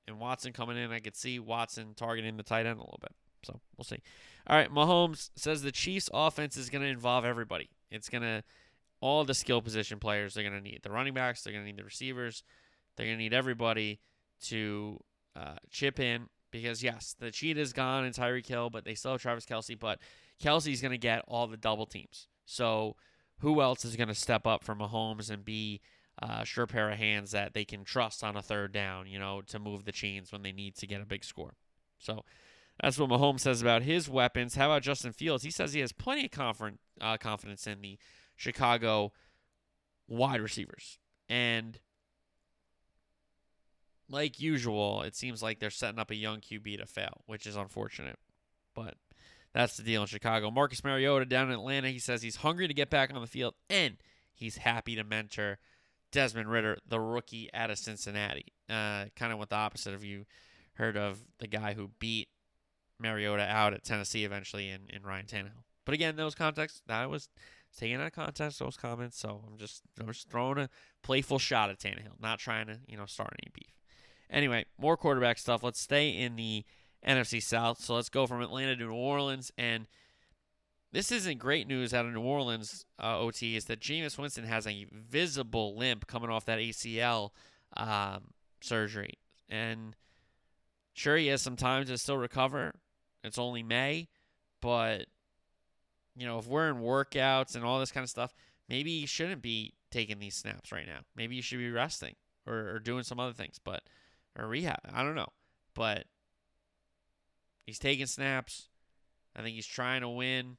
and 0.08 0.20
Watson 0.20 0.54
coming 0.54 0.78
in, 0.78 0.92
I 0.92 1.00
could 1.00 1.16
see 1.16 1.40
Watson 1.40 1.94
targeting 1.96 2.38
the 2.38 2.44
tight 2.44 2.66
end 2.66 2.78
a 2.78 2.82
little 2.82 3.00
bit. 3.02 3.14
So 3.44 3.60
we'll 3.78 3.86
see. 3.86 4.02
All 4.48 4.58
right, 4.58 4.72
Mahomes 4.72 5.30
says 5.36 5.62
the 5.62 5.72
Chiefs' 5.72 6.10
offense 6.14 6.58
is 6.58 6.70
going 6.70 6.82
to 6.82 6.88
involve 6.88 7.26
everybody. 7.26 7.70
It's 7.92 8.10
going 8.10 8.24
to 8.24 8.44
all 9.02 9.24
the 9.24 9.34
skill 9.34 9.62
position 9.62 10.00
players 10.00 10.34
they're 10.34 10.44
going 10.44 10.56
to 10.56 10.62
need 10.62 10.80
the 10.82 10.90
running 10.90 11.14
backs, 11.14 11.44
they're 11.44 11.54
going 11.54 11.64
to 11.64 11.68
need 11.68 11.78
the 11.78 11.84
receivers, 11.84 12.44
they're 12.96 13.06
going 13.06 13.18
to 13.18 13.24
need 13.24 13.34
everybody 13.34 14.00
to 14.42 15.00
uh, 15.36 15.56
chip 15.70 16.00
in 16.00 16.28
because 16.52 16.82
yes, 16.82 17.16
the 17.20 17.32
cheat 17.32 17.58
is 17.58 17.74
gone 17.74 18.06
and 18.06 18.16
Tyreek 18.16 18.48
Hill, 18.48 18.70
but 18.70 18.86
they 18.86 18.96
still 18.96 19.12
have 19.12 19.22
Travis 19.22 19.46
Kelce. 19.46 19.78
But 19.78 20.00
Kelce's 20.42 20.82
going 20.82 20.92
to 20.92 20.98
get 20.98 21.24
all 21.28 21.48
the 21.48 21.58
double 21.58 21.86
teams. 21.86 22.28
So 22.46 22.96
who 23.40 23.62
else 23.62 23.86
is 23.86 23.96
going 23.96 24.08
to 24.08 24.16
step 24.16 24.46
up 24.48 24.64
for 24.64 24.76
Mahomes 24.76 25.30
and 25.30 25.44
be 25.44 25.82
uh, 26.22 26.44
sure 26.44 26.68
pair 26.68 26.90
of 26.90 26.98
hands 26.98 27.32
that 27.32 27.54
they 27.54 27.66
can 27.66 27.84
trust 27.84 28.24
on 28.24 28.38
a 28.38 28.42
third 28.42 28.72
down, 28.72 29.08
you 29.08 29.20
know, 29.20 29.42
to 29.48 29.60
move 29.60 29.86
the 29.86 29.92
chains 29.92 30.32
when 30.32 30.44
they 30.44 30.52
need 30.52 30.76
to 30.76 30.88
get 30.88 31.02
a 31.02 31.06
big 31.06 31.24
score. 31.24 31.56
So 32.00 32.24
that's 32.82 32.98
what 32.98 33.10
Mahomes 33.10 33.42
says 33.42 33.62
about 33.62 33.84
his 33.84 34.10
weapons. 34.10 34.56
How 34.56 34.68
about 34.68 34.84
Justin 34.84 35.12
Fields? 35.12 35.44
He 35.44 35.52
says 35.52 35.74
he 35.74 35.82
has 35.82 35.92
plenty 35.92 36.30
of 36.38 36.72
uh, 37.02 37.18
confidence 37.18 37.68
in 37.68 37.82
the 37.82 37.98
Chicago 38.36 39.12
wide 40.08 40.42
receivers. 40.42 41.00
And 41.28 41.80
like 44.10 44.40
usual, 44.40 45.02
it 45.02 45.16
seems 45.16 45.42
like 45.42 45.60
they're 45.60 45.70
setting 45.70 46.00
up 46.00 46.12
a 46.12 46.16
young 46.16 46.40
QB 46.40 46.78
to 46.80 46.86
fail, 46.86 47.24
which 47.26 47.48
is 47.48 47.56
unfortunate. 47.56 48.20
But 48.74 48.96
that's 49.56 49.78
the 49.78 49.84
deal 49.84 50.02
in 50.02 50.08
Chicago. 50.08 50.52
Marcus 50.52 50.84
Mariota 50.84 51.26
down 51.26 51.48
in 51.48 51.54
Atlanta, 51.54 51.88
he 51.88 51.98
says 51.98 52.22
he's 52.22 52.36
hungry 52.36 52.68
to 52.68 52.74
get 52.74 52.90
back 52.90 53.12
on 53.14 53.22
the 53.22 53.26
field 53.26 53.54
and 53.70 53.96
he's 54.34 54.58
happy 54.58 54.98
to 54.98 55.04
mentor 55.06 55.60
Desmond 56.12 56.52
Ridder, 56.52 56.78
the 56.86 57.00
rookie 57.00 57.50
out 57.54 57.72
of 57.72 57.78
Cincinnati. 57.78 58.48
Uh, 58.70 59.06
kind 59.16 59.32
of 59.32 59.40
what 59.40 59.50
the 59.50 59.56
opposite 59.56 59.94
of 59.94 60.04
you 60.04 60.26
heard 60.74 60.98
of 60.98 61.24
the 61.40 61.48
guy 61.48 61.74
who 61.74 61.92
beat 62.00 62.28
Mariota 63.00 63.44
out 63.44 63.74
at 63.74 63.86
Tennessee 63.86 64.26
eventually 64.26 64.70
in, 64.70 64.90
in 64.90 65.04
Ryan 65.04 65.26
Tannehill. 65.26 65.64
But 65.86 65.94
again, 65.94 66.18
those 66.18 66.36
contexts, 66.36 66.82
that 66.88 67.10
was 67.10 67.30
taken 67.78 68.02
out 68.02 68.08
of 68.08 68.14
context, 68.14 68.60
those 68.60 68.76
comments. 68.76 69.18
So 69.18 69.42
I'm 69.48 69.58
just, 69.58 69.84
I'm 69.98 70.08
just 70.08 70.30
throwing 70.30 70.58
a 70.58 70.70
playful 71.02 71.40
shot 71.40 71.70
at 71.70 71.80
Tannehill, 71.80 72.20
not 72.20 72.40
trying 72.40 72.68
to, 72.68 72.80
you 72.88 72.98
know, 72.98 73.06
start 73.06 73.34
any 73.42 73.52
beef. 73.54 73.74
Anyway, 74.30 74.66
more 74.78 74.98
quarterback 74.98 75.38
stuff. 75.38 75.64
Let's 75.64 75.80
stay 75.80 76.10
in 76.10 76.36
the 76.36 76.66
NFC 77.06 77.42
South. 77.42 77.80
So 77.80 77.96
let's 77.96 78.10
go 78.10 78.28
from 78.28 78.42
Atlanta 78.42 78.76
to 78.76 78.86
New 78.86 78.94
Orleans. 78.94 79.52
And 79.58 79.88
this 80.92 81.12
isn't 81.12 81.40
great 81.40 81.68
news 81.68 81.94
out 81.94 82.06
of 82.06 82.14
New 82.14 82.22
Orleans, 82.22 82.86
uh, 83.02 83.20
OT, 83.20 83.56
is 83.56 83.66
that 83.66 83.80
Jameis 83.80 84.18
Winston 84.18 84.46
has 84.46 84.66
a 84.66 84.88
visible 84.92 85.78
limp 85.78 86.08
coming 86.08 86.30
off 86.30 86.46
that 86.46 86.60
ACL 86.60 87.32
um, 87.76 88.32
surgery. 88.62 89.16
And 89.50 89.96
sure, 90.94 91.18
he 91.18 91.28
has 91.28 91.42
some 91.42 91.58
time 91.58 91.86
to 91.86 91.98
still 91.98 92.18
recover. 92.18 92.74
It's 93.24 93.38
only 93.38 93.64
May. 93.64 94.08
But, 94.62 95.08
you 96.16 96.26
know, 96.26 96.40
if 96.40 96.48
we're 96.48 96.70
in 96.70 96.78
workouts 96.78 97.56
and 97.56 97.64
all 97.64 97.80
this 97.80 97.92
kind 97.92 98.04
of 98.04 98.10
stuff, 98.10 98.34
maybe 98.68 99.02
he 99.02 99.06
shouldn't 99.06 99.42
be 99.42 99.74
taking 99.92 100.20
these 100.20 100.36
snaps 100.36 100.72
right 100.72 100.88
now. 100.88 101.00
Maybe 101.16 101.36
you 101.36 101.42
should 101.42 101.60
be 101.60 101.70
resting 101.70 102.16
or, 102.48 102.72
or 102.72 102.80
doing 102.80 103.04
some 103.04 103.20
other 103.20 103.34
things. 103.34 103.60
But 103.64 103.84
or 104.38 104.48
rehab. 104.48 104.80
I 104.92 105.04
don't 105.04 105.16
know. 105.16 105.30
But 105.74 106.06
he's 107.66 107.80
taking 107.80 108.06
snaps. 108.06 108.70
I 109.36 109.42
think 109.42 109.56
he's 109.56 109.68
trying 109.68 110.02
to 110.02 110.10
win. 110.10 110.58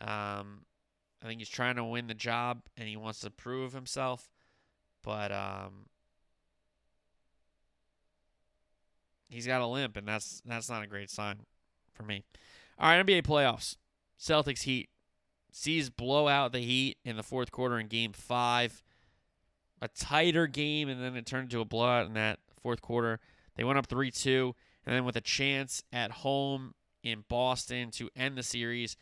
Um, 0.00 0.62
I 1.22 1.26
think 1.26 1.40
he's 1.40 1.48
trying 1.48 1.76
to 1.76 1.84
win 1.84 2.06
the 2.06 2.14
job 2.14 2.62
and 2.76 2.88
he 2.88 2.96
wants 2.96 3.20
to 3.20 3.30
prove 3.30 3.72
himself. 3.72 4.28
But 5.02 5.32
um, 5.32 5.86
he's 9.28 9.46
got 9.46 9.60
a 9.60 9.66
limp, 9.66 9.96
and 9.96 10.08
that's 10.08 10.40
that's 10.46 10.70
not 10.70 10.82
a 10.82 10.86
great 10.86 11.10
sign 11.10 11.40
for 11.92 12.04
me. 12.04 12.22
All 12.78 12.88
right, 12.88 13.04
NBA 13.04 13.22
playoffs. 13.22 13.76
Celtics 14.18 14.62
Heat. 14.62 14.88
C's 15.52 15.90
blow 15.90 16.26
out 16.26 16.52
the 16.52 16.60
Heat 16.60 16.98
in 17.04 17.16
the 17.16 17.22
fourth 17.22 17.52
quarter 17.52 17.78
in 17.78 17.86
Game 17.88 18.12
Five. 18.12 18.82
A 19.82 19.88
tighter 19.88 20.46
game, 20.46 20.88
and 20.88 21.02
then 21.02 21.16
it 21.16 21.26
turned 21.26 21.44
into 21.44 21.60
a 21.60 21.64
blowout 21.64 22.06
in 22.06 22.14
that 22.14 22.38
fourth 22.62 22.80
quarter. 22.80 23.20
They 23.56 23.64
went 23.64 23.78
up 23.78 23.86
3 23.86 24.10
2, 24.10 24.54
and 24.86 24.94
then 24.94 25.04
with 25.04 25.16
a 25.16 25.20
chance 25.20 25.82
at 25.92 26.10
home 26.10 26.74
in 27.02 27.24
Boston 27.28 27.90
to 27.92 28.10
end 28.16 28.36
the 28.36 28.42
series, 28.42 28.96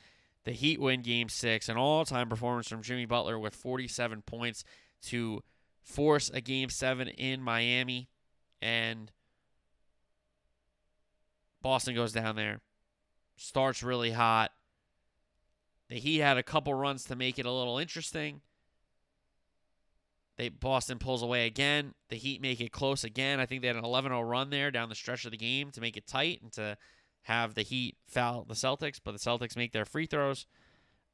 the 0.44 0.52
Heat 0.52 0.80
win 0.80 1.02
game 1.02 1.28
six. 1.28 1.68
An 1.68 1.76
all 1.76 2.04
time 2.04 2.28
performance 2.28 2.68
from 2.68 2.82
Jimmy 2.82 3.06
Butler 3.06 3.38
with 3.38 3.54
47 3.54 4.22
points 4.22 4.64
to 5.02 5.42
force 5.82 6.30
a 6.30 6.40
game 6.40 6.68
seven 6.68 7.08
in 7.08 7.42
Miami. 7.42 8.08
And 8.60 9.10
Boston 11.62 11.94
goes 11.94 12.12
down 12.12 12.36
there, 12.36 12.60
starts 13.36 13.82
really 13.82 14.12
hot. 14.12 14.50
The 15.88 15.96
Heat 15.96 16.18
had 16.18 16.38
a 16.38 16.42
couple 16.42 16.74
runs 16.74 17.04
to 17.04 17.16
make 17.16 17.38
it 17.38 17.46
a 17.46 17.52
little 17.52 17.78
interesting. 17.78 18.40
They 20.36 20.48
Boston 20.48 20.98
pulls 20.98 21.22
away 21.22 21.46
again. 21.46 21.94
The 22.08 22.16
Heat 22.16 22.40
make 22.40 22.60
it 22.60 22.72
close 22.72 23.04
again. 23.04 23.40
I 23.40 23.46
think 23.46 23.60
they 23.60 23.68
had 23.68 23.76
an 23.76 23.84
11-0 23.84 24.28
run 24.28 24.50
there 24.50 24.70
down 24.70 24.88
the 24.88 24.94
stretch 24.94 25.24
of 25.24 25.30
the 25.30 25.36
game 25.36 25.70
to 25.72 25.80
make 25.80 25.96
it 25.96 26.06
tight 26.06 26.40
and 26.42 26.52
to 26.52 26.76
have 27.22 27.54
the 27.54 27.62
Heat 27.62 27.96
foul 28.06 28.44
the 28.44 28.54
Celtics, 28.54 28.98
but 29.02 29.12
the 29.12 29.18
Celtics 29.18 29.56
make 29.56 29.72
their 29.72 29.84
free 29.84 30.06
throws. 30.06 30.46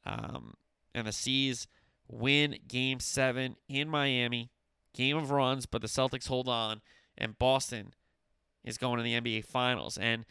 Um, 0.06 0.54
and 0.94 1.06
the 1.06 1.12
C's 1.12 1.66
win 2.08 2.56
Game 2.66 3.00
Seven 3.00 3.56
in 3.68 3.88
Miami. 3.88 4.50
Game 4.94 5.16
of 5.16 5.30
runs, 5.30 5.66
but 5.66 5.82
the 5.82 5.88
Celtics 5.88 6.28
hold 6.28 6.48
on, 6.48 6.80
and 7.16 7.38
Boston 7.38 7.92
is 8.64 8.78
going 8.78 8.96
to 8.96 9.02
the 9.02 9.20
NBA 9.20 9.44
Finals, 9.44 9.98
and 9.98 10.24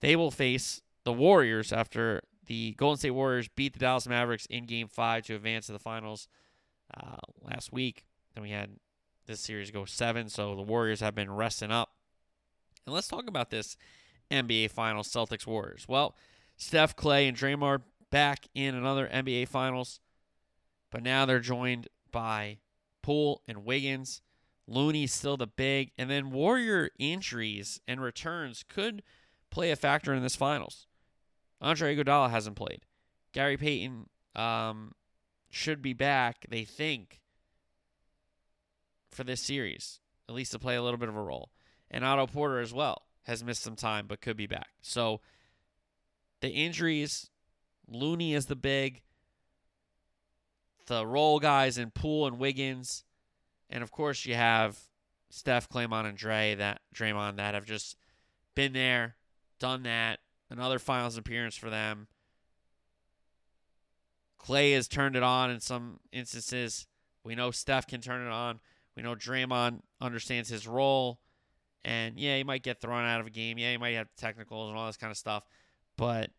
they 0.00 0.16
will 0.16 0.30
face 0.30 0.82
the 1.04 1.12
Warriors 1.12 1.72
after 1.72 2.20
the 2.46 2.72
Golden 2.72 2.98
State 2.98 3.10
Warriors 3.12 3.48
beat 3.48 3.72
the 3.72 3.78
Dallas 3.78 4.08
Mavericks 4.08 4.46
in 4.46 4.66
Game 4.66 4.88
Five 4.88 5.24
to 5.26 5.36
advance 5.36 5.66
to 5.66 5.72
the 5.72 5.78
finals 5.78 6.28
uh, 6.94 7.16
last 7.40 7.72
week. 7.72 8.04
Then 8.34 8.42
we 8.42 8.50
had 8.50 8.70
this 9.26 9.40
series 9.40 9.70
go 9.70 9.84
seven, 9.84 10.28
so 10.28 10.54
the 10.54 10.62
Warriors 10.62 11.00
have 11.00 11.14
been 11.14 11.30
resting 11.30 11.70
up. 11.70 11.90
And 12.86 12.94
let's 12.94 13.08
talk 13.08 13.28
about 13.28 13.50
this 13.50 13.76
NBA 14.30 14.70
Finals 14.70 15.08
Celtics 15.08 15.46
Warriors. 15.46 15.86
Well, 15.88 16.16
Steph, 16.56 16.96
Clay, 16.96 17.26
and 17.26 17.36
Draymond 17.36 17.82
back 18.10 18.46
in 18.54 18.74
another 18.74 19.08
NBA 19.08 19.48
Finals, 19.48 20.00
but 20.90 21.02
now 21.02 21.24
they're 21.24 21.40
joined 21.40 21.88
by 22.10 22.58
Poole 23.02 23.42
and 23.46 23.64
Wiggins. 23.64 24.22
Looney's 24.66 25.12
still 25.12 25.36
the 25.36 25.46
big, 25.46 25.90
and 25.98 26.10
then 26.10 26.30
Warrior 26.30 26.90
injuries 26.98 27.80
and 27.88 28.00
returns 28.00 28.64
could 28.68 29.02
play 29.50 29.70
a 29.70 29.76
factor 29.76 30.14
in 30.14 30.22
this 30.22 30.36
finals. 30.36 30.86
Andre 31.60 31.96
Iguodala 31.96 32.30
hasn't 32.30 32.56
played. 32.56 32.82
Gary 33.32 33.56
Payton 33.56 34.06
um, 34.34 34.92
should 35.50 35.82
be 35.82 35.92
back, 35.92 36.46
they 36.48 36.64
think, 36.64 37.20
for 39.10 39.24
this 39.24 39.40
series, 39.40 40.00
at 40.28 40.34
least 40.34 40.52
to 40.52 40.58
play 40.58 40.76
a 40.76 40.82
little 40.82 40.98
bit 40.98 41.08
of 41.08 41.16
a 41.16 41.22
role. 41.22 41.50
And 41.90 42.04
Otto 42.04 42.26
Porter 42.26 42.60
as 42.60 42.72
well 42.72 43.02
has 43.24 43.44
missed 43.44 43.62
some 43.62 43.76
time 43.76 44.06
but 44.06 44.20
could 44.20 44.36
be 44.36 44.46
back. 44.46 44.70
So 44.82 45.20
the 46.40 46.50
injuries, 46.50 47.30
Looney 47.88 48.34
is 48.34 48.46
the 48.46 48.56
big, 48.56 49.02
the 50.86 51.06
role 51.06 51.38
guys 51.38 51.78
in 51.78 51.90
Poole 51.90 52.26
and 52.26 52.38
Wiggins, 52.38 53.04
and 53.68 53.82
of 53.82 53.90
course 53.90 54.26
you 54.26 54.34
have 54.34 54.78
Steph, 55.30 55.68
Claymont, 55.68 56.08
and 56.08 56.18
Dre 56.18 56.54
that 56.56 56.80
Draymond 56.94 57.36
that 57.36 57.54
have 57.54 57.64
just 57.64 57.96
been 58.54 58.72
there, 58.72 59.16
done 59.58 59.84
that. 59.84 60.18
Another 60.48 60.80
finals 60.80 61.16
appearance 61.16 61.56
for 61.56 61.70
them. 61.70 62.08
Clay 64.38 64.72
has 64.72 64.88
turned 64.88 65.14
it 65.14 65.22
on 65.22 65.50
in 65.50 65.60
some 65.60 66.00
instances. 66.12 66.86
We 67.22 67.36
know 67.36 67.52
Steph 67.52 67.86
can 67.86 68.00
turn 68.00 68.26
it 68.26 68.30
on. 68.30 68.58
We 68.96 69.02
know 69.02 69.14
Draymond 69.14 69.80
understands 70.00 70.48
his 70.48 70.66
role. 70.66 71.20
And 71.84 72.18
yeah, 72.18 72.36
he 72.36 72.44
might 72.44 72.62
get 72.62 72.80
thrown 72.80 73.04
out 73.04 73.20
of 73.20 73.26
a 73.26 73.30
game. 73.30 73.58
Yeah, 73.58 73.70
he 73.72 73.78
might 73.78 73.94
have 73.94 74.08
technicals 74.16 74.68
and 74.68 74.78
all 74.78 74.86
this 74.86 74.96
kind 74.96 75.10
of 75.10 75.16
stuff. 75.16 75.44
But 75.96 76.30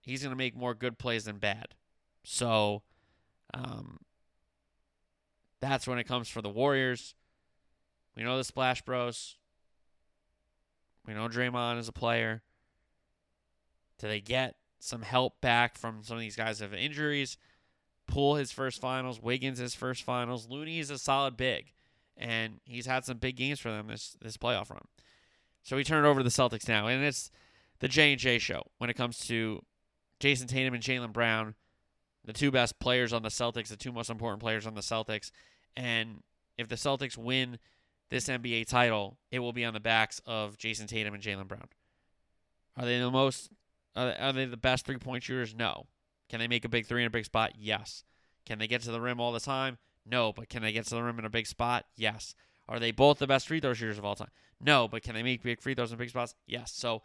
he's 0.00 0.22
going 0.22 0.32
to 0.32 0.36
make 0.36 0.56
more 0.56 0.74
good 0.74 0.98
plays 0.98 1.24
than 1.24 1.38
bad. 1.38 1.74
So 2.24 2.82
um, 3.52 3.98
that's 5.60 5.86
when 5.86 5.98
it 5.98 6.04
comes 6.04 6.28
for 6.28 6.42
the 6.42 6.48
Warriors. 6.48 7.14
We 8.16 8.22
know 8.22 8.36
the 8.36 8.44
Splash 8.44 8.82
Bros. 8.82 9.36
We 11.06 11.14
know 11.14 11.28
Draymond 11.28 11.78
is 11.78 11.88
a 11.88 11.92
player. 11.92 12.42
Do 13.98 14.08
they 14.08 14.20
get 14.20 14.56
some 14.78 15.02
help 15.02 15.40
back 15.40 15.78
from 15.78 16.02
some 16.02 16.16
of 16.16 16.20
these 16.20 16.36
guys 16.36 16.58
that 16.58 16.70
have 16.70 16.78
injuries? 16.78 17.36
Poole 18.14 18.36
his 18.36 18.52
first 18.52 18.80
finals, 18.80 19.20
Wiggins 19.20 19.58
his 19.58 19.74
first 19.74 20.04
finals. 20.04 20.48
Looney 20.48 20.78
is 20.78 20.88
a 20.88 20.98
solid 20.98 21.36
big, 21.36 21.72
and 22.16 22.60
he's 22.64 22.86
had 22.86 23.04
some 23.04 23.18
big 23.18 23.34
games 23.34 23.58
for 23.58 23.72
them 23.72 23.88
this 23.88 24.16
this 24.22 24.36
playoff 24.36 24.70
run. 24.70 24.86
So 25.64 25.74
we 25.74 25.82
turn 25.82 26.04
it 26.04 26.08
over 26.08 26.20
to 26.20 26.24
the 26.24 26.30
Celtics 26.30 26.68
now, 26.68 26.86
and 26.86 27.02
it's 27.02 27.32
the 27.80 27.88
J 27.88 28.12
and 28.12 28.20
J 28.20 28.38
show 28.38 28.62
when 28.78 28.88
it 28.88 28.94
comes 28.94 29.18
to 29.26 29.64
Jayson 30.20 30.46
Tatum 30.46 30.74
and 30.74 30.82
Jaylen 30.82 31.12
Brown, 31.12 31.56
the 32.24 32.32
two 32.32 32.52
best 32.52 32.78
players 32.78 33.12
on 33.12 33.22
the 33.22 33.30
Celtics, 33.30 33.66
the 33.66 33.76
two 33.76 33.90
most 33.90 34.10
important 34.10 34.40
players 34.40 34.64
on 34.64 34.74
the 34.74 34.80
Celtics, 34.80 35.32
and 35.76 36.22
if 36.56 36.68
the 36.68 36.76
Celtics 36.76 37.18
win 37.18 37.58
this 38.10 38.28
NBA 38.28 38.68
title, 38.68 39.18
it 39.32 39.40
will 39.40 39.52
be 39.52 39.64
on 39.64 39.74
the 39.74 39.80
backs 39.80 40.20
of 40.24 40.56
Jayson 40.56 40.86
Tatum 40.86 41.14
and 41.14 41.22
Jaylen 41.22 41.48
Brown. 41.48 41.66
Are 42.76 42.84
they 42.84 43.00
the 43.00 43.10
most? 43.10 43.50
Are 43.96 44.32
they 44.32 44.44
the 44.44 44.56
best 44.56 44.86
three 44.86 44.98
point 44.98 45.24
shooters? 45.24 45.52
No. 45.52 45.86
Can 46.28 46.38
they 46.40 46.48
make 46.48 46.64
a 46.64 46.68
big 46.68 46.86
three 46.86 47.02
in 47.02 47.06
a 47.06 47.10
big 47.10 47.24
spot? 47.24 47.52
Yes. 47.58 48.04
Can 48.46 48.58
they 48.58 48.66
get 48.66 48.82
to 48.82 48.90
the 48.90 49.00
rim 49.00 49.20
all 49.20 49.32
the 49.32 49.40
time? 49.40 49.78
No. 50.06 50.32
But 50.32 50.48
can 50.48 50.62
they 50.62 50.72
get 50.72 50.86
to 50.86 50.94
the 50.94 51.02
rim 51.02 51.18
in 51.18 51.24
a 51.24 51.30
big 51.30 51.46
spot? 51.46 51.84
Yes. 51.96 52.34
Are 52.68 52.78
they 52.78 52.92
both 52.92 53.18
the 53.18 53.26
best 53.26 53.48
free 53.48 53.60
throw 53.60 53.74
shooters 53.74 53.98
of 53.98 54.04
all 54.04 54.14
time? 54.14 54.30
No. 54.60 54.88
But 54.88 55.02
can 55.02 55.14
they 55.14 55.22
make 55.22 55.42
big 55.42 55.60
free 55.60 55.74
throws 55.74 55.92
in 55.92 55.98
big 55.98 56.10
spots? 56.10 56.34
Yes. 56.46 56.72
So 56.72 57.02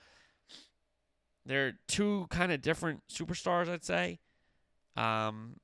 they're 1.46 1.80
two 1.88 2.28
kind 2.30 2.52
of 2.52 2.62
different 2.62 3.02
superstars, 3.12 3.70
I'd 3.70 3.84
say. 3.84 4.20
Um, 4.96 5.60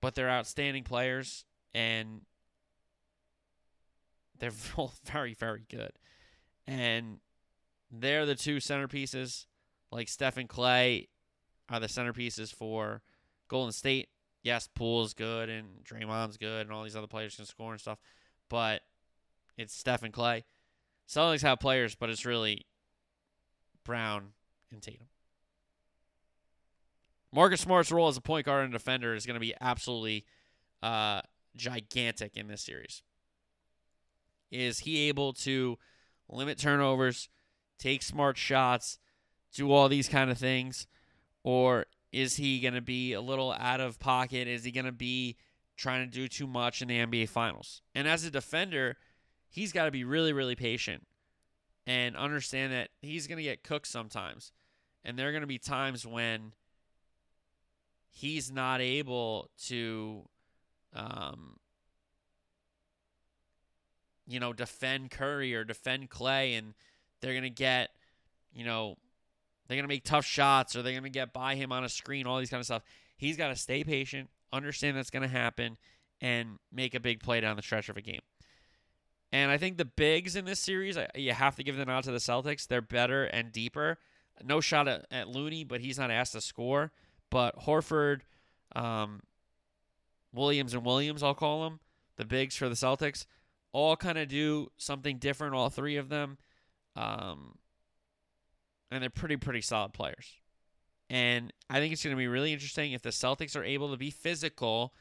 but 0.00 0.14
they're 0.14 0.30
outstanding 0.30 0.84
players, 0.84 1.44
and 1.74 2.22
they're 4.38 4.52
both 4.76 5.00
very, 5.04 5.34
very 5.34 5.64
good. 5.68 5.92
And 6.66 7.18
they're 7.90 8.26
the 8.26 8.34
two 8.34 8.56
centerpieces. 8.56 9.46
Like 9.90 10.08
Stephen 10.08 10.46
Clay 10.46 11.08
are 11.68 11.80
the 11.80 11.86
centerpieces 11.86 12.54
for 12.54 13.02
Golden 13.48 13.72
State. 13.72 14.08
Yes, 14.42 14.68
Poole's 14.72 15.14
good 15.14 15.48
and 15.48 15.84
Draymond's 15.84 16.36
good 16.36 16.62
and 16.62 16.72
all 16.72 16.84
these 16.84 16.96
other 16.96 17.06
players 17.06 17.36
can 17.36 17.44
score 17.44 17.72
and 17.72 17.80
stuff. 17.80 17.98
But 18.48 18.82
it's 19.56 19.74
Stephen 19.74 20.12
Clay. 20.12 20.44
Celtics 21.08 21.42
have 21.42 21.58
players, 21.58 21.94
but 21.94 22.10
it's 22.10 22.24
really 22.24 22.66
Brown 23.84 24.32
and 24.70 24.82
Tatum. 24.82 25.08
Marcus 27.32 27.60
Smart's 27.60 27.92
role 27.92 28.08
as 28.08 28.16
a 28.16 28.22
point 28.22 28.46
guard 28.46 28.64
and 28.64 28.72
defender 28.72 29.14
is 29.14 29.26
going 29.26 29.34
to 29.34 29.40
be 29.40 29.54
absolutely 29.60 30.24
uh, 30.82 31.20
gigantic 31.56 32.36
in 32.36 32.48
this 32.48 32.62
series. 32.62 33.02
Is 34.50 34.80
he 34.80 35.08
able 35.08 35.34
to 35.34 35.78
limit 36.28 36.58
turnovers, 36.58 37.28
take 37.78 38.02
smart 38.02 38.38
shots, 38.38 38.98
do 39.52 39.70
all 39.70 39.88
these 39.88 40.08
kind 40.08 40.30
of 40.30 40.38
things? 40.38 40.86
Or 41.48 41.86
is 42.12 42.36
he 42.36 42.60
going 42.60 42.74
to 42.74 42.82
be 42.82 43.14
a 43.14 43.22
little 43.22 43.52
out 43.52 43.80
of 43.80 43.98
pocket? 43.98 44.46
Is 44.46 44.64
he 44.64 44.70
going 44.70 44.84
to 44.84 44.92
be 44.92 45.38
trying 45.78 46.06
to 46.06 46.14
do 46.14 46.28
too 46.28 46.46
much 46.46 46.82
in 46.82 46.88
the 46.88 46.98
NBA 46.98 47.30
Finals? 47.30 47.80
And 47.94 48.06
as 48.06 48.22
a 48.22 48.30
defender, 48.30 48.98
he's 49.48 49.72
got 49.72 49.86
to 49.86 49.90
be 49.90 50.04
really, 50.04 50.34
really 50.34 50.56
patient 50.56 51.06
and 51.86 52.18
understand 52.18 52.74
that 52.74 52.90
he's 53.00 53.26
going 53.26 53.38
to 53.38 53.42
get 53.42 53.64
cooked 53.64 53.86
sometimes. 53.86 54.52
And 55.02 55.18
there 55.18 55.26
are 55.26 55.32
going 55.32 55.40
to 55.40 55.46
be 55.46 55.56
times 55.56 56.06
when 56.06 56.52
he's 58.10 58.52
not 58.52 58.82
able 58.82 59.48
to, 59.68 60.28
um, 60.94 61.56
you 64.26 64.38
know, 64.38 64.52
defend 64.52 65.12
Curry 65.12 65.54
or 65.54 65.64
defend 65.64 66.10
Clay, 66.10 66.56
and 66.56 66.74
they're 67.22 67.32
going 67.32 67.42
to 67.42 67.48
get, 67.48 67.88
you 68.52 68.66
know, 68.66 68.98
they're 69.68 69.76
going 69.76 69.84
to 69.84 69.88
make 69.88 70.04
tough 70.04 70.24
shots 70.24 70.74
or 70.74 70.82
they're 70.82 70.92
going 70.92 71.04
to 71.04 71.10
get 71.10 71.32
by 71.32 71.54
him 71.54 71.72
on 71.72 71.84
a 71.84 71.88
screen, 71.88 72.26
all 72.26 72.38
these 72.38 72.50
kind 72.50 72.60
of 72.60 72.66
stuff. 72.66 72.82
He's 73.16 73.36
got 73.36 73.48
to 73.48 73.56
stay 73.56 73.84
patient, 73.84 74.30
understand 74.52 74.96
that's 74.96 75.10
going 75.10 75.22
to 75.22 75.28
happen, 75.28 75.76
and 76.20 76.58
make 76.72 76.94
a 76.94 77.00
big 77.00 77.20
play 77.20 77.40
down 77.40 77.56
the 77.56 77.62
stretch 77.62 77.88
of 77.88 77.96
a 77.96 78.02
game. 78.02 78.20
And 79.30 79.50
I 79.50 79.58
think 79.58 79.76
the 79.76 79.84
bigs 79.84 80.36
in 80.36 80.46
this 80.46 80.58
series, 80.58 80.96
you 81.14 81.32
have 81.32 81.56
to 81.56 81.62
give 81.62 81.76
the 81.76 81.84
nod 81.84 82.04
to 82.04 82.10
the 82.10 82.18
Celtics. 82.18 82.66
They're 82.66 82.80
better 82.80 83.24
and 83.24 83.52
deeper. 83.52 83.98
No 84.42 84.60
shot 84.60 84.88
at, 84.88 85.04
at 85.10 85.28
Looney, 85.28 85.64
but 85.64 85.80
he's 85.80 85.98
not 85.98 86.10
asked 86.10 86.32
to 86.32 86.40
score. 86.40 86.92
But 87.30 87.58
Horford, 87.60 88.22
um, 88.74 89.20
Williams, 90.32 90.72
and 90.72 90.84
Williams, 90.84 91.22
I'll 91.22 91.34
call 91.34 91.64
them, 91.64 91.80
the 92.16 92.24
bigs 92.24 92.56
for 92.56 92.70
the 92.70 92.74
Celtics, 92.74 93.26
all 93.72 93.96
kind 93.96 94.16
of 94.16 94.28
do 94.28 94.70
something 94.78 95.18
different, 95.18 95.54
all 95.54 95.68
three 95.68 95.96
of 95.96 96.08
them. 96.08 96.38
Um, 96.96 97.58
and 98.90 99.02
they're 99.02 99.10
pretty, 99.10 99.36
pretty 99.36 99.60
solid 99.60 99.92
players. 99.92 100.38
And 101.10 101.52
I 101.70 101.78
think 101.78 101.92
it's 101.92 102.04
going 102.04 102.14
to 102.14 102.18
be 102.18 102.28
really 102.28 102.52
interesting 102.52 102.92
if 102.92 103.02
the 103.02 103.10
Celtics 103.10 103.56
are 103.56 103.64
able 103.64 103.90
to 103.90 103.96
be 103.96 104.10
physical 104.10 104.92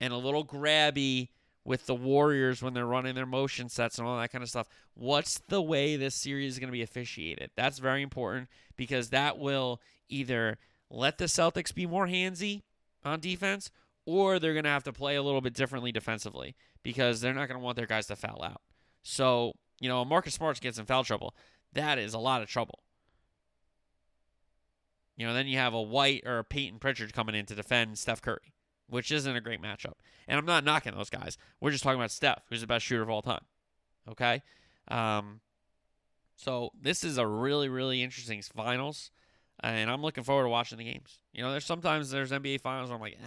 and 0.00 0.12
a 0.12 0.16
little 0.16 0.44
grabby 0.44 1.28
with 1.64 1.86
the 1.86 1.94
Warriors 1.94 2.62
when 2.62 2.74
they're 2.74 2.86
running 2.86 3.14
their 3.14 3.26
motion 3.26 3.68
sets 3.68 3.98
and 3.98 4.06
all 4.06 4.18
that 4.18 4.32
kind 4.32 4.42
of 4.42 4.48
stuff. 4.48 4.68
What's 4.94 5.38
the 5.48 5.62
way 5.62 5.96
this 5.96 6.14
series 6.14 6.54
is 6.54 6.58
going 6.58 6.68
to 6.68 6.72
be 6.72 6.82
officiated? 6.82 7.50
That's 7.56 7.78
very 7.78 8.02
important 8.02 8.48
because 8.76 9.10
that 9.10 9.38
will 9.38 9.80
either 10.08 10.58
let 10.90 11.18
the 11.18 11.26
Celtics 11.26 11.74
be 11.74 11.86
more 11.86 12.06
handsy 12.06 12.62
on 13.04 13.20
defense 13.20 13.70
or 14.06 14.38
they're 14.38 14.54
going 14.54 14.64
to 14.64 14.70
have 14.70 14.84
to 14.84 14.92
play 14.92 15.16
a 15.16 15.22
little 15.22 15.42
bit 15.42 15.52
differently 15.52 15.92
defensively 15.92 16.56
because 16.82 17.20
they're 17.20 17.34
not 17.34 17.48
going 17.48 17.60
to 17.60 17.64
want 17.64 17.76
their 17.76 17.86
guys 17.86 18.06
to 18.06 18.16
foul 18.16 18.42
out. 18.42 18.62
So, 19.02 19.52
you 19.80 19.88
know, 19.88 20.04
Marcus 20.04 20.34
Smart 20.34 20.60
gets 20.60 20.78
in 20.78 20.86
foul 20.86 21.04
trouble. 21.04 21.34
That 21.74 21.98
is 21.98 22.14
a 22.14 22.18
lot 22.18 22.40
of 22.40 22.48
trouble. 22.48 22.80
You 25.18 25.26
know, 25.26 25.34
then 25.34 25.48
you 25.48 25.58
have 25.58 25.74
a 25.74 25.82
White 25.82 26.22
or 26.24 26.38
a 26.38 26.44
Payton 26.44 26.78
Pritchard 26.78 27.12
coming 27.12 27.34
in 27.34 27.44
to 27.46 27.56
defend 27.56 27.98
Steph 27.98 28.22
Curry, 28.22 28.54
which 28.86 29.10
isn't 29.10 29.36
a 29.36 29.40
great 29.40 29.60
matchup. 29.60 29.94
And 30.28 30.38
I'm 30.38 30.46
not 30.46 30.62
knocking 30.62 30.94
those 30.94 31.10
guys. 31.10 31.36
We're 31.60 31.72
just 31.72 31.82
talking 31.82 31.98
about 31.98 32.12
Steph, 32.12 32.42
who's 32.48 32.60
the 32.60 32.68
best 32.68 32.84
shooter 32.84 33.02
of 33.02 33.10
all 33.10 33.20
time. 33.20 33.44
Okay? 34.08 34.42
Um, 34.86 35.40
so 36.36 36.70
this 36.80 37.02
is 37.02 37.18
a 37.18 37.26
really, 37.26 37.68
really 37.68 38.00
interesting 38.00 38.40
finals. 38.42 39.10
And 39.58 39.90
I'm 39.90 40.02
looking 40.02 40.22
forward 40.22 40.44
to 40.44 40.50
watching 40.50 40.78
the 40.78 40.84
games. 40.84 41.18
You 41.32 41.42
know, 41.42 41.50
there's 41.50 41.64
sometimes 41.64 42.10
there's 42.10 42.30
NBA 42.30 42.60
finals 42.60 42.88
where 42.88 42.94
I'm 42.94 43.02
like, 43.02 43.18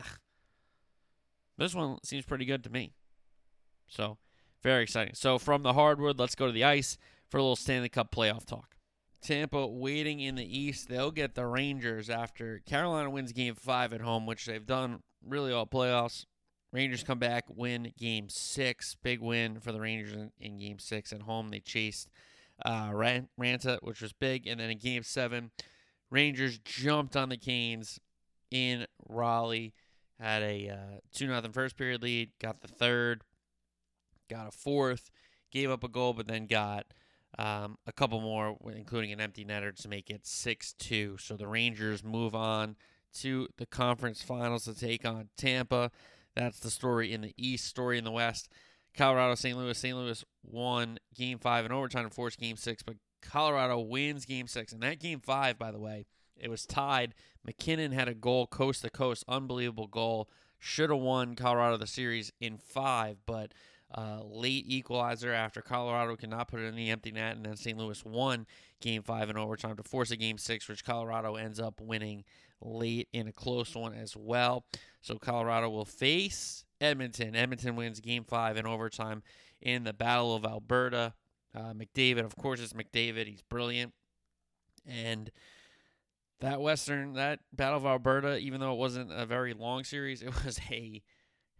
this 1.58 1.76
one 1.76 1.98
seems 2.04 2.24
pretty 2.24 2.46
good 2.46 2.64
to 2.64 2.70
me. 2.70 2.94
So 3.90 4.18
very 4.64 4.84
exciting. 4.84 5.16
So 5.16 5.38
from 5.38 5.64
the 5.64 5.74
hardwood, 5.74 6.18
let's 6.18 6.36
go 6.36 6.46
to 6.46 6.54
the 6.54 6.64
ice 6.64 6.98
for 7.28 7.38
a 7.38 7.42
little 7.42 7.58
Stanley 7.58 7.90
Cup 7.90 8.16
playoff 8.16 8.46
talk. 8.46 8.78
Tampa 9.22 9.68
waiting 9.68 10.20
in 10.20 10.36
the 10.36 10.60
East. 10.60 10.90
They'll 10.90 11.12
get 11.12 11.36
the 11.36 11.46
Rangers 11.46 12.10
after 12.10 12.60
Carolina 12.66 13.10
wins 13.10 13.32
game 13.32 13.56
five 13.56 13.94
at 13.94 14.02
home, 14.02 14.26
which 14.26 14.46
they've 14.46 14.66
done 14.66 15.02
really 15.26 15.54
all 15.54 15.68
playoffs. 15.68 16.26
Rangers 16.74 17.04
come 17.04 17.20
back, 17.20 17.46
win 17.50 17.94
game 17.98 18.30
six. 18.30 18.96
Big 18.96 19.22
win 19.22 19.60
for 19.60 19.72
the 19.72 19.80
Rangers 19.80 20.14
in, 20.14 20.32
in 20.40 20.58
game 20.58 20.80
six 20.80 21.12
at 21.12 21.22
home. 21.22 21.50
They 21.50 21.60
chased 21.60 22.10
uh, 22.66 22.90
Raanta, 22.92 23.80
which 23.82 24.02
was 24.02 24.14
big. 24.14 24.48
And 24.48 24.60
then 24.60 24.70
in 24.70 24.78
game 24.78 25.04
seven, 25.04 25.52
Rangers 26.10 26.60
jumped 26.60 27.16
on 27.16 27.30
the 27.30 27.38
Canes 27.38 28.00
in 28.50 28.86
Raleigh. 29.08 29.74
Had 30.20 30.44
a 30.44 30.70
uh, 30.70 31.00
2 31.14 31.28
0 31.28 31.42
first 31.52 31.78
period 31.78 32.04
lead, 32.04 32.30
got 32.40 32.62
the 32.62 32.68
third, 32.68 33.24
got 34.30 34.48
a 34.48 34.52
fourth, 34.52 35.10
gave 35.52 35.72
up 35.72 35.84
a 35.84 35.88
goal, 35.88 36.14
but 36.14 36.28
then 36.28 36.46
got 36.46 36.86
um, 37.38 37.78
a 37.88 37.92
couple 37.92 38.20
more, 38.22 38.58
including 38.74 39.12
an 39.12 39.22
empty 39.22 39.46
netter, 39.46 39.76
to 39.82 39.88
make 39.88 40.10
it 40.10 40.26
6 40.26 40.74
2. 40.74 41.18
So 41.18 41.36
the 41.38 41.48
Rangers 41.48 42.04
move 42.04 42.36
on 42.36 42.76
to 43.20 43.48
the 43.58 43.66
conference 43.66 44.22
finals 44.22 44.66
to 44.66 44.74
take 44.74 45.06
on 45.06 45.30
Tampa. 45.38 45.92
That's 46.36 46.60
the 46.60 46.70
story 46.70 47.14
in 47.14 47.22
the 47.22 47.34
East. 47.38 47.66
Story 47.66 47.98
in 47.98 48.04
the 48.04 48.12
West. 48.12 48.50
Colorado, 48.96 49.36
St. 49.36 49.58
Louis. 49.58 49.78
St. 49.78 49.96
Louis 49.96 50.24
won 50.44 50.98
Game 51.16 51.40
Five 51.40 51.66
in 51.66 51.72
overtime 51.72 52.08
to 52.08 52.14
force 52.14 52.36
Game 52.36 52.58
Six, 52.58 52.84
but 52.84 52.98
Colorado 53.22 53.80
wins 53.80 54.26
Game 54.26 54.48
Six. 54.48 54.74
And 54.74 54.82
that 54.84 55.00
Game 55.00 55.20
Five, 55.20 55.58
by 55.58 55.72
the 55.72 55.80
way, 55.80 56.06
it 56.38 56.50
was 56.50 56.66
tied. 56.66 57.14
MacKinnon 57.46 57.92
had 57.92 58.08
a 58.08 58.14
goal 58.14 58.48
coast 58.48 58.82
to 58.82 58.90
coast, 58.90 59.24
unbelievable 59.28 59.88
goal. 59.88 60.30
Should 60.60 60.90
have 60.90 61.00
won 61.00 61.36
Colorado 61.36 61.78
the 61.78 61.88
series 61.88 62.32
in 62.40 62.58
five, 62.58 63.18
but 63.26 63.52
uh, 63.96 64.22
late 64.24 64.66
equalizer 64.68 65.34
after 65.34 65.62
Colorado 65.62 66.16
could 66.16 66.30
not 66.30 66.48
put 66.48 66.60
it 66.60 66.66
in 66.66 66.76
the 66.76 66.90
empty 66.90 67.12
net, 67.12 67.36
and 67.36 67.46
then 67.46 67.58
St. 67.58 67.78
Louis 67.78 68.04
won 68.06 68.46
Game 68.80 69.04
Five 69.04 69.30
in 69.30 69.38
overtime 69.38 69.76
to 69.78 69.84
force 69.84 70.12
a 70.12 70.16
Game 70.16 70.38
Six, 70.38 70.68
which 70.68 70.86
Colorado 70.86 71.36
ends 71.36 71.60
up 71.60 71.82
winning 71.82 72.24
late 72.62 73.10
in 73.12 73.28
a 73.28 73.32
close 73.32 73.76
one 73.76 73.94
as 73.94 74.16
well. 74.16 74.66
So 75.02 75.16
Colorado 75.16 75.70
will 75.70 75.86
face 75.86 76.64
Edmonton. 76.80 77.36
Edmonton 77.36 77.76
wins 77.76 78.00
Game 78.00 78.24
Five 78.24 78.58
in 78.58 78.66
overtime 78.66 79.24
in 79.62 79.84
the 79.84 79.94
Battle 79.94 80.36
of 80.36 80.46
Alberta. 80.46 81.14
Uh, 81.54 81.74
McDavid, 81.74 82.24
of 82.24 82.36
course, 82.36 82.62
it's 82.62 82.74
McDavid. 82.74 83.28
He's 83.28 83.42
brilliant, 83.42 83.94
and 84.86 85.32
that 86.40 86.62
Western, 86.62 87.14
that 87.14 87.40
Battle 87.54 87.78
of 87.78 87.86
Alberta, 87.86 88.38
even 88.38 88.62
though 88.62 88.74
it 88.74 88.80
wasn't 88.80 89.12
a 89.12 89.26
very 89.26 89.54
long 89.54 89.84
series, 89.84 90.22
it 90.22 90.46
was 90.46 90.60
a 90.70 91.02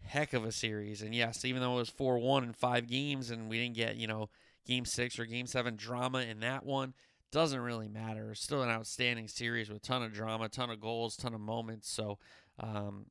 heck 0.06 0.34
of 0.34 0.44
a 0.46 0.52
series. 0.52 1.02
And 1.02 1.14
yes, 1.14 1.46
even 1.46 1.62
though 1.62 1.74
it 1.74 1.80
was 1.80 1.90
4 1.90 2.18
1 2.18 2.44
in 2.44 2.54
five 2.54 2.88
games 2.88 3.32
and 3.32 3.50
we 3.50 3.60
didn't 3.60 3.76
get, 3.76 3.96
you 3.96 4.08
know, 4.08 4.30
game 4.66 4.86
six 4.86 5.18
or 5.20 5.26
game 5.26 5.48
seven 5.48 5.76
drama 5.76 6.20
in 6.20 6.40
that 6.42 6.66
one, 6.66 6.94
doesn't 7.32 7.60
really 7.60 7.88
matter. 7.88 8.36
Still 8.36 8.62
an 8.62 8.70
outstanding 8.70 9.28
series 9.28 9.70
with 9.70 9.78
a 9.78 9.82
ton 9.82 10.04
of 10.04 10.14
drama, 10.14 10.50
ton 10.50 10.70
of 10.70 10.82
goals, 10.82 11.16
ton 11.16 11.34
of 11.34 11.40
moments. 11.42 11.90
So, 11.90 12.18
um, 12.60 13.06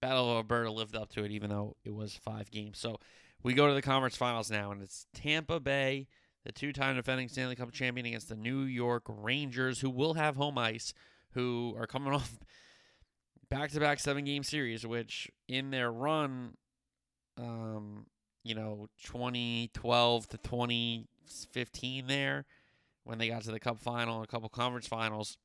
Battle 0.00 0.30
of 0.30 0.36
Alberta 0.36 0.70
lived 0.70 0.96
up 0.96 1.10
to 1.10 1.24
it, 1.24 1.30
even 1.30 1.50
though 1.50 1.76
it 1.84 1.94
was 1.94 2.14
five 2.14 2.50
games. 2.50 2.78
So, 2.78 2.98
we 3.42 3.54
go 3.54 3.66
to 3.66 3.74
the 3.74 3.82
conference 3.82 4.16
finals 4.16 4.50
now, 4.50 4.70
and 4.70 4.82
it's 4.82 5.06
Tampa 5.14 5.60
Bay, 5.60 6.06
the 6.44 6.52
two 6.52 6.72
time 6.72 6.96
defending 6.96 7.28
Stanley 7.28 7.56
Cup 7.56 7.72
champion, 7.72 8.06
against 8.06 8.28
the 8.28 8.36
New 8.36 8.62
York 8.62 9.04
Rangers, 9.08 9.80
who 9.80 9.90
will 9.90 10.14
have 10.14 10.36
home 10.36 10.58
ice, 10.58 10.94
who 11.32 11.74
are 11.78 11.86
coming 11.86 12.12
off 12.14 12.38
back 13.50 13.70
to 13.72 13.80
back 13.80 14.00
seven 14.00 14.24
game 14.24 14.42
series, 14.42 14.86
which 14.86 15.30
in 15.48 15.70
their 15.70 15.92
run, 15.92 16.56
um, 17.36 18.06
you 18.44 18.54
know, 18.54 18.88
2012 19.04 20.28
to 20.28 20.38
2015 20.38 22.06
there, 22.06 22.46
when 23.04 23.18
they 23.18 23.28
got 23.28 23.42
to 23.42 23.50
the 23.50 23.60
cup 23.60 23.78
final 23.78 24.16
and 24.16 24.24
a 24.24 24.28
couple 24.28 24.48
conference 24.48 24.86
finals, 24.86 25.36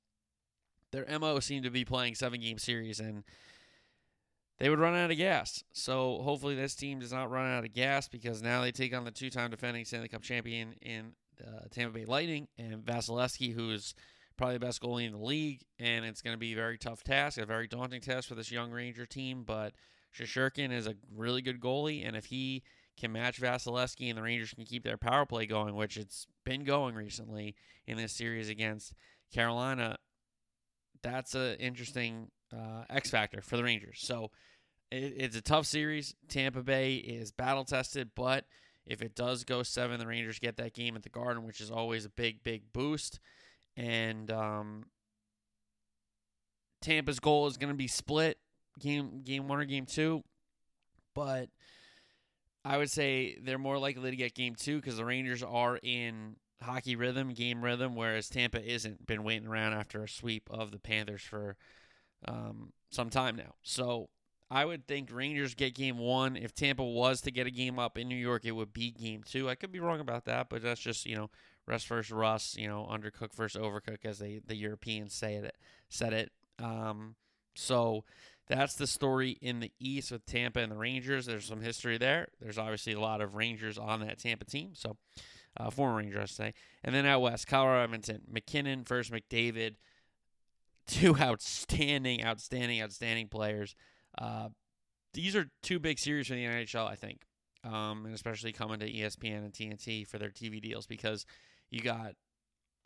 their 0.91 1.05
MO 1.19 1.39
seemed 1.39 1.63
to 1.65 1.71
be 1.71 1.83
playing 1.83 2.15
seven 2.15 2.39
game 2.39 2.57
series 2.57 2.99
and 2.99 3.23
they 4.59 4.69
would 4.69 4.79
run 4.79 4.95
out 4.95 5.11
of 5.11 5.17
gas. 5.17 5.63
So 5.73 6.21
hopefully 6.21 6.55
this 6.55 6.75
team 6.75 6.99
does 6.99 7.11
not 7.11 7.29
run 7.29 7.51
out 7.51 7.65
of 7.65 7.73
gas 7.73 8.07
because 8.07 8.41
now 8.41 8.61
they 8.61 8.71
take 8.71 8.95
on 8.95 9.03
the 9.03 9.11
two 9.11 9.29
time 9.29 9.51
defending 9.51 9.83
Stanley 9.83 10.07
Cup 10.07 10.21
champion 10.21 10.75
in 10.81 11.13
uh, 11.45 11.61
Tampa 11.71 11.97
Bay 11.97 12.05
Lightning 12.05 12.47
and 12.57 12.85
Vasilevskiy, 12.85 13.53
who's 13.53 13.93
probably 14.37 14.55
the 14.55 14.65
best 14.65 14.81
goalie 14.81 15.05
in 15.05 15.13
the 15.13 15.17
league, 15.17 15.61
and 15.79 16.05
it's 16.05 16.21
going 16.21 16.33
to 16.33 16.39
be 16.39 16.53
a 16.53 16.55
very 16.55 16.77
tough 16.77 17.03
task, 17.03 17.37
a 17.37 17.45
very 17.45 17.67
daunting 17.67 18.01
task 18.01 18.27
for 18.27 18.35
this 18.35 18.51
young 18.51 18.71
Ranger 18.71 19.05
team. 19.05 19.43
But 19.45 19.73
Shesterkin 20.17 20.71
is 20.71 20.87
a 20.87 20.95
really 21.15 21.41
good 21.41 21.59
goalie, 21.59 22.05
and 22.05 22.15
if 22.15 22.25
he 22.25 22.63
can 22.97 23.11
match 23.11 23.41
Vasilevskiy 23.41 24.09
and 24.09 24.17
the 24.17 24.23
Rangers 24.23 24.53
can 24.53 24.65
keep 24.65 24.83
their 24.83 24.97
power 24.97 25.25
play 25.25 25.45
going, 25.45 25.75
which 25.75 25.97
it's 25.97 26.27
been 26.45 26.63
going 26.63 26.95
recently 26.95 27.55
in 27.87 27.97
this 27.97 28.13
series 28.13 28.49
against 28.49 28.93
Carolina, 29.33 29.97
that's 31.01 31.35
an 31.35 31.55
interesting 31.55 32.31
uh, 32.53 32.83
X 32.89 33.09
factor 33.09 33.41
for 33.41 33.57
the 33.57 33.63
Rangers. 33.63 33.99
So 34.01 34.31
it, 34.91 35.13
it's 35.17 35.35
a 35.35 35.41
tough 35.41 35.65
series. 35.65 36.15
Tampa 36.29 36.63
Bay 36.63 36.95
is 36.95 37.31
battle 37.31 37.65
tested, 37.65 38.11
but 38.15 38.45
if 38.85 39.01
it 39.01 39.15
does 39.15 39.43
go 39.43 39.63
seven, 39.63 39.99
the 39.99 40.07
Rangers 40.07 40.39
get 40.39 40.57
that 40.57 40.73
game 40.73 40.95
at 40.95 41.03
the 41.03 41.09
Garden, 41.09 41.45
which 41.45 41.59
is 41.59 41.71
always 41.71 42.05
a 42.05 42.09
big, 42.09 42.43
big 42.43 42.71
boost 42.71 43.19
and 43.77 44.31
um, 44.31 44.85
Tampa's 46.81 47.19
goal 47.19 47.47
is 47.47 47.57
going 47.57 47.71
to 47.71 47.77
be 47.77 47.87
split 47.87 48.37
game 48.79 49.21
game 49.23 49.47
one 49.47 49.59
or 49.59 49.65
game 49.65 49.85
two, 49.85 50.23
but 51.13 51.49
I 52.63 52.77
would 52.77 52.89
say 52.89 53.37
they're 53.41 53.57
more 53.57 53.77
likely 53.77 54.11
to 54.11 54.15
get 54.15 54.33
game 54.33 54.55
two 54.55 54.77
because 54.77 54.97
the 54.97 55.05
Rangers 55.05 55.43
are 55.43 55.79
in 55.81 56.35
hockey 56.61 56.95
rhythm, 56.95 57.33
game 57.33 57.63
rhythm, 57.63 57.95
whereas 57.95 58.29
Tampa 58.29 58.63
isn't. 58.63 59.05
Been 59.05 59.23
waiting 59.23 59.47
around 59.47 59.73
after 59.73 60.03
a 60.03 60.09
sweep 60.09 60.49
of 60.49 60.71
the 60.71 60.79
Panthers 60.79 61.21
for 61.21 61.57
um, 62.27 62.73
some 62.91 63.09
time 63.09 63.35
now, 63.35 63.55
so. 63.63 64.09
I 64.51 64.63
would 64.63 64.87
think 64.87 65.09
Rangers 65.11 65.55
get 65.55 65.73
game 65.73 65.97
one. 65.97 66.37
If 66.37 66.53
Tampa 66.53 66.83
was 66.83 67.19
to 67.21 67.31
get 67.31 67.47
a 67.47 67.51
game 67.51 67.79
up 67.79 67.97
in 67.97 68.07
New 68.07 68.15
York, 68.15 68.45
it 68.45 68.51
would 68.51 68.73
be 68.73 68.91
game 68.91 69.23
two. 69.23 69.49
I 69.49 69.55
could 69.55 69.71
be 69.71 69.79
wrong 69.79 69.99
about 69.99 70.25
that, 70.25 70.49
but 70.49 70.61
that's 70.61 70.79
just, 70.79 71.07
you 71.07 71.15
know, 71.15 71.31
rest 71.67 71.87
versus 71.87 72.11
rust, 72.11 72.57
you 72.57 72.67
know, 72.67 72.87
undercook 72.89 73.33
versus 73.33 73.61
overcook, 73.61 74.05
as 74.05 74.19
they 74.19 74.41
the 74.45 74.55
Europeans 74.55 75.13
say 75.13 75.35
it 75.35 75.55
said 75.89 76.13
it. 76.13 76.31
Um, 76.59 77.15
so 77.55 78.03
that's 78.47 78.75
the 78.75 78.87
story 78.87 79.37
in 79.41 79.59
the 79.59 79.71
East 79.79 80.11
with 80.11 80.25
Tampa 80.25 80.59
and 80.59 80.71
the 80.71 80.77
Rangers. 80.77 81.25
There's 81.25 81.45
some 81.45 81.61
history 81.61 81.97
there. 81.97 82.27
There's 82.39 82.57
obviously 82.57 82.93
a 82.93 82.99
lot 82.99 83.21
of 83.21 83.35
Rangers 83.35 83.77
on 83.77 84.01
that 84.01 84.19
Tampa 84.19 84.45
team, 84.45 84.71
so 84.73 84.97
uh, 85.57 85.69
former 85.69 85.97
Rangers, 85.97 86.21
I 86.39 86.43
say. 86.45 86.53
And 86.83 86.93
then 86.93 87.05
out 87.05 87.21
west, 87.21 87.47
Colorado, 87.47 87.83
Edmonton, 87.83 88.21
MacKinnon 88.31 88.83
first, 88.83 89.11
McDavid, 89.11 89.75
two 90.87 91.17
outstanding, 91.17 92.23
outstanding, 92.23 92.81
outstanding 92.81 93.27
players. 93.27 93.75
Uh, 94.17 94.49
these 95.13 95.35
are 95.35 95.49
two 95.63 95.79
big 95.79 95.97
series 95.97 96.27
for 96.27 96.33
the 96.33 96.45
NHL, 96.45 96.87
I 96.87 96.95
think, 96.95 97.21
um, 97.63 98.05
and 98.05 98.13
especially 98.13 98.51
coming 98.51 98.79
to 98.79 98.91
ESPN 98.91 99.37
and 99.37 99.53
TNT 99.53 100.05
for 100.05 100.19
their 100.19 100.29
TV 100.29 100.61
deals 100.61 100.85
because 100.85 101.25
you 101.75 101.81
got 101.81 102.15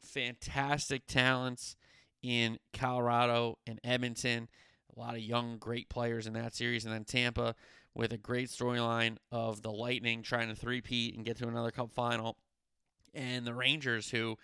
fantastic 0.02 1.06
talents 1.06 1.76
in 2.24 2.58
Colorado 2.74 3.60
and 3.68 3.80
Edmonton. 3.84 4.50
A 4.98 5.00
lot 5.00 5.14
of 5.14 5.22
young, 5.22 5.60
great 5.60 5.90
players 5.90 6.26
in 6.26 6.34
that 6.34 6.56
series. 6.56 6.86
And 6.86 6.94
then 6.94 7.06
Tampa 7.06 7.54
with 7.94 8.14
a 8.14 8.18
great 8.18 8.50
storyline 8.50 9.18
of 9.32 9.62
the 9.62 9.72
Lightning 9.72 10.24
trying 10.24 10.50
to 10.50 10.56
three-peat 10.56 11.16
and 11.16 11.24
get 11.24 11.38
to 11.38 11.48
another 11.48 11.70
cup 11.70 11.92
final. 11.92 12.38
And 13.14 13.46
the 13.46 13.54
Rangers 13.54 14.10
who 14.10 14.38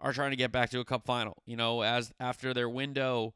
are 0.00 0.12
trying 0.12 0.30
to 0.30 0.36
get 0.36 0.50
back 0.50 0.70
to 0.70 0.80
a 0.80 0.84
cup 0.84 1.04
final. 1.06 1.40
You 1.46 1.56
know, 1.56 1.82
as 1.82 2.12
after 2.18 2.52
their 2.52 2.68
window 2.68 3.34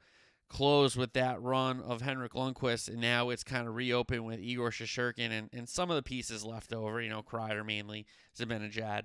closed 0.48 0.96
with 0.96 1.12
that 1.12 1.40
run 1.40 1.80
of 1.80 2.02
Henrik 2.02 2.32
Lundqvist, 2.32 2.88
and 2.88 3.00
now 3.00 3.30
it's 3.30 3.44
kind 3.44 3.68
of 3.68 3.76
reopened 3.76 4.26
with 4.26 4.40
Igor 4.40 4.70
Shesterkin 4.70 5.30
and, 5.30 5.48
and 5.52 5.68
some 5.68 5.90
of 5.90 5.96
the 5.96 6.02
pieces 6.02 6.44
left 6.44 6.72
over, 6.72 7.00
you 7.00 7.08
know, 7.08 7.22
Kreider 7.22 7.64
mainly, 7.64 8.04
Zibanejad. 8.36 9.02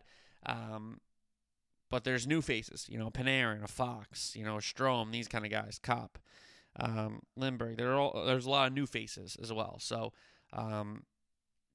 Um, 0.47 0.99
but 1.92 2.06
there's 2.06 2.26
new 2.26 2.42
faces, 2.42 2.88
you 2.89 2.98
know, 2.98 3.12
Panarin, 3.12 3.64
a 3.64 3.68
Fox, 3.68 4.34
you 4.36 4.46
know, 4.46 4.56
Strome, 4.56 5.12
these 5.12 5.28
kind 5.28 5.46
of 5.46 5.52
guys, 5.52 5.80
Copp, 5.84 6.18
um, 6.80 7.22
Lindbergh. 7.36 7.78
There 7.78 7.92
are 7.92 7.98
all, 7.98 8.24
there's 8.26 8.46
a 8.46 8.50
lot 8.50 8.68
of 8.68 8.74
new 8.74 8.88
faces 8.88 9.38
as 9.39 9.52
well. 9.52 9.78
So 9.80 10.14
um, 10.54 11.04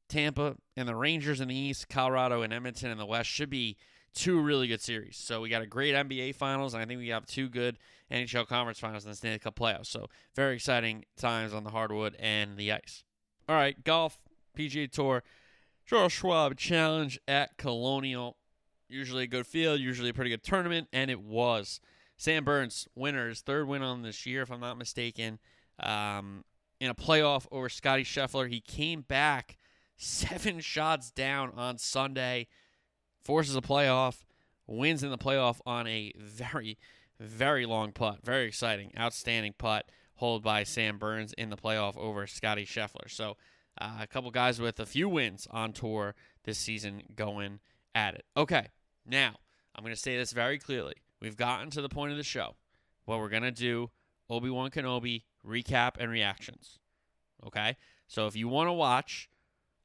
Tampa 0.09 0.57
and 0.75 0.89
the 0.89 0.97
Rangers 0.97 1.41
in 1.41 1.49
the 1.49 1.55
East, 1.55 1.91
Colorado 1.91 2.41
and 2.41 2.53
Edmonton 2.53 2.91
in 2.91 2.97
the 2.97 3.05
West 3.05 3.29
should 3.29 3.51
be 3.51 3.77
two 4.15 4.41
really 4.41 4.67
good 4.67 4.81
series. 4.81 5.19
So 5.19 5.43
we 5.43 5.51
got 5.51 5.61
a 5.61 5.67
great 5.67 5.95
NBA 5.95 6.35
Finals, 6.35 6.73
and 6.73 6.83
I 6.83 6.87
think 6.87 6.99
we 6.99 7.09
have 7.09 7.27
two 7.27 7.51
good 7.51 7.77
NHL 8.11 8.47
Conference 8.47 8.79
Finals 8.79 9.05
in 9.05 9.11
the 9.11 9.17
Stanley 9.17 9.39
Cup 9.39 9.57
playoffs. 9.57 9.87
So 9.87 10.09
very 10.35 10.55
exciting 10.55 11.05
times 11.19 11.53
on 11.53 11.63
the 11.63 11.71
hardwood 11.71 12.17
and 12.19 12.57
the 12.57 12.73
ice. 12.73 13.05
All 13.51 13.55
right, 13.55 13.85
golf, 13.85 14.23
PGA 14.57 14.91
Tour, 14.91 15.23
Charles 15.85 16.13
Schwab 16.13 16.57
Challenge 16.57 17.21
at 17.29 17.59
Colonial 17.59 18.39
usually 18.89 19.25
a 19.25 19.29
good 19.29 19.47
field, 19.47 19.81
usually 19.81 20.11
a 20.11 20.15
pretty 20.15 20.31
good 20.31 20.43
tournament, 20.43 20.89
and 20.93 21.11
it 21.11 21.21
was. 21.21 21.81
Sam 22.17 22.45
Burns, 22.45 22.89
winners, 22.95 23.41
third 23.43 23.69
win 23.69 23.83
on 23.83 24.03
this 24.03 24.25
year, 24.25 24.43
if 24.43 24.51
I'm 24.51 24.61
not 24.61 24.79
mistaken, 24.79 25.39
um, 25.81 26.45
in 26.81 26.91
a 26.91 26.95
playoff 26.95 27.47
over 27.51 27.69
Scotty 27.69 28.05
Scheffler. 28.05 28.49
He 28.49 28.61
came 28.61 29.03
back 29.03 29.59
seven 29.97 30.61
shots 30.61 31.11
down 31.11 31.53
on 31.57 31.79
Sunday, 31.79 32.47
forces 33.23 33.57
a 33.57 33.61
playoff, 33.61 34.25
wins 34.67 35.03
in 35.03 35.11
the 35.11 35.19
playoff 35.19 35.61
on 35.67 35.87
a 35.87 36.13
very, 36.17 36.79
very 37.21 37.67
long 37.67 37.93
putt. 37.93 38.21
Very 38.25 38.47
exciting, 38.47 38.93
outstanding 38.99 39.55
putt, 39.57 39.91
hold 40.15 40.43
by 40.43 40.65
Sam 40.65 40.99
Burns 40.99 41.33
in 41.35 41.51
the 41.51 41.57
playoff 41.57 41.97
over 41.97 42.27
Scotty 42.27 42.65
Scheffler. 42.65 43.11
So, 43.11 43.37
uh, 43.79 43.99
a 44.01 44.07
couple 44.07 44.31
guys 44.31 44.59
with 44.59 44.81
a 44.81 44.87
few 44.87 45.07
wins 45.07 45.47
on 45.51 45.75
tour 45.75 46.15
this 46.45 46.57
season 46.59 47.03
going 47.15 47.61
at 47.95 48.15
it. 48.15 48.25
Okay, 48.37 48.69
now, 49.07 49.37
I'm 49.75 49.83
going 49.83 49.95
to 49.95 50.01
say 50.01 50.17
this 50.17 50.33
very 50.33 50.59
clearly. 50.59 50.95
We've 51.21 51.37
gotten 51.37 51.71
to 51.71 51.83
the 51.83 51.89
point 51.89 52.13
of 52.13 52.19
the 52.19 52.25
show 52.25 52.57
where 53.05 53.19
we're 53.19 53.29
going 53.29 53.43
to 53.43 53.51
do 53.51 53.91
Obi 54.29 54.51
Wan 54.51 54.71
Kenobi 54.71 55.25
recap 55.47 55.93
and 55.99 56.11
reactions. 56.11 56.79
Okay? 57.47 57.77
So 58.07 58.27
if 58.27 58.37
you 58.37 58.49
want 58.49 58.69
to 58.69 58.73
watch 58.73 59.29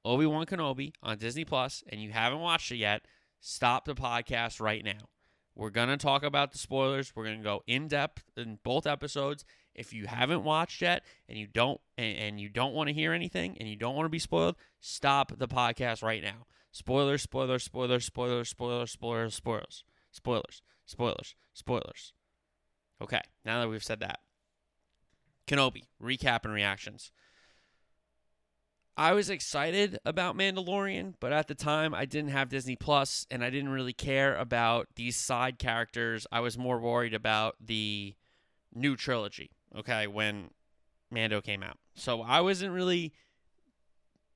Obi 0.03 0.25
Wan 0.25 0.45
Kenobi 0.45 0.93
on 1.03 1.17
Disney 1.17 1.45
Plus 1.45 1.83
and 1.87 2.01
you 2.01 2.11
haven't 2.11 2.39
watched 2.39 2.71
it 2.71 2.77
yet, 2.77 3.03
stop 3.39 3.85
the 3.85 3.95
podcast 3.95 4.59
right 4.59 4.83
now. 4.83 5.09
We're 5.55 5.69
going 5.69 5.89
to 5.89 5.97
talk 5.97 6.23
about 6.23 6.51
the 6.51 6.57
spoilers. 6.57 7.13
We're 7.15 7.25
going 7.25 7.39
to 7.39 7.43
go 7.43 7.61
in 7.67 7.87
depth 7.87 8.23
in 8.37 8.59
both 8.63 8.87
episodes 8.87 9.43
If 9.75 9.93
you 9.93 10.07
haven't 10.07 10.43
watched 10.43 10.81
yet 10.81 11.03
and 11.27 11.37
you 11.37 11.47
don't 11.47 11.79
and, 11.97 12.17
and 12.17 12.39
you 12.39 12.49
don't 12.49 12.73
want 12.73 12.87
to 12.87 12.93
hear 12.93 13.13
anything 13.13 13.57
and 13.59 13.69
you 13.69 13.75
don't 13.75 13.95
want 13.95 14.05
to 14.05 14.09
be 14.09 14.19
spoiled, 14.19 14.55
stop 14.79 15.37
the 15.37 15.47
podcast 15.47 16.03
right 16.03 16.23
now. 16.23 16.45
Spoilers, 16.71 17.21
spoilers, 17.21 17.63
spoilers, 17.63 18.05
spoilers, 18.05 18.49
spoilers, 18.49 18.91
spoilers, 18.91 19.33
spoilers, 19.33 19.83
spoilers, 20.11 20.61
spoilers, 20.85 21.35
spoilers. 21.53 22.13
Okay, 23.01 23.21
now 23.43 23.59
that 23.59 23.67
we've 23.67 23.83
said 23.83 23.99
that. 23.99 24.19
Kenobi, 25.47 25.83
recap 26.01 26.45
and 26.45 26.53
reactions. 26.53 27.11
I 28.95 29.13
was 29.13 29.29
excited 29.29 29.99
about 30.05 30.37
Mandalorian, 30.37 31.15
but 31.19 31.33
at 31.33 31.47
the 31.47 31.55
time 31.55 31.93
I 31.93 32.05
didn't 32.05 32.31
have 32.31 32.49
Disney 32.49 32.75
Plus 32.75 33.25
and 33.31 33.43
I 33.43 33.49
didn't 33.49 33.69
really 33.69 33.93
care 33.93 34.35
about 34.35 34.87
these 34.95 35.17
side 35.17 35.57
characters. 35.57 36.27
I 36.31 36.41
was 36.41 36.57
more 36.57 36.79
worried 36.79 37.13
about 37.13 37.55
the 37.59 38.15
new 38.73 38.95
trilogy, 38.95 39.51
okay, 39.75 40.07
when 40.07 40.51
Mando 41.09 41.41
came 41.41 41.63
out. 41.63 41.77
So 41.95 42.21
I 42.21 42.41
wasn't 42.41 42.73
really 42.73 43.13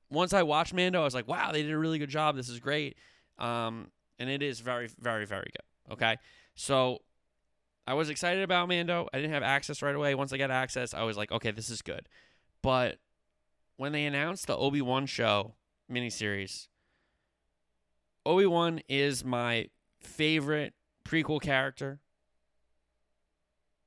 once 0.09 0.33
I 0.33 0.43
watched 0.43 0.73
Mando, 0.73 1.01
I 1.01 1.03
was 1.03 1.13
like, 1.13 1.27
wow, 1.27 1.51
they 1.51 1.61
did 1.61 1.71
a 1.71 1.77
really 1.77 1.99
good 1.99 2.09
job. 2.09 2.35
This 2.35 2.49
is 2.49 2.59
great. 2.59 2.97
Um, 3.37 3.91
and 4.19 4.29
it 4.29 4.41
is 4.41 4.59
very, 4.59 4.89
very, 4.99 5.25
very 5.25 5.51
good. 5.51 5.93
Okay. 5.93 6.17
So 6.55 6.99
I 7.87 7.93
was 7.93 8.09
excited 8.09 8.43
about 8.43 8.67
Mando. 8.67 9.07
I 9.13 9.17
didn't 9.17 9.33
have 9.33 9.43
access 9.43 9.81
right 9.81 9.95
away. 9.95 10.15
Once 10.15 10.33
I 10.33 10.37
got 10.37 10.51
access, 10.51 10.93
I 10.93 11.03
was 11.03 11.17
like, 11.17 11.31
okay, 11.31 11.51
this 11.51 11.69
is 11.69 11.81
good. 11.81 12.07
But 12.61 12.97
when 13.77 13.91
they 13.91 14.05
announced 14.05 14.47
the 14.47 14.57
Obi 14.57 14.81
Wan 14.81 15.05
show 15.05 15.55
miniseries, 15.91 16.67
Obi 18.25 18.45
Wan 18.45 18.81
is 18.89 19.23
my 19.23 19.69
favorite 19.99 20.73
prequel 21.07 21.41
character. 21.41 21.99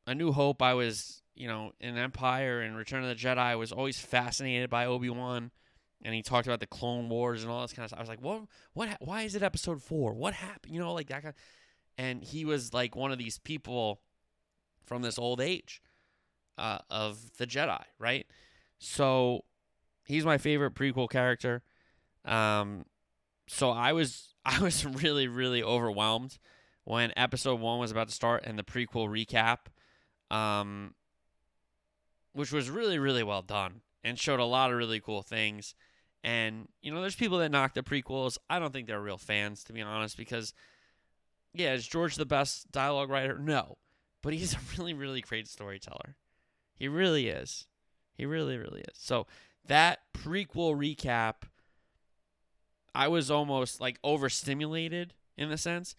A 0.06 0.14
New 0.14 0.32
Hope, 0.32 0.62
I 0.62 0.74
was, 0.74 1.22
you 1.34 1.48
know, 1.48 1.72
in 1.80 1.98
Empire 1.98 2.60
and 2.60 2.76
Return 2.76 3.02
of 3.02 3.08
the 3.08 3.14
Jedi, 3.14 3.36
I 3.36 3.56
was 3.56 3.72
always 3.72 3.98
fascinated 3.98 4.70
by 4.70 4.86
Obi 4.86 5.10
Wan, 5.10 5.50
and 6.04 6.14
he 6.14 6.22
talked 6.22 6.46
about 6.46 6.60
the 6.60 6.66
Clone 6.66 7.08
Wars 7.08 7.42
and 7.42 7.50
all 7.50 7.62
this 7.62 7.72
kind 7.72 7.84
of 7.84 7.90
stuff. 7.90 7.98
I 7.98 8.02
was 8.02 8.08
like, 8.08 8.22
what? 8.22 8.42
What? 8.74 8.96
Why 9.00 9.22
is 9.22 9.34
it 9.34 9.42
Episode 9.42 9.82
Four? 9.82 10.14
What 10.14 10.34
happened? 10.34 10.72
You 10.74 10.80
know, 10.80 10.92
like 10.92 11.08
that 11.08 11.22
kind. 11.22 11.34
Of, 11.34 11.40
and 11.96 12.22
he 12.22 12.44
was 12.44 12.72
like 12.72 12.94
one 12.94 13.10
of 13.10 13.18
these 13.18 13.38
people 13.38 14.00
from 14.86 15.02
this 15.02 15.18
old 15.18 15.40
age 15.40 15.82
uh, 16.56 16.78
of 16.90 17.36
the 17.38 17.46
Jedi, 17.46 17.82
right? 17.98 18.26
So 18.78 19.44
he's 20.04 20.24
my 20.24 20.38
favorite 20.38 20.74
prequel 20.74 21.10
character. 21.10 21.62
Um, 22.24 22.84
so 23.46 23.70
I 23.70 23.92
was 23.92 24.34
I 24.44 24.60
was 24.60 24.84
really 24.84 25.28
really 25.28 25.62
overwhelmed 25.62 26.38
when 26.84 27.12
episode 27.16 27.60
one 27.60 27.78
was 27.78 27.90
about 27.90 28.08
to 28.08 28.14
start 28.14 28.44
and 28.46 28.58
the 28.58 28.62
prequel 28.62 29.08
recap, 29.08 29.68
um, 30.34 30.94
which 32.32 32.52
was 32.52 32.70
really 32.70 32.98
really 32.98 33.22
well 33.22 33.42
done 33.42 33.82
and 34.04 34.18
showed 34.18 34.40
a 34.40 34.44
lot 34.44 34.70
of 34.70 34.76
really 34.76 35.00
cool 35.00 35.22
things. 35.22 35.74
And 36.24 36.68
you 36.82 36.92
know, 36.92 37.00
there's 37.00 37.14
people 37.14 37.38
that 37.38 37.50
knock 37.50 37.74
the 37.74 37.82
prequels. 37.82 38.38
I 38.50 38.58
don't 38.58 38.72
think 38.72 38.86
they're 38.86 39.00
real 39.00 39.18
fans, 39.18 39.64
to 39.64 39.72
be 39.72 39.82
honest, 39.82 40.16
because 40.16 40.52
yeah, 41.54 41.74
is 41.74 41.86
George 41.86 42.16
the 42.16 42.26
best 42.26 42.70
dialogue 42.70 43.10
writer? 43.10 43.38
No, 43.38 43.78
but 44.22 44.34
he's 44.34 44.54
a 44.54 44.58
really, 44.76 44.94
really 44.94 45.20
great 45.20 45.48
storyteller. 45.48 46.16
He 46.74 46.88
really 46.88 47.28
is. 47.28 47.66
He 48.14 48.26
really, 48.26 48.56
really 48.56 48.80
is. 48.80 48.98
So 48.98 49.26
that 49.66 50.00
prequel 50.16 50.76
recap, 50.76 51.46
I 52.94 53.08
was 53.08 53.30
almost 53.30 53.80
like 53.80 53.98
overstimulated 54.02 55.14
in 55.36 55.50
the 55.50 55.58
sense, 55.58 55.94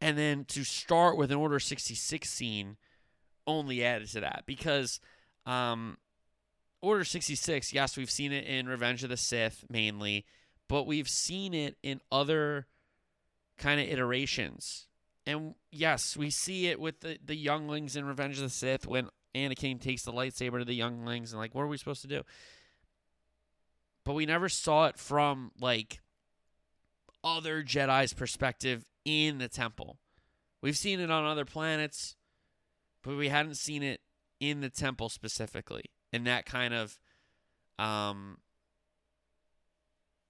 and 0.00 0.16
then 0.16 0.44
to 0.46 0.64
start 0.64 1.16
with 1.16 1.32
an 1.32 1.38
Order 1.38 1.58
sixty 1.58 1.94
six 1.94 2.30
scene 2.30 2.76
only 3.46 3.84
added 3.84 4.08
to 4.08 4.20
that 4.20 4.44
because 4.46 5.00
um, 5.46 5.98
Order 6.84 7.04
sixty 7.04 7.34
six. 7.34 7.72
Yes, 7.72 7.96
we've 7.96 8.10
seen 8.10 8.32
it 8.32 8.44
in 8.44 8.68
Revenge 8.68 9.02
of 9.02 9.10
the 9.10 9.16
Sith 9.16 9.64
mainly, 9.70 10.24
but 10.68 10.86
we've 10.86 11.08
seen 11.08 11.54
it 11.54 11.76
in 11.82 12.00
other 12.12 12.66
kind 13.56 13.80
of 13.80 13.88
iterations 13.88 14.86
and 15.26 15.54
yes, 15.70 16.16
we 16.16 16.30
see 16.30 16.66
it 16.66 16.78
with 16.78 17.00
the, 17.00 17.18
the 17.24 17.36
younglings 17.36 17.96
in 17.96 18.04
Revenge 18.04 18.36
of 18.36 18.42
the 18.44 18.50
Sith 18.50 18.86
when 18.86 19.08
Anakin 19.34 19.80
takes 19.80 20.02
the 20.02 20.12
lightsaber 20.12 20.58
to 20.58 20.64
the 20.64 20.74
younglings 20.74 21.32
and 21.32 21.40
like, 21.40 21.54
what 21.54 21.62
are 21.62 21.68
we 21.68 21.78
supposed 21.78 22.02
to 22.02 22.08
do? 22.08 22.22
But 24.04 24.14
we 24.14 24.26
never 24.26 24.48
saw 24.48 24.86
it 24.86 24.98
from 24.98 25.50
like 25.58 26.00
other 27.22 27.62
Jedi's 27.62 28.12
perspective 28.12 28.84
in 29.04 29.38
the 29.38 29.48
temple. 29.48 29.98
We've 30.60 30.76
seen 30.76 31.00
it 31.00 31.10
on 31.10 31.24
other 31.24 31.46
planets, 31.46 32.16
but 33.02 33.16
we 33.16 33.28
hadn't 33.28 33.56
seen 33.56 33.82
it 33.82 34.00
in 34.40 34.60
the 34.60 34.68
temple 34.68 35.08
specifically. 35.08 35.84
In 36.14 36.24
that 36.24 36.46
kind 36.46 36.72
of 36.72 36.96
um 37.76 38.38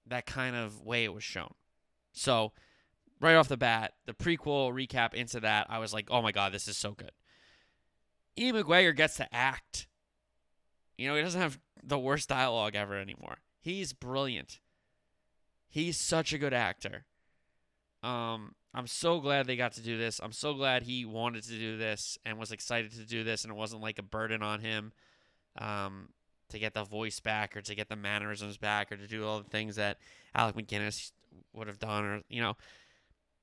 that 0.06 0.24
kind 0.24 0.56
of 0.56 0.80
way 0.80 1.04
it 1.04 1.12
was 1.12 1.22
shown. 1.22 1.52
So 2.12 2.52
right 3.20 3.34
off 3.34 3.48
the 3.48 3.56
bat, 3.58 3.92
the 4.06 4.14
prequel 4.14 4.72
recap 4.72 5.12
into 5.12 5.40
that, 5.40 5.66
I 5.68 5.78
was 5.78 5.92
like, 5.92 6.08
oh 6.10 6.22
my 6.22 6.32
God, 6.32 6.52
this 6.52 6.68
is 6.68 6.78
so 6.78 6.92
good. 6.92 7.12
Ewan 8.36 8.62
McGregor 8.62 8.96
gets 8.96 9.16
to 9.16 9.34
act. 9.34 9.88
You 10.96 11.08
know, 11.08 11.16
he 11.16 11.22
doesn't 11.22 11.40
have 11.40 11.58
the 11.82 11.98
worst 11.98 12.28
dialogue 12.28 12.74
ever 12.74 12.98
anymore. 12.98 13.38
He's 13.60 13.92
brilliant. 13.92 14.60
He's 15.68 15.98
such 15.98 16.32
a 16.32 16.38
good 16.38 16.54
actor. 16.54 17.04
Um, 18.02 18.54
I'm 18.72 18.86
so 18.86 19.20
glad 19.20 19.46
they 19.46 19.56
got 19.56 19.72
to 19.72 19.82
do 19.82 19.98
this. 19.98 20.20
I'm 20.22 20.32
so 20.32 20.54
glad 20.54 20.82
he 20.82 21.04
wanted 21.04 21.44
to 21.44 21.58
do 21.58 21.76
this 21.76 22.18
and 22.24 22.38
was 22.38 22.52
excited 22.52 22.92
to 22.92 23.04
do 23.04 23.24
this, 23.24 23.44
and 23.44 23.52
it 23.52 23.56
wasn't 23.56 23.82
like 23.82 23.98
a 23.98 24.02
burden 24.02 24.42
on 24.42 24.60
him 24.60 24.92
um, 25.58 26.08
to 26.48 26.58
get 26.58 26.74
the 26.74 26.84
voice 26.84 27.20
back 27.20 27.56
or 27.56 27.62
to 27.62 27.74
get 27.74 27.88
the 27.88 27.96
mannerisms 27.96 28.56
back 28.56 28.92
or 28.92 28.96
to 28.96 29.06
do 29.06 29.26
all 29.26 29.38
the 29.38 29.48
things 29.50 29.76
that 29.76 29.98
Alec 30.34 30.66
Guinness 30.66 31.12
would 31.52 31.66
have 31.66 31.78
done, 31.78 32.04
or 32.04 32.22
you 32.28 32.40
know, 32.40 32.56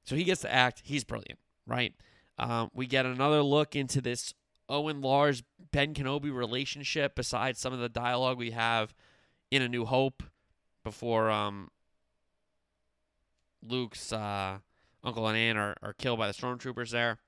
so 0.03 0.16
he 0.16 0.24
gets 0.24 0.41
to 0.41 0.53
act. 0.53 0.82
He's 0.86 1.03
brilliant, 1.03 1.39
right? 1.66 1.93
Um, 2.38 2.70
we 2.74 2.88
get 2.88 3.05
another 3.05 3.41
look 3.41 3.76
into 3.76 4.01
this 4.01 4.34
Owen 4.70 5.01
Lars 5.01 5.43
Ben 5.72 5.93
Kenobi 5.93 6.34
relationship. 6.34 7.16
Besides 7.16 7.59
some 7.59 7.74
of 7.74 7.80
the 7.80 7.89
dialogue 7.89 8.38
we 8.38 8.51
have 8.51 8.93
in 9.49 9.62
A 9.62 9.68
New 9.68 9.86
Hope, 9.86 10.24
before 10.84 11.30
um, 11.30 11.70
Luke's 13.62 14.12
uh, 14.12 14.57
uncle 15.03 15.28
and 15.28 15.38
aunt 15.38 15.57
are, 15.57 15.76
are 15.82 15.93
killed 15.93 16.20
by 16.20 16.28
the 16.28 16.34
stormtroopers. 16.34 16.91
There, 16.91 17.20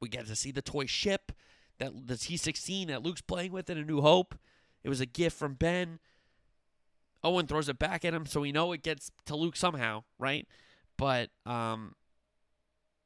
we 0.00 0.08
get 0.08 0.26
to 0.26 0.36
see 0.36 0.50
the 0.50 0.62
toy 0.62 0.86
ship 0.86 1.32
that 1.78 2.06
the 2.06 2.14
T16 2.14 2.88
that 2.88 3.02
Luke's 3.02 3.20
playing 3.20 3.52
with 3.52 3.70
in 3.70 3.78
A 3.78 3.84
New 3.84 4.00
Hope. 4.00 4.34
It 4.82 4.88
was 4.88 5.00
a 5.00 5.06
gift 5.06 5.36
from 5.36 5.54
Ben. 5.54 5.98
Owen 7.24 7.46
throws 7.46 7.68
it 7.68 7.78
back 7.78 8.04
at 8.04 8.14
him, 8.14 8.24
so 8.24 8.40
we 8.40 8.52
know 8.52 8.72
it 8.72 8.82
gets 8.82 9.10
to 9.26 9.34
Luke 9.34 9.56
somehow, 9.56 10.04
right? 10.18 10.46
But 10.96 11.30
um, 11.44 11.94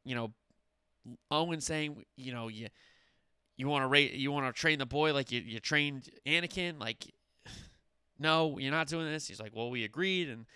you 0.05 0.15
know, 0.15 0.33
Owen 1.31 1.61
saying, 1.61 2.05
you 2.17 2.33
know, 2.33 2.49
you 2.49 2.69
you 3.57 3.69
want 3.69 3.83
to 3.83 3.89
rate, 3.89 4.13
you 4.13 4.31
want 4.31 4.47
to 4.55 4.59
train 4.59 4.79
the 4.79 4.87
boy 4.87 5.15
like 5.15 5.33
you 5.33 5.41
you 5.41 5.59
trained 5.59 6.09
Anakin, 6.27 6.79
like 6.79 7.13
no, 8.19 8.59
you're 8.59 8.71
not 8.71 8.89
doing 8.89 9.07
this. 9.07 9.27
He's 9.27 9.41
like, 9.41 9.55
well, 9.55 9.71
we 9.71 9.85
agreed, 9.85 10.29
and 10.29 10.47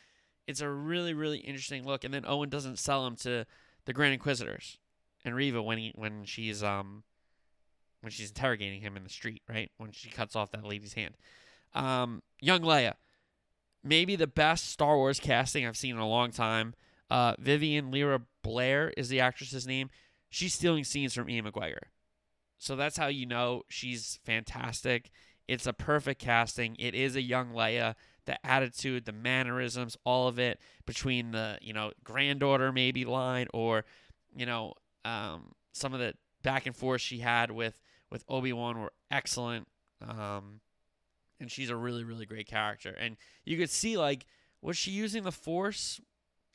it's 0.47 0.61
a 0.61 0.69
really 0.69 1.15
really 1.15 1.39
interesting 1.39 1.85
look. 1.85 2.05
And 2.05 2.12
then 2.12 2.25
Owen 2.27 2.51
doesn't 2.51 2.79
sell 2.79 3.07
him 3.07 3.17
to 3.17 3.47
the 3.87 3.93
Grand 3.93 4.12
Inquisitors 4.12 4.79
and 5.25 5.35
Reva 5.35 5.62
when 5.62 5.79
he 5.79 5.93
when 5.95 6.25
she's 6.25 6.62
um 6.62 7.03
when 8.05 8.11
she's 8.11 8.29
interrogating 8.29 8.83
him 8.83 8.97
in 8.97 9.03
the 9.03 9.11
street, 9.11 9.43
right? 9.49 9.71
When 9.79 9.91
she 9.91 10.11
cuts 10.11 10.37
off 10.37 10.53
that 10.53 10.65
lady's 10.65 10.93
hand. 10.93 11.17
Um, 11.75 12.23
young 12.41 12.61
Leia, 12.61 12.95
maybe 13.83 14.15
the 14.15 14.27
best 14.27 14.69
Star 14.71 14.97
Wars 14.97 15.19
casting 15.19 15.67
I've 15.67 15.77
seen 15.77 15.97
in 15.97 16.01
a 16.01 16.09
long 16.09 16.31
time. 16.31 16.75
Uh, 17.11 17.35
Vivien 17.39 17.91
Lyra 17.91 18.21
Blair 18.43 18.93
is 18.97 19.09
the 19.09 19.21
actress's 19.21 19.67
name. 19.67 19.91
She's 20.31 20.55
stealing 20.55 20.85
scenes 20.85 21.15
from 21.15 21.29
Ewan 21.29 21.51
McGregor. 21.51 21.89
So 22.59 22.77
that's 22.77 22.97
how 22.97 23.09
you 23.09 23.27
know 23.27 23.63
she's 23.69 24.21
fantastic. 24.25 25.11
It's 25.49 25.67
a 25.67 25.73
perfect 25.73 26.21
casting. 26.21 26.77
It 26.79 26.95
is 26.95 27.17
a 27.17 27.23
young 27.23 27.51
Leia. 27.53 27.95
The 28.27 28.45
attitude, 28.47 29.05
the 29.05 29.13
mannerisms, 29.13 29.99
all 30.05 30.29
of 30.29 30.39
it 30.39 30.59
between 30.87 31.33
the, 31.33 31.59
you 31.61 31.75
know, 31.75 31.93
granddaughter 32.03 32.73
maybe 32.73 33.05
line 33.05 33.49
or, 33.53 33.85
you 34.35 34.47
know, 34.47 34.75
um, 35.05 35.53
some 35.73 35.93
of 35.93 36.01
the 36.01 36.15
back 36.43 36.67
and 36.67 36.75
forth 36.75 37.03
she 37.03 37.19
had 37.19 37.51
with 37.51 37.79
with 38.11 38.25
Obi-Wan 38.29 38.81
were 38.81 38.93
excellent. 39.11 39.67
Um, 40.07 40.61
and 41.41 41.51
she's 41.51 41.71
a 41.71 41.77
really 41.77 42.05
really 42.05 42.27
great 42.27 42.47
character. 42.47 42.91
And 42.99 43.17
you 43.45 43.57
could 43.57 43.71
see 43.71 43.97
like 43.97 44.27
was 44.63 44.77
she 44.77 44.91
using 44.91 45.25
the 45.25 45.33
force 45.33 46.01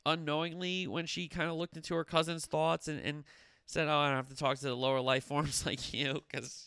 unknowingly 0.04 0.86
when 0.86 1.06
she 1.06 1.28
kind 1.28 1.48
of 1.48 1.56
looked 1.56 1.76
into 1.76 1.94
her 1.94 2.04
cousin's 2.04 2.46
thoughts 2.46 2.88
and, 2.88 3.00
and 3.00 3.24
said, 3.66 3.88
"Oh, 3.88 3.96
I 3.96 4.08
don't 4.08 4.16
have 4.16 4.28
to 4.28 4.36
talk 4.36 4.58
to 4.58 4.64
the 4.64 4.74
lower 4.74 5.00
life 5.00 5.24
forms 5.24 5.64
like 5.66 5.92
you," 5.92 6.22
because 6.30 6.66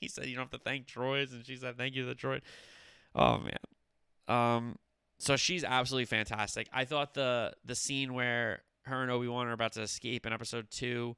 he 0.00 0.08
said 0.08 0.26
you 0.26 0.36
don't 0.36 0.50
have 0.50 0.60
to 0.60 0.64
thank 0.64 0.86
droids, 0.86 1.32
and 1.32 1.44
she 1.44 1.56
said, 1.56 1.76
"Thank 1.76 1.94
you 1.94 2.02
to 2.02 2.08
the 2.08 2.14
droid." 2.14 2.42
Oh 3.14 3.38
man, 3.38 4.36
um, 4.36 4.76
so 5.18 5.36
she's 5.36 5.64
absolutely 5.64 6.06
fantastic. 6.06 6.68
I 6.72 6.84
thought 6.84 7.14
the 7.14 7.54
the 7.64 7.74
scene 7.74 8.14
where 8.14 8.62
her 8.82 9.02
and 9.02 9.10
Obi 9.10 9.28
Wan 9.28 9.46
are 9.46 9.52
about 9.52 9.72
to 9.72 9.82
escape 9.82 10.26
in 10.26 10.32
episode 10.32 10.70
two, 10.70 11.16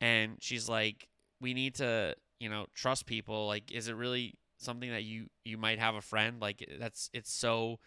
and 0.00 0.36
she's 0.40 0.68
like, 0.68 1.08
"We 1.44 1.54
need 1.54 1.74
to." 1.76 2.16
you 2.44 2.50
know, 2.50 2.66
trust 2.74 3.06
people. 3.06 3.46
Like, 3.46 3.72
is 3.72 3.88
it 3.88 3.96
really 3.96 4.34
something 4.58 4.90
that 4.90 5.04
you 5.04 5.28
you 5.44 5.56
might 5.56 5.78
have 5.78 5.94
a 5.94 6.02
friend? 6.02 6.40
Like, 6.40 6.68
that's 6.78 7.10
it's 7.12 7.32
so 7.32 7.78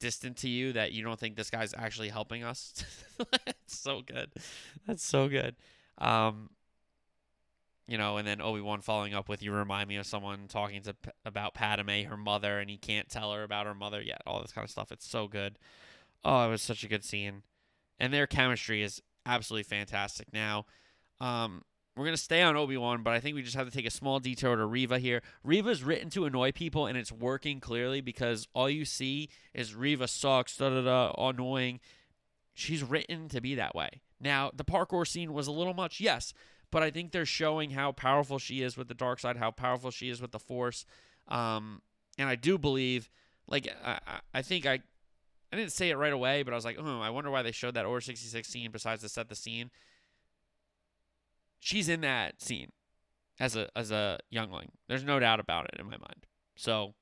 distant 0.00 0.36
to 0.38 0.48
you 0.48 0.72
that 0.74 0.92
you 0.92 1.02
don't 1.02 1.18
think 1.18 1.36
this 1.36 1.50
guy's 1.50 1.74
actually 1.74 2.08
helping 2.08 2.44
us. 2.44 2.84
it's 3.46 3.78
so 3.78 4.02
good. 4.02 4.30
That's 4.86 5.02
so 5.02 5.28
good. 5.28 5.56
Um, 5.96 6.50
you 7.86 7.96
know, 7.96 8.16
and 8.16 8.26
then 8.26 8.40
Obi 8.40 8.60
Wan 8.60 8.80
following 8.80 9.14
up 9.14 9.30
with, 9.30 9.42
"You 9.42 9.52
remind 9.52 9.88
me 9.88 9.96
of 9.96 10.06
someone 10.06 10.46
talking 10.48 10.82
to 10.82 10.94
about 11.24 11.54
Padme, 11.54 12.02
her 12.02 12.16
mother, 12.16 12.58
and 12.60 12.68
he 12.68 12.76
can't 12.76 13.08
tell 13.08 13.32
her 13.32 13.42
about 13.44 13.66
her 13.66 13.74
mother 13.74 14.02
yet." 14.02 14.22
All 14.26 14.42
this 14.42 14.52
kind 14.52 14.64
of 14.64 14.70
stuff. 14.70 14.92
It's 14.92 15.08
so 15.08 15.26
good. 15.26 15.58
Oh, 16.24 16.46
it 16.46 16.50
was 16.50 16.62
such 16.62 16.84
a 16.84 16.88
good 16.88 17.04
scene, 17.04 17.42
and 17.98 18.12
their 18.12 18.26
chemistry 18.26 18.82
is 18.82 19.00
absolutely 19.24 19.64
fantastic. 19.64 20.32
Now, 20.32 20.66
um, 21.20 21.62
we're 21.96 22.04
gonna 22.06 22.16
stay 22.16 22.42
on 22.42 22.56
Obi 22.56 22.76
Wan, 22.76 23.02
but 23.02 23.12
I 23.12 23.20
think 23.20 23.34
we 23.34 23.42
just 23.42 23.56
have 23.56 23.68
to 23.68 23.76
take 23.76 23.86
a 23.86 23.90
small 23.90 24.18
detour 24.18 24.56
to 24.56 24.64
Reva 24.64 24.98
here. 24.98 25.22
Reva's 25.44 25.82
written 25.82 26.08
to 26.10 26.24
annoy 26.24 26.52
people, 26.52 26.86
and 26.86 26.96
it's 26.96 27.12
working 27.12 27.60
clearly 27.60 28.00
because 28.00 28.48
all 28.54 28.70
you 28.70 28.84
see 28.84 29.28
is 29.52 29.74
Reva 29.74 30.08
sucks, 30.08 30.56
da 30.56 30.70
da 30.70 30.82
da, 30.82 31.12
annoying. 31.28 31.80
She's 32.54 32.82
written 32.82 33.28
to 33.28 33.40
be 33.40 33.54
that 33.56 33.74
way. 33.74 34.00
Now, 34.20 34.50
the 34.54 34.64
parkour 34.64 35.06
scene 35.06 35.32
was 35.32 35.46
a 35.46 35.52
little 35.52 35.74
much, 35.74 36.00
yes, 36.00 36.32
but 36.70 36.82
I 36.82 36.90
think 36.90 37.12
they're 37.12 37.26
showing 37.26 37.70
how 37.70 37.92
powerful 37.92 38.38
she 38.38 38.62
is 38.62 38.76
with 38.76 38.88
the 38.88 38.94
dark 38.94 39.20
side, 39.20 39.36
how 39.36 39.50
powerful 39.50 39.90
she 39.90 40.08
is 40.08 40.22
with 40.22 40.32
the 40.32 40.38
force. 40.38 40.86
Um, 41.28 41.82
and 42.18 42.28
I 42.28 42.36
do 42.36 42.56
believe, 42.56 43.10
like, 43.46 43.68
I, 43.84 43.98
I 44.32 44.42
think 44.42 44.64
I, 44.64 44.80
I 45.52 45.56
didn't 45.56 45.72
say 45.72 45.90
it 45.90 45.96
right 45.96 46.12
away, 46.12 46.42
but 46.42 46.52
I 46.52 46.56
was 46.56 46.64
like, 46.64 46.78
oh, 46.80 47.00
I 47.00 47.10
wonder 47.10 47.30
why 47.30 47.42
they 47.42 47.52
showed 47.52 47.74
that 47.74 47.84
Order 47.84 48.00
66 48.00 48.48
scene 48.48 48.70
besides 48.70 49.02
to 49.02 49.08
set 49.08 49.28
the 49.28 49.34
scene. 49.34 49.70
She's 51.64 51.88
in 51.88 52.00
that 52.00 52.42
scene 52.42 52.72
as 53.38 53.54
a 53.54 53.68
as 53.76 53.92
a 53.92 54.18
youngling. 54.30 54.72
There's 54.88 55.04
no 55.04 55.20
doubt 55.20 55.38
about 55.38 55.66
it 55.72 55.78
in 55.78 55.86
my 55.86 55.92
mind. 55.92 56.26
So 56.56 56.94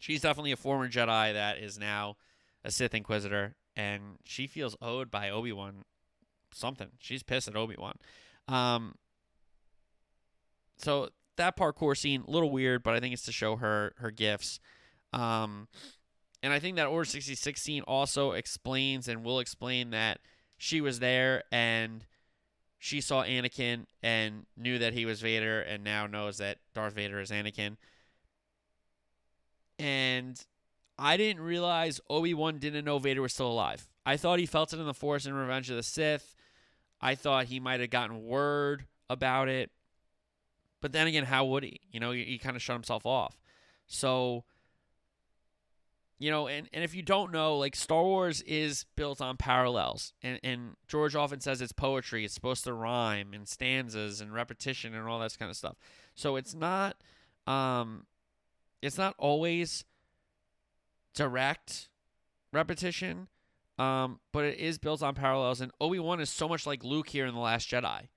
she's 0.00 0.22
definitely 0.22 0.52
a 0.52 0.56
former 0.56 0.88
Jedi 0.88 1.34
that 1.34 1.58
is 1.58 1.78
now 1.78 2.16
a 2.64 2.70
Sith 2.70 2.94
Inquisitor, 2.94 3.54
and 3.76 4.16
she 4.24 4.46
feels 4.46 4.76
owed 4.80 5.10
by 5.10 5.28
Obi 5.28 5.52
Wan 5.52 5.84
something. 6.54 6.88
She's 6.98 7.22
pissed 7.22 7.48
at 7.48 7.54
Obi 7.54 7.76
Wan. 7.78 7.98
Um, 8.48 8.94
so 10.78 11.10
that 11.36 11.58
parkour 11.58 11.94
scene, 11.94 12.24
a 12.26 12.30
little 12.30 12.50
weird, 12.50 12.82
but 12.82 12.94
I 12.94 13.00
think 13.00 13.12
it's 13.12 13.26
to 13.26 13.32
show 13.32 13.56
her 13.56 13.92
her 13.98 14.10
gifts. 14.10 14.58
Um, 15.12 15.68
and 16.42 16.50
I 16.50 16.60
think 16.60 16.76
that 16.76 16.86
Order 16.86 17.04
66 17.04 17.60
scene 17.60 17.82
also 17.82 18.32
explains 18.32 19.06
and 19.06 19.22
will 19.22 19.38
explain 19.38 19.90
that 19.90 20.20
she 20.56 20.80
was 20.80 20.98
there 20.98 21.44
and 21.52 22.06
she 22.78 23.00
saw 23.00 23.24
Anakin 23.24 23.86
and 24.02 24.46
knew 24.56 24.78
that 24.78 24.92
he 24.92 25.06
was 25.06 25.20
Vader 25.20 25.60
and 25.60 25.82
now 25.82 26.06
knows 26.06 26.38
that 26.38 26.58
Darth 26.74 26.94
Vader 26.94 27.20
is 27.20 27.30
Anakin. 27.30 27.76
And 29.78 30.42
I 30.98 31.16
didn't 31.16 31.42
realize 31.42 32.00
Obi-Wan 32.08 32.58
didn't 32.58 32.84
know 32.84 32.98
Vader 32.98 33.22
was 33.22 33.32
still 33.32 33.50
alive. 33.50 33.88
I 34.04 34.16
thought 34.16 34.38
he 34.38 34.46
felt 34.46 34.72
it 34.72 34.78
in 34.78 34.86
the 34.86 34.94
Force 34.94 35.26
in 35.26 35.34
Revenge 35.34 35.68
of 35.70 35.76
the 35.76 35.82
Sith. 35.82 36.34
I 37.00 37.14
thought 37.14 37.46
he 37.46 37.60
might 37.60 37.80
have 37.80 37.90
gotten 37.90 38.24
word 38.24 38.86
about 39.10 39.48
it. 39.48 39.70
But 40.80 40.92
then 40.92 41.06
again, 41.06 41.24
how 41.24 41.44
would 41.46 41.64
he? 41.64 41.80
You 41.90 42.00
know, 42.00 42.12
he, 42.12 42.24
he 42.24 42.38
kind 42.38 42.56
of 42.56 42.62
shut 42.62 42.74
himself 42.74 43.04
off. 43.04 43.40
So, 43.86 44.44
you 46.18 46.30
know, 46.30 46.48
and, 46.48 46.68
and 46.72 46.82
if 46.82 46.94
you 46.94 47.02
don't 47.02 47.32
know, 47.32 47.56
like 47.56 47.76
Star 47.76 48.02
Wars 48.02 48.40
is 48.42 48.86
built 48.96 49.20
on 49.20 49.36
parallels. 49.36 50.12
And, 50.22 50.40
and 50.42 50.76
George 50.88 51.14
often 51.14 51.40
says 51.40 51.60
it's 51.60 51.72
poetry. 51.72 52.24
It's 52.24 52.34
supposed 52.34 52.64
to 52.64 52.72
rhyme 52.72 53.32
and 53.34 53.46
stanzas 53.46 54.20
and 54.20 54.32
repetition 54.32 54.94
and 54.94 55.06
all 55.06 55.18
that 55.20 55.38
kind 55.38 55.50
of 55.50 55.56
stuff. 55.56 55.76
So 56.14 56.36
it's 56.36 56.54
not 56.54 56.96
um 57.46 58.06
it's 58.82 58.98
not 58.98 59.14
always 59.18 59.84
direct 61.14 61.88
repetition 62.52 63.28
um, 63.78 64.20
but 64.32 64.44
it 64.44 64.58
is 64.58 64.78
built 64.78 65.02
on 65.02 65.14
parallels, 65.14 65.60
and 65.60 65.70
Obi 65.80 65.98
Wan 65.98 66.20
is 66.20 66.30
so 66.30 66.48
much 66.48 66.66
like 66.66 66.82
Luke 66.82 67.08
here 67.08 67.26
in 67.26 67.34
the 67.34 67.40
Last 67.40 67.68
Jedi. 67.70 68.08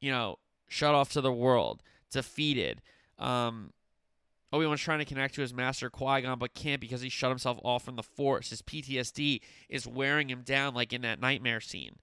You 0.00 0.12
know, 0.12 0.38
shut 0.68 0.94
off 0.94 1.10
to 1.12 1.20
the 1.20 1.32
world, 1.32 1.82
defeated. 2.10 2.82
Um, 3.18 3.72
Obi 4.52 4.66
Wan's 4.66 4.80
trying 4.80 4.98
to 4.98 5.04
connect 5.04 5.34
to 5.34 5.40
his 5.40 5.54
master 5.54 5.88
Qui 5.88 6.22
Gon, 6.22 6.38
but 6.38 6.54
can't 6.54 6.80
because 6.80 7.00
he 7.00 7.08
shut 7.08 7.30
himself 7.30 7.58
off 7.64 7.84
from 7.84 7.96
the 7.96 8.02
Force. 8.02 8.50
His 8.50 8.60
PTSD 8.62 9.40
is 9.68 9.86
wearing 9.86 10.28
him 10.28 10.42
down, 10.42 10.74
like 10.74 10.92
in 10.92 11.02
that 11.02 11.20
nightmare 11.20 11.60
scene. 11.60 11.96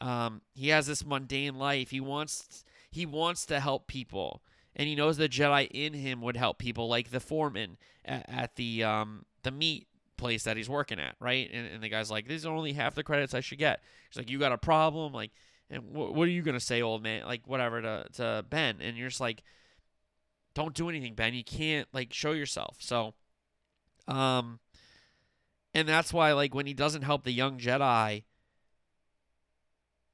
Um, 0.00 0.42
he 0.54 0.68
has 0.70 0.86
this 0.86 1.06
mundane 1.06 1.54
life. 1.54 1.90
He 1.90 2.00
wants 2.00 2.64
he 2.90 3.06
wants 3.06 3.46
to 3.46 3.60
help 3.60 3.86
people, 3.86 4.42
and 4.74 4.88
he 4.88 4.96
knows 4.96 5.16
the 5.16 5.28
Jedi 5.28 5.68
in 5.70 5.94
him 5.94 6.20
would 6.22 6.36
help 6.36 6.58
people, 6.58 6.88
like 6.88 7.10
the 7.10 7.20
foreman 7.20 7.78
at, 8.04 8.28
at 8.28 8.56
the 8.56 8.82
um, 8.82 9.24
the 9.44 9.52
meat 9.52 9.86
place 10.16 10.42
that 10.44 10.56
he's 10.56 10.68
working 10.68 10.98
at, 10.98 11.14
right? 11.20 11.48
And, 11.52 11.66
and 11.66 11.82
the 11.82 11.88
guy's 11.88 12.10
like, 12.10 12.26
"These 12.26 12.44
are 12.44 12.54
only 12.54 12.72
half 12.72 12.96
the 12.96 13.04
credits 13.04 13.32
I 13.32 13.40
should 13.40 13.58
get." 13.58 13.80
He's 14.10 14.16
like, 14.16 14.28
"You 14.28 14.40
got 14.40 14.50
a 14.50 14.58
problem?" 14.58 15.12
Like, 15.12 15.30
and 15.70 15.84
wh- 15.84 16.12
what 16.12 16.26
are 16.26 16.32
you 16.32 16.42
gonna 16.42 16.58
say, 16.58 16.82
old 16.82 17.02
man? 17.02 17.24
Like, 17.24 17.46
whatever 17.46 17.80
to 17.80 18.06
to 18.14 18.44
Ben, 18.50 18.78
and 18.80 18.96
you're 18.96 19.08
just 19.08 19.20
like, 19.20 19.44
"Don't 20.54 20.74
do 20.74 20.88
anything, 20.88 21.14
Ben. 21.14 21.34
You 21.34 21.44
can't 21.44 21.88
like 21.92 22.12
show 22.12 22.32
yourself." 22.32 22.76
So, 22.80 23.14
um, 24.08 24.60
and 25.74 25.88
that's 25.88 26.12
why 26.12 26.32
like 26.32 26.54
when 26.54 26.66
he 26.66 26.74
doesn't 26.74 27.02
help 27.02 27.24
the 27.24 27.32
young 27.32 27.58
Jedi, 27.58 28.24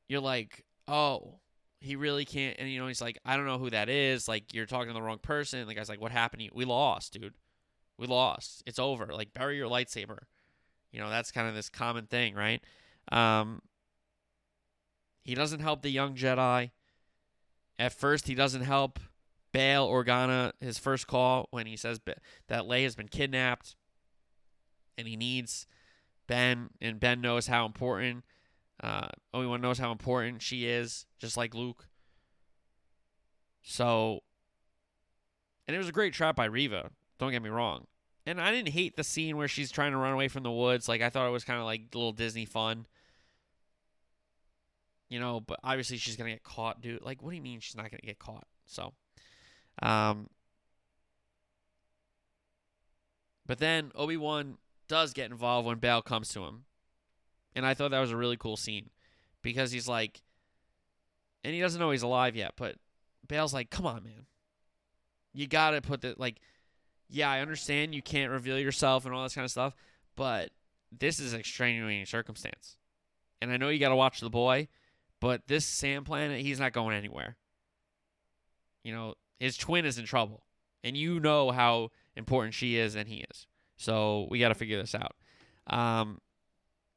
you're 0.09 0.21
like, 0.21 0.65
"Oh." 0.87 1.41
He 1.81 1.95
really 1.95 2.25
can't, 2.25 2.57
and 2.59 2.69
you 2.69 2.81
know 2.81 2.89
he's 2.89 3.01
like, 3.01 3.21
I 3.25 3.37
don't 3.37 3.47
know 3.47 3.59
who 3.59 3.71
that 3.71 3.89
is. 3.89 4.27
Like 4.27 4.53
you're 4.53 4.67
talking 4.67 4.89
to 4.89 4.95
the 4.95 5.01
wrong 5.01 5.21
person. 5.21 5.65
The 5.65 5.75
guy's 5.75 5.89
like, 5.89 6.01
"What 6.01 6.11
happened? 6.11 6.51
We 6.53 6.65
lost, 6.65 7.13
dude." 7.13 7.35
We 7.99 8.07
lost. 8.07 8.63
It's 8.67 8.79
over. 8.79 9.07
Like 9.07 9.35
bury 9.35 9.57
your 9.57 9.69
lightsaber. 9.69 10.19
You 10.93 11.01
know, 11.01 11.11
that's 11.11 11.33
kind 11.33 11.49
of 11.49 11.55
this 11.55 11.69
common 11.69 12.07
thing, 12.07 12.35
right? 12.35 12.63
Um, 13.13 13.61
he 15.25 15.35
doesn't 15.35 15.61
help 15.61 15.83
the 15.83 15.91
young 15.91 16.15
Jedi. 16.15 16.71
At 17.79 17.93
first, 17.93 18.27
he 18.27 18.35
doesn't 18.35 18.63
help 18.63 18.99
Bail 19.53 19.89
Organa, 19.89 20.53
his 20.61 20.79
first 20.79 21.07
call, 21.07 21.49
when 21.51 21.67
he 21.67 21.77
says 21.77 22.01
that 22.49 22.63
Leia 22.65 22.85
has 22.85 22.95
been 22.95 23.09
kidnapped 23.09 23.77
and 24.97 25.09
he 25.09 25.17
needs 25.17 25.67
Ben, 26.27 26.71
and 26.81 27.01
Ben 27.01 27.21
knows 27.21 27.47
how 27.47 27.65
important, 27.65 28.25
uh, 28.83 29.09
knows 29.33 29.79
how 29.79 29.93
important 29.93 30.43
she 30.43 30.67
is, 30.67 31.07
just 31.19 31.37
like 31.37 31.55
Luke. 31.55 31.89
So, 33.63 34.21
and 35.67 35.75
it 35.75 35.79
was 35.79 35.89
a 35.89 35.93
great 35.93 36.13
trap 36.13 36.37
by 36.37 36.45
Reva. 36.45 36.91
Don't 37.19 37.33
get 37.33 37.43
me 37.43 37.51
wrong. 37.51 37.87
And 38.27 38.41
I 38.41 38.51
didn't 38.51 38.73
hate 38.73 38.97
the 38.97 39.05
scene 39.05 39.37
where 39.39 39.49
she's 39.49 39.71
trying 39.71 39.93
to 39.93 39.99
run 39.99 40.13
away 40.13 40.29
from 40.29 40.43
the 40.43 40.51
woods. 40.51 40.89
Like 40.89 41.01
I 41.01 41.09
thought 41.09 41.27
it 41.27 41.33
was 41.33 41.45
kind 41.45 41.59
of 41.59 41.65
like 41.65 41.81
a 41.81 41.97
little 41.97 42.13
Disney 42.13 42.45
fun. 42.45 42.87
You 45.09 45.19
know, 45.19 45.41
but 45.41 45.59
obviously 45.65 45.97
she's 45.97 46.17
gonna 46.17 46.31
get 46.31 46.43
caught, 46.43 46.83
dude. 46.83 47.03
Like, 47.03 47.23
what 47.23 47.31
do 47.31 47.37
you 47.37 47.43
mean 47.43 47.61
she's 47.61 47.77
not 47.77 47.91
gonna 47.91 48.03
get 48.05 48.19
caught? 48.19 48.47
So, 48.67 48.93
um, 49.83 50.29
but 53.47 53.59
then 53.59 53.93
Obi 53.95 54.17
Wan 54.17 54.59
does 54.89 55.13
get 55.13 55.31
involved 55.31 55.67
when 55.67 55.79
Bail 55.79 56.03
comes 56.03 56.29
to 56.31 56.45
him, 56.45 56.65
and 57.55 57.67
I 57.67 57.75
thought 57.75 57.91
that 57.91 58.01
was 58.01 58.13
a 58.13 58.17
really 58.17 58.37
cool 58.37 58.57
scene 58.57 58.91
because 59.43 59.73
he's 59.73 59.89
like, 59.89 60.23
and 61.45 61.55
he 61.55 61.61
doesn't 61.61 61.81
know 61.81 61.91
he's 61.91 62.03
alive 62.03 62.37
yet, 62.37 62.55
but 62.57 62.77
Bail's 63.27 63.55
like, 63.55 63.71
"Come 63.71 63.87
on, 63.87 64.03
man, 64.05 64.27
you 65.33 65.47
gotta 65.47 65.81
put 65.81 66.01
the 66.01 66.15
like." 66.19 66.41
yeah, 67.09 67.31
I 67.31 67.41
understand 67.41 67.95
you 67.95 68.03
can't 68.03 68.31
reveal 68.31 68.59
yourself 68.59 69.07
and 69.07 69.15
all 69.15 69.23
this 69.23 69.35
kind 69.35 69.45
of 69.45 69.51
stuff, 69.51 69.75
but 70.17 70.51
this 70.97 71.19
is 71.19 71.33
extenuating 71.33 72.07
circumstance. 72.07 72.77
And 73.41 73.51
I 73.51 73.57
know 73.57 73.69
you 73.69 73.79
got 73.79 73.89
to 73.89 73.97
watch 73.97 74.21
the 74.21 74.31
boy, 74.31 74.69
but 75.21 75.47
this 75.47 75.65
Sand 75.65 76.07
Planet, 76.07 76.41
he's 76.41 76.61
not 76.61 76.73
going 76.73 76.97
anywhere. 76.97 77.37
You 78.85 78.93
know, 78.93 79.15
his 79.39 79.57
twin 79.57 79.85
is 79.85 79.99
in 79.99 80.05
trouble, 80.05 80.45
and 80.83 80.97
you 80.97 81.21
know 81.21 81.51
how 81.51 81.91
important 82.17 82.55
she 82.55 82.77
is 82.77 82.95
and 82.95 83.09
he 83.09 83.25
is. 83.31 83.47
So 83.77 84.27
we 84.31 84.39
got 84.41 84.49
to 84.49 84.55
figure 84.55 84.79
this 84.79 84.95
out. 84.95 85.15
Um, 85.67 86.21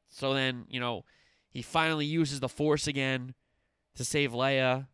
so 0.10 0.34
then, 0.34 0.66
you 0.70 0.80
know, 0.80 1.06
he 1.50 1.62
finally 1.62 2.06
uses 2.06 2.40
the 2.40 2.50
Force 2.50 2.88
again 2.88 3.36
to 3.96 4.04
save 4.04 4.32
Leia, 4.32 4.88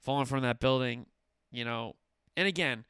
falling 0.00 0.26
from 0.26 0.42
that 0.42 0.60
building. 0.60 1.06
You 1.50 1.64
know, 1.64 1.94
and 2.36 2.48
again, 2.48 2.84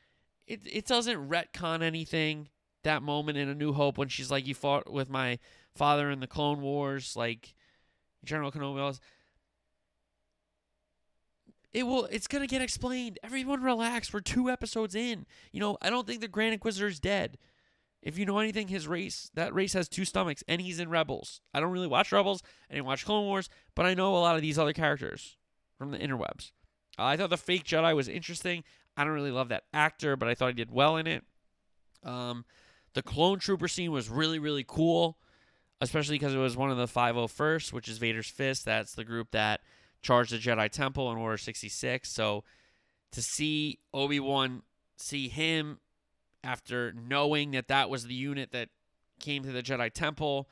it 0.46 0.60
it 0.64 0.86
doesn't 0.86 1.28
retcon 1.28 1.82
anything. 1.82 2.48
That 2.82 3.02
moment 3.02 3.36
in 3.36 3.48
A 3.48 3.54
New 3.54 3.72
Hope 3.72 3.98
when 3.98 4.08
she's 4.08 4.30
like, 4.30 4.46
"You 4.46 4.54
fought 4.54 4.90
with 4.90 5.10
my 5.10 5.38
father 5.74 6.10
in 6.10 6.20
the 6.20 6.26
Clone 6.26 6.60
Wars," 6.60 7.16
like 7.16 7.54
General 8.24 8.52
Kenobi. 8.52 8.98
It 11.76 11.86
will. 11.86 12.06
It's 12.06 12.26
gonna 12.26 12.46
get 12.46 12.62
explained. 12.62 13.18
Everyone, 13.22 13.62
relax. 13.62 14.10
We're 14.10 14.20
two 14.20 14.48
episodes 14.48 14.94
in. 14.94 15.26
You 15.52 15.60
know, 15.60 15.76
I 15.82 15.90
don't 15.90 16.06
think 16.06 16.22
the 16.22 16.26
Grand 16.26 16.54
Inquisitor 16.54 16.86
is 16.86 16.98
dead. 16.98 17.36
If 18.00 18.16
you 18.16 18.24
know 18.24 18.38
anything, 18.38 18.68
his 18.68 18.88
race 18.88 19.30
that 19.34 19.52
race 19.52 19.74
has 19.74 19.86
two 19.86 20.06
stomachs, 20.06 20.42
and 20.48 20.62
he's 20.62 20.80
in 20.80 20.88
Rebels. 20.88 21.42
I 21.52 21.60
don't 21.60 21.72
really 21.72 21.86
watch 21.86 22.12
Rebels. 22.12 22.42
I 22.70 22.74
didn't 22.74 22.86
watch 22.86 23.04
Clone 23.04 23.26
Wars, 23.26 23.50
but 23.74 23.84
I 23.84 23.92
know 23.92 24.16
a 24.16 24.20
lot 24.20 24.36
of 24.36 24.40
these 24.40 24.58
other 24.58 24.72
characters 24.72 25.36
from 25.76 25.90
the 25.90 25.98
interwebs. 25.98 26.52
I 26.96 27.18
thought 27.18 27.28
the 27.28 27.36
fake 27.36 27.64
Jedi 27.64 27.94
was 27.94 28.08
interesting. 28.08 28.64
I 28.96 29.04
don't 29.04 29.12
really 29.12 29.30
love 29.30 29.50
that 29.50 29.64
actor, 29.74 30.16
but 30.16 30.30
I 30.30 30.34
thought 30.34 30.48
he 30.48 30.54
did 30.54 30.70
well 30.70 30.96
in 30.96 31.06
it. 31.06 31.24
Um, 32.02 32.46
the 32.94 33.02
clone 33.02 33.38
trooper 33.38 33.68
scene 33.68 33.92
was 33.92 34.08
really, 34.08 34.38
really 34.38 34.64
cool, 34.66 35.18
especially 35.82 36.14
because 36.14 36.32
it 36.32 36.38
was 36.38 36.56
one 36.56 36.70
of 36.70 36.78
the 36.78 36.86
501st, 36.86 37.74
which 37.74 37.86
is 37.86 37.98
Vader's 37.98 38.30
Fist. 38.30 38.64
That's 38.64 38.94
the 38.94 39.04
group 39.04 39.32
that 39.32 39.60
charged 40.06 40.32
the 40.32 40.38
Jedi 40.38 40.70
Temple 40.70 41.10
in 41.10 41.18
Order 41.18 41.36
66. 41.36 42.08
So 42.08 42.44
to 43.10 43.20
see 43.20 43.80
Obi 43.92 44.20
Wan 44.20 44.62
see 44.96 45.28
him 45.28 45.80
after 46.44 46.92
knowing 46.92 47.50
that 47.50 47.68
that 47.68 47.90
was 47.90 48.04
the 48.04 48.14
unit 48.14 48.52
that 48.52 48.68
came 49.18 49.42
to 49.42 49.50
the 49.50 49.62
Jedi 49.62 49.92
Temple, 49.92 50.48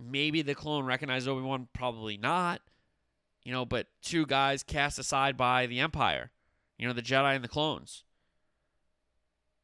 maybe 0.00 0.42
the 0.42 0.54
clone 0.54 0.84
recognized 0.84 1.26
Obi 1.26 1.42
Wan, 1.42 1.68
probably 1.72 2.16
not. 2.16 2.62
You 3.42 3.52
know, 3.52 3.64
but 3.64 3.88
two 4.00 4.24
guys 4.24 4.62
cast 4.62 5.00
aside 5.00 5.36
by 5.36 5.66
the 5.66 5.80
Empire, 5.80 6.30
you 6.78 6.86
know, 6.86 6.92
the 6.92 7.02
Jedi 7.02 7.34
and 7.34 7.42
the 7.42 7.48
clones. 7.48 8.04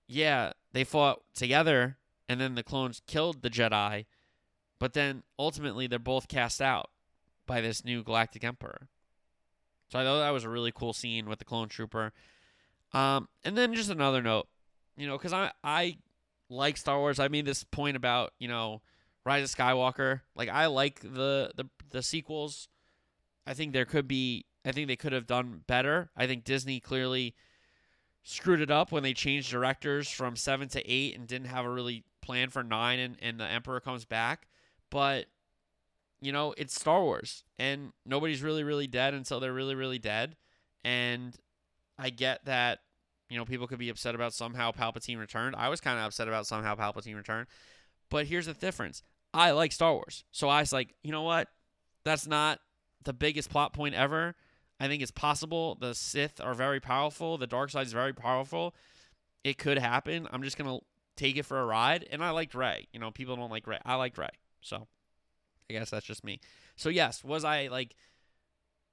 Yeah, 0.08 0.52
they 0.72 0.82
fought 0.82 1.22
together, 1.32 1.98
and 2.28 2.40
then 2.40 2.56
the 2.56 2.64
clones 2.64 3.00
killed 3.06 3.42
the 3.42 3.50
Jedi, 3.50 4.06
but 4.80 4.94
then 4.94 5.22
ultimately 5.38 5.86
they're 5.86 6.00
both 6.00 6.26
cast 6.26 6.60
out 6.60 6.90
by 7.48 7.60
this 7.60 7.84
new 7.84 8.04
Galactic 8.04 8.44
Emperor. 8.44 8.88
So 9.90 9.98
I 9.98 10.04
thought 10.04 10.20
that 10.20 10.30
was 10.30 10.44
a 10.44 10.48
really 10.48 10.70
cool 10.72 10.92
scene 10.92 11.28
with 11.28 11.40
the 11.40 11.44
clone 11.44 11.68
trooper. 11.68 12.12
Um, 12.92 13.28
and 13.44 13.58
then 13.58 13.74
just 13.74 13.90
another 13.90 14.22
note, 14.22 14.46
you 14.96 15.08
know, 15.08 15.18
because 15.18 15.32
I 15.32 15.50
I 15.64 15.96
like 16.48 16.76
Star 16.76 16.98
Wars. 16.98 17.18
I 17.18 17.28
made 17.28 17.44
this 17.46 17.64
point 17.64 17.96
about 17.96 18.32
you 18.38 18.46
know 18.46 18.82
Rise 19.24 19.42
of 19.42 19.58
Skywalker. 19.58 20.20
Like 20.36 20.48
I 20.48 20.66
like 20.66 21.00
the 21.00 21.50
the 21.56 21.68
the 21.90 22.02
sequels. 22.02 22.68
I 23.46 23.54
think 23.54 23.72
there 23.72 23.84
could 23.84 24.06
be. 24.06 24.44
I 24.64 24.72
think 24.72 24.86
they 24.88 24.96
could 24.96 25.12
have 25.12 25.26
done 25.26 25.62
better. 25.66 26.10
I 26.16 26.26
think 26.26 26.44
Disney 26.44 26.78
clearly 26.78 27.34
screwed 28.22 28.60
it 28.60 28.70
up 28.70 28.92
when 28.92 29.02
they 29.02 29.14
changed 29.14 29.50
directors 29.50 30.10
from 30.10 30.36
seven 30.36 30.68
to 30.68 30.90
eight 30.90 31.16
and 31.16 31.26
didn't 31.26 31.48
have 31.48 31.64
a 31.64 31.70
really 31.70 32.04
plan 32.20 32.50
for 32.50 32.62
nine 32.62 32.98
and, 32.98 33.16
and 33.22 33.40
the 33.40 33.44
Emperor 33.44 33.80
comes 33.80 34.04
back. 34.04 34.46
But, 34.90 35.26
you 36.20 36.32
know, 36.32 36.54
it's 36.56 36.74
Star 36.74 37.02
Wars 37.02 37.44
and 37.58 37.92
nobody's 38.04 38.42
really, 38.42 38.64
really 38.64 38.86
dead 38.86 39.14
until 39.14 39.40
they're 39.40 39.52
really, 39.52 39.74
really 39.74 39.98
dead. 39.98 40.36
And 40.84 41.36
I 41.98 42.10
get 42.10 42.44
that, 42.44 42.80
you 43.28 43.36
know, 43.36 43.44
people 43.44 43.66
could 43.66 43.78
be 43.78 43.88
upset 43.88 44.14
about 44.14 44.32
somehow 44.32 44.72
Palpatine 44.72 45.18
returned. 45.18 45.54
I 45.56 45.68
was 45.68 45.80
kind 45.80 45.98
of 45.98 46.04
upset 46.06 46.28
about 46.28 46.46
somehow 46.46 46.74
Palpatine 46.74 47.16
returned. 47.16 47.46
But 48.10 48.26
here's 48.26 48.46
the 48.46 48.54
difference. 48.54 49.02
I 49.34 49.50
like 49.50 49.72
Star 49.72 49.92
Wars. 49.92 50.24
So 50.32 50.48
I 50.48 50.60
was 50.60 50.72
like, 50.72 50.94
you 51.02 51.12
know 51.12 51.22
what? 51.22 51.48
That's 52.04 52.26
not 52.26 52.60
the 53.04 53.12
biggest 53.12 53.50
plot 53.50 53.72
point 53.72 53.94
ever. 53.94 54.34
I 54.80 54.88
think 54.88 55.02
it's 55.02 55.10
possible. 55.10 55.76
The 55.80 55.94
Sith 55.94 56.40
are 56.40 56.54
very 56.54 56.80
powerful. 56.80 57.36
The 57.36 57.46
dark 57.46 57.70
side 57.70 57.86
is 57.86 57.92
very 57.92 58.12
powerful. 58.12 58.74
It 59.44 59.58
could 59.58 59.78
happen. 59.78 60.26
I'm 60.32 60.42
just 60.42 60.56
gonna 60.56 60.78
take 61.16 61.36
it 61.36 61.44
for 61.44 61.60
a 61.60 61.66
ride. 61.66 62.06
And 62.10 62.24
I 62.24 62.30
liked 62.30 62.54
Rey. 62.54 62.86
You 62.92 63.00
know, 63.00 63.10
people 63.10 63.36
don't 63.36 63.50
like 63.50 63.66
Rey. 63.66 63.78
I 63.84 63.96
liked 63.96 64.18
Rey. 64.18 64.28
So 64.60 64.86
I 65.70 65.74
guess 65.74 65.90
that's 65.90 66.06
just 66.06 66.24
me. 66.24 66.40
So 66.76 66.88
yes, 66.88 67.22
was 67.22 67.44
I 67.44 67.68
like 67.68 67.94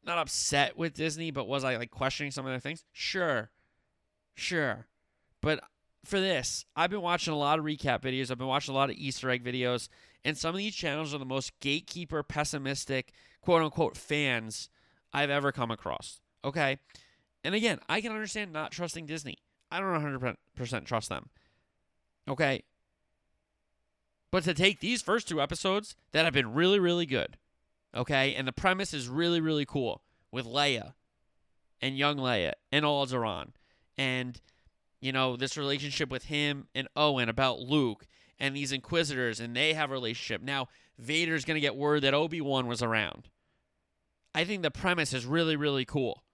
not 0.03 0.17
upset 0.17 0.77
with 0.77 0.93
Disney, 0.93 1.31
but 1.31 1.47
was 1.47 1.63
I 1.63 1.77
like 1.77 1.91
questioning 1.91 2.31
some 2.31 2.45
of 2.45 2.51
their 2.51 2.59
things? 2.59 2.83
Sure. 2.91 3.49
Sure. 4.35 4.87
But 5.41 5.61
for 6.03 6.19
this, 6.19 6.65
I've 6.75 6.89
been 6.89 7.01
watching 7.01 7.33
a 7.33 7.37
lot 7.37 7.59
of 7.59 7.65
recap 7.65 8.01
videos. 8.01 8.29
I've 8.29 8.37
been 8.37 8.47
watching 8.47 8.73
a 8.73 8.77
lot 8.77 8.89
of 8.89 8.95
Easter 8.97 9.29
egg 9.29 9.43
videos. 9.43 9.89
And 10.23 10.37
some 10.37 10.53
of 10.55 10.57
these 10.57 10.75
channels 10.75 11.13
are 11.13 11.19
the 11.19 11.25
most 11.25 11.59
gatekeeper, 11.59 12.23
pessimistic, 12.23 13.11
quote 13.41 13.61
unquote 13.61 13.97
fans 13.97 14.69
I've 15.13 15.29
ever 15.29 15.51
come 15.51 15.71
across. 15.71 16.19
Okay. 16.43 16.77
And 17.43 17.55
again, 17.55 17.79
I 17.87 18.01
can 18.01 18.11
understand 18.11 18.51
not 18.51 18.71
trusting 18.71 19.05
Disney. 19.05 19.37
I 19.71 19.79
don't 19.79 19.87
100% 20.57 20.85
trust 20.85 21.09
them. 21.09 21.29
Okay. 22.27 22.63
But 24.35 24.43
to 24.43 24.53
take 24.53 24.81
these 24.81 25.01
first 25.01 25.29
two 25.29 25.41
episodes 25.41 25.95
that 26.11 26.25
have 26.25 26.33
been 26.33 26.53
really, 26.53 26.77
really 26.77 27.05
good. 27.05 27.37
Okay. 27.95 28.35
And 28.35 28.45
the 28.45 28.51
premise 28.51 28.93
is 28.93 29.07
really, 29.07 29.39
really 29.39 29.65
cool 29.65 30.01
with 30.29 30.45
Leia 30.45 30.91
and 31.81 31.97
young 31.97 32.17
Leia 32.17 32.51
and 32.69 32.83
Alderaan. 32.83 33.51
And, 33.97 34.41
you 34.99 35.13
know, 35.13 35.37
this 35.37 35.55
relationship 35.55 36.09
with 36.09 36.25
him 36.25 36.67
and 36.75 36.89
Owen 36.97 37.29
about 37.29 37.61
Luke 37.61 38.07
and 38.37 38.53
these 38.53 38.73
Inquisitors 38.73 39.39
and 39.39 39.55
they 39.55 39.73
have 39.73 39.89
a 39.89 39.93
relationship. 39.93 40.41
Now, 40.41 40.67
Vader's 40.99 41.45
going 41.45 41.55
to 41.55 41.61
get 41.61 41.77
word 41.77 42.01
that 42.01 42.13
Obi 42.13 42.41
Wan 42.41 42.67
was 42.67 42.83
around. 42.83 43.29
I 44.33 44.43
think 44.43 44.63
the 44.63 44.69
premise 44.69 45.13
is 45.13 45.25
really, 45.25 45.55
really 45.55 45.85
cool. 45.85 46.25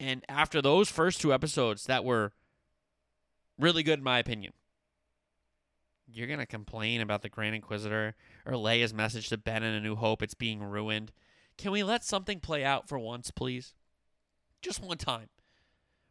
And 0.00 0.24
after 0.28 0.60
those 0.60 0.90
first 0.90 1.20
two 1.20 1.32
episodes 1.32 1.84
that 1.84 2.04
were 2.04 2.32
really 3.56 3.84
good, 3.84 4.00
in 4.00 4.04
my 4.04 4.18
opinion, 4.18 4.52
you're 6.06 6.26
going 6.26 6.38
to 6.38 6.46
complain 6.46 7.00
about 7.00 7.22
the 7.22 7.28
Grand 7.28 7.54
Inquisitor 7.54 8.14
or 8.44 8.52
Leia's 8.52 8.94
message 8.94 9.28
to 9.28 9.38
Ben 9.38 9.62
in 9.62 9.74
A 9.74 9.80
New 9.80 9.96
Hope. 9.96 10.22
It's 10.22 10.34
being 10.34 10.62
ruined. 10.62 11.12
Can 11.58 11.72
we 11.72 11.82
let 11.82 12.04
something 12.04 12.40
play 12.40 12.64
out 12.64 12.88
for 12.88 12.98
once, 12.98 13.30
please? 13.30 13.74
Just 14.62 14.82
one 14.82 14.98
time. 14.98 15.28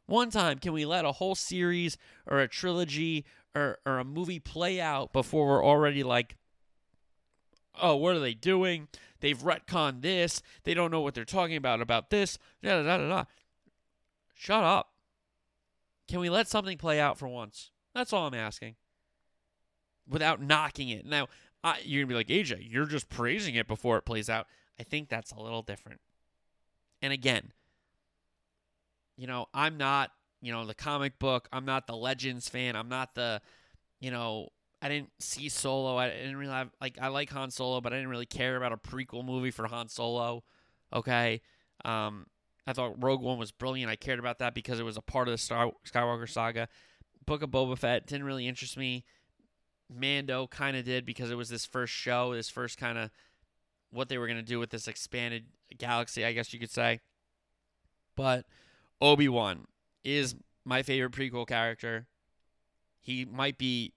One 0.08 0.30
time, 0.30 0.60
can 0.60 0.74
we 0.74 0.86
let 0.86 1.06
a 1.06 1.14
whole 1.14 1.36
series 1.36 1.98
or 2.28 2.39
a 2.39 2.48
trilogy 2.48 3.26
or, 3.56 3.80
or 3.86 3.98
a 3.98 4.04
movie 4.04 4.39
play 4.39 4.80
out 4.80 5.14
before 5.14 5.48
we're 5.48 5.66
already 5.66 6.04
like, 6.04 6.36
oh, 7.82 7.96
what 7.96 8.16
are 8.16 8.20
they 8.20 8.34
doing? 8.34 8.88
They've 9.22 9.38
retconned 9.38 10.02
this. 10.02 10.41
They 10.64 10.74
don't 10.74 10.91
know 10.91 11.02
what 11.02 11.16
they're 11.16 11.26
talking 11.26 11.56
about 11.56 11.82
about 11.82 12.10
this. 12.10 12.38
Da, 12.62 12.84
da, 12.84 12.98
da, 12.98 13.10
da. 13.10 13.24
Shut 14.36 14.64
up. 14.64 14.91
Can 16.08 16.20
we 16.20 16.30
let 16.30 16.48
something 16.48 16.78
play 16.78 17.00
out 17.00 17.18
for 17.18 17.28
once? 17.28 17.72
That's 17.96 18.14
all 18.14 18.28
I'm 18.28 18.34
asking. 18.36 18.76
Without 20.08 20.41
knocking 20.41 20.89
it. 20.89 21.06
Now, 21.06 21.28
I, 21.64 21.80
you're 21.84 22.06
going 22.06 22.24
to 22.24 22.28
be 22.28 22.36
like, 22.36 22.45
AJ, 22.45 22.72
you're 22.72 22.86
just 22.86 23.10
praising 23.10 23.56
it 23.56 23.68
before 23.68 23.97
it 23.97 24.03
plays 24.03 24.30
out. 24.30 24.47
I 24.80 24.84
think 24.84 25.10
that's 25.10 25.32
a 25.32 25.39
little 25.39 25.62
different. 25.62 25.99
And 27.01 27.12
again, 27.12 27.51
you 29.18 29.28
know, 29.28 29.47
I'm 29.53 29.78
not, 29.78 30.12
you 30.41 30.51
know, 30.51 30.66
the 30.66 30.76
comic 30.76 31.18
book. 31.18 31.47
I'm 31.51 31.66
not 31.66 31.88
the 31.88 31.95
Legends 31.95 32.49
fan. 32.49 32.76
I'm 32.76 32.89
not 32.89 33.16
the, 33.16 33.41
you 33.99 34.12
know, 34.12 34.49
I 34.82 34.89
didn't 34.89 35.10
see 35.20 35.49
Solo. 35.49 35.97
I 35.97 36.10
didn't 36.10 36.38
really 36.38 36.53
have, 36.53 36.70
like 36.80 36.97
I 37.01 37.08
like 37.08 37.32
Han 37.32 37.49
Solo, 37.49 37.82
but 37.82 37.93
I 37.93 37.95
didn't 37.95 38.12
really 38.12 38.26
care 38.26 38.56
about 38.58 38.72
a 38.72 38.78
prequel 38.78 39.26
movie 39.26 39.51
for 39.51 39.68
Han 39.68 39.88
Solo. 39.88 40.43
Okay, 40.93 41.41
um, 41.84 42.28
I 42.68 42.74
thought 42.74 43.01
Rogue 43.03 43.22
One 43.22 43.38
was 43.38 43.51
brilliant. 43.51 43.89
I 43.89 43.95
cared 43.95 44.20
about 44.20 44.39
that 44.39 44.53
because 44.53 44.80
it 44.80 44.84
was 44.84 44.97
a 44.97 45.01
part 45.01 45.28
of 45.28 45.32
the 45.32 45.38
Star 45.38 45.72
Skywalker 45.88 46.30
saga. 46.30 46.68
Book 47.26 47.41
of 47.41 47.49
Boba 47.49 47.78
Fett 47.78 48.06
didn't 48.06 48.26
really 48.26 48.47
interest 48.47 48.78
me. 48.78 49.06
Mando 49.90 50.48
kind 50.48 50.76
of 50.76 50.86
did 50.86 51.06
because 51.06 51.32
it 51.32 51.36
was 51.36 51.50
this 51.50 51.66
first 51.66 51.94
show, 51.94 52.34
this 52.34 52.50
first 52.50 52.78
kind 52.78 52.98
of 52.98 53.12
what 53.92 54.10
they 54.10 54.18
were 54.18 54.28
going 54.28 54.38
to 54.38 54.44
do 54.44 54.60
with 54.60 54.70
this 54.70 54.88
expanded 54.88 55.46
galaxy, 55.78 56.26
I 56.26 56.34
guess 56.34 56.54
you 56.54 56.60
could 56.60 56.72
say. 56.72 57.00
But 58.16 58.46
Obi 59.02 59.28
Wan 59.28 59.66
is 60.04 60.36
my 60.64 60.84
favorite 60.84 61.12
prequel 61.12 61.48
character. 61.48 62.08
He 63.02 63.26
might 63.26 63.58
be 63.58 63.94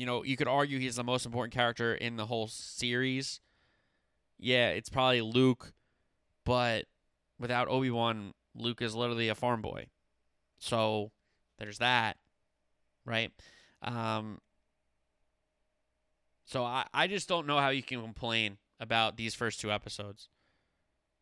you 0.00 0.06
know, 0.06 0.24
you 0.24 0.34
could 0.34 0.48
argue 0.48 0.78
he's 0.78 0.96
the 0.96 1.04
most 1.04 1.26
important 1.26 1.52
character 1.52 1.94
in 1.94 2.16
the 2.16 2.24
whole 2.24 2.48
series. 2.48 3.40
Yeah, 4.38 4.70
it's 4.70 4.88
probably 4.88 5.20
Luke, 5.20 5.74
but 6.46 6.86
without 7.38 7.68
Obi 7.68 7.90
Wan, 7.90 8.32
Luke 8.54 8.80
is 8.80 8.94
literally 8.94 9.28
a 9.28 9.34
farm 9.34 9.60
boy. 9.60 9.88
So 10.58 11.10
there's 11.58 11.78
that, 11.78 12.16
right? 13.04 13.30
Um, 13.82 14.40
so 16.50 16.64
I, 16.64 16.84
I 16.92 17.06
just 17.06 17.28
don't 17.28 17.46
know 17.46 17.58
how 17.58 17.68
you 17.68 17.82
can 17.82 18.02
complain 18.02 18.58
about 18.80 19.16
these 19.16 19.36
first 19.36 19.60
two 19.60 19.70
episodes. 19.70 20.28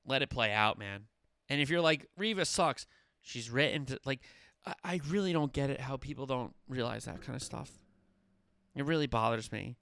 Let 0.06 0.22
it 0.22 0.30
play 0.30 0.52
out, 0.52 0.78
man. 0.78 1.02
And 1.50 1.60
if 1.60 1.68
you're 1.68 1.82
like, 1.82 2.06
Reva 2.16 2.46
sucks, 2.46 2.86
she's 3.20 3.50
written 3.50 3.84
to, 3.86 3.98
like, 4.06 4.20
I, 4.64 4.74
I 4.82 5.00
really 5.06 5.34
don't 5.34 5.52
get 5.52 5.68
it 5.68 5.82
how 5.82 5.98
people 5.98 6.24
don't 6.24 6.54
realize 6.66 7.04
that 7.04 7.20
kind 7.20 7.36
of 7.36 7.42
stuff. 7.42 7.70
It 8.74 8.86
really 8.86 9.06
bothers 9.06 9.52
me. 9.52 9.76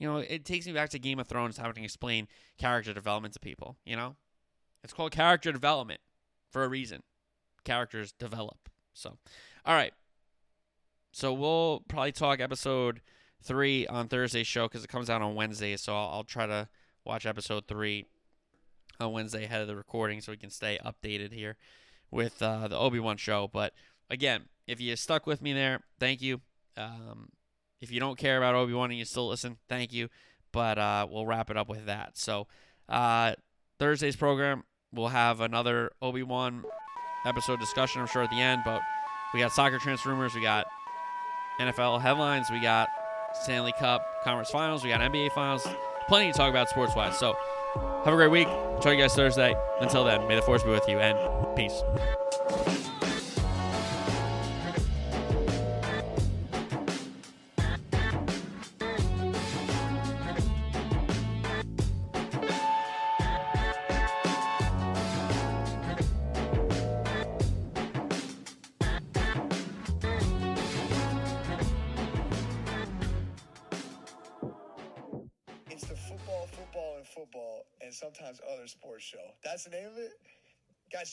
You 0.00 0.08
know, 0.08 0.16
it 0.18 0.44
takes 0.44 0.66
me 0.66 0.72
back 0.72 0.90
to 0.90 0.98
Game 0.98 1.20
of 1.20 1.28
Thrones 1.28 1.58
having 1.58 1.74
to 1.74 1.84
explain 1.84 2.26
character 2.56 2.92
development 2.92 3.34
to 3.34 3.40
people, 3.40 3.76
you 3.84 3.94
know? 3.94 4.16
It's 4.82 4.92
called 4.92 5.12
character 5.12 5.52
development 5.52 6.00
for 6.50 6.64
a 6.64 6.68
reason. 6.68 7.04
Characters 7.62 8.10
develop. 8.10 8.68
So, 8.94 9.16
all 9.64 9.74
right. 9.74 9.92
So 11.12 11.32
we'll 11.32 11.84
probably 11.88 12.12
talk 12.12 12.40
episode 12.40 13.00
three 13.42 13.86
on 13.86 14.08
Thursday's 14.08 14.46
show 14.46 14.66
because 14.66 14.84
it 14.84 14.88
comes 14.88 15.08
out 15.10 15.22
on 15.22 15.34
Wednesday. 15.34 15.76
So 15.76 15.94
I'll, 15.94 16.08
I'll, 16.08 16.24
try 16.24 16.46
to 16.46 16.68
watch 17.04 17.26
episode 17.26 17.66
three 17.66 18.06
on 19.00 19.12
Wednesday 19.12 19.44
ahead 19.44 19.60
of 19.60 19.68
the 19.68 19.76
recording 19.76 20.20
so 20.20 20.32
we 20.32 20.38
can 20.38 20.50
stay 20.50 20.78
updated 20.84 21.32
here 21.32 21.56
with 22.10 22.42
uh, 22.42 22.68
the 22.68 22.76
Obi 22.76 22.98
Wan 22.98 23.16
show. 23.16 23.48
But 23.52 23.72
again, 24.10 24.46
if 24.66 24.80
you 24.80 24.96
stuck 24.96 25.26
with 25.26 25.40
me 25.40 25.52
there, 25.52 25.80
thank 25.98 26.20
you. 26.20 26.40
Um, 26.76 27.30
if 27.80 27.90
you 27.90 28.00
don't 28.00 28.18
care 28.18 28.38
about 28.38 28.54
Obi 28.54 28.72
Wan 28.72 28.90
and 28.90 28.98
you 28.98 29.04
still 29.04 29.28
listen, 29.28 29.58
thank 29.68 29.92
you. 29.92 30.08
But 30.52 30.78
uh, 30.78 31.06
we'll 31.10 31.26
wrap 31.26 31.50
it 31.50 31.56
up 31.56 31.68
with 31.68 31.86
that. 31.86 32.16
So 32.16 32.46
uh, 32.88 33.34
Thursday's 33.78 34.16
program, 34.16 34.64
we'll 34.92 35.08
have 35.08 35.40
another 35.40 35.92
Obi 36.02 36.22
Wan 36.22 36.64
episode 37.24 37.60
discussion. 37.60 38.00
I'm 38.00 38.06
sure 38.06 38.22
at 38.22 38.30
the 38.30 38.40
end, 38.40 38.62
but 38.64 38.80
we 39.32 39.40
got 39.40 39.52
soccer 39.52 39.78
transfer 39.78 40.10
rumors, 40.10 40.34
we 40.34 40.40
got 40.40 40.66
NFL 41.60 42.00
headlines, 42.00 42.48
we 42.50 42.60
got 42.60 42.88
Stanley 43.34 43.72
Cup 43.72 44.04
conference 44.24 44.50
finals, 44.50 44.82
we 44.82 44.90
got 44.90 45.00
NBA 45.00 45.32
finals, 45.32 45.66
plenty 46.08 46.32
to 46.32 46.36
talk 46.36 46.50
about 46.50 46.68
sports 46.68 46.94
wise. 46.94 47.18
So 47.18 47.36
have 48.04 48.14
a 48.14 48.16
great 48.16 48.30
week. 48.30 48.48
To 48.82 48.94
you 48.94 49.00
guys 49.00 49.14
Thursday. 49.14 49.54
Until 49.80 50.04
then, 50.04 50.26
may 50.28 50.36
the 50.36 50.42
force 50.42 50.62
be 50.62 50.70
with 50.70 50.88
you 50.88 50.98
and 51.00 51.16
peace. 51.56 51.82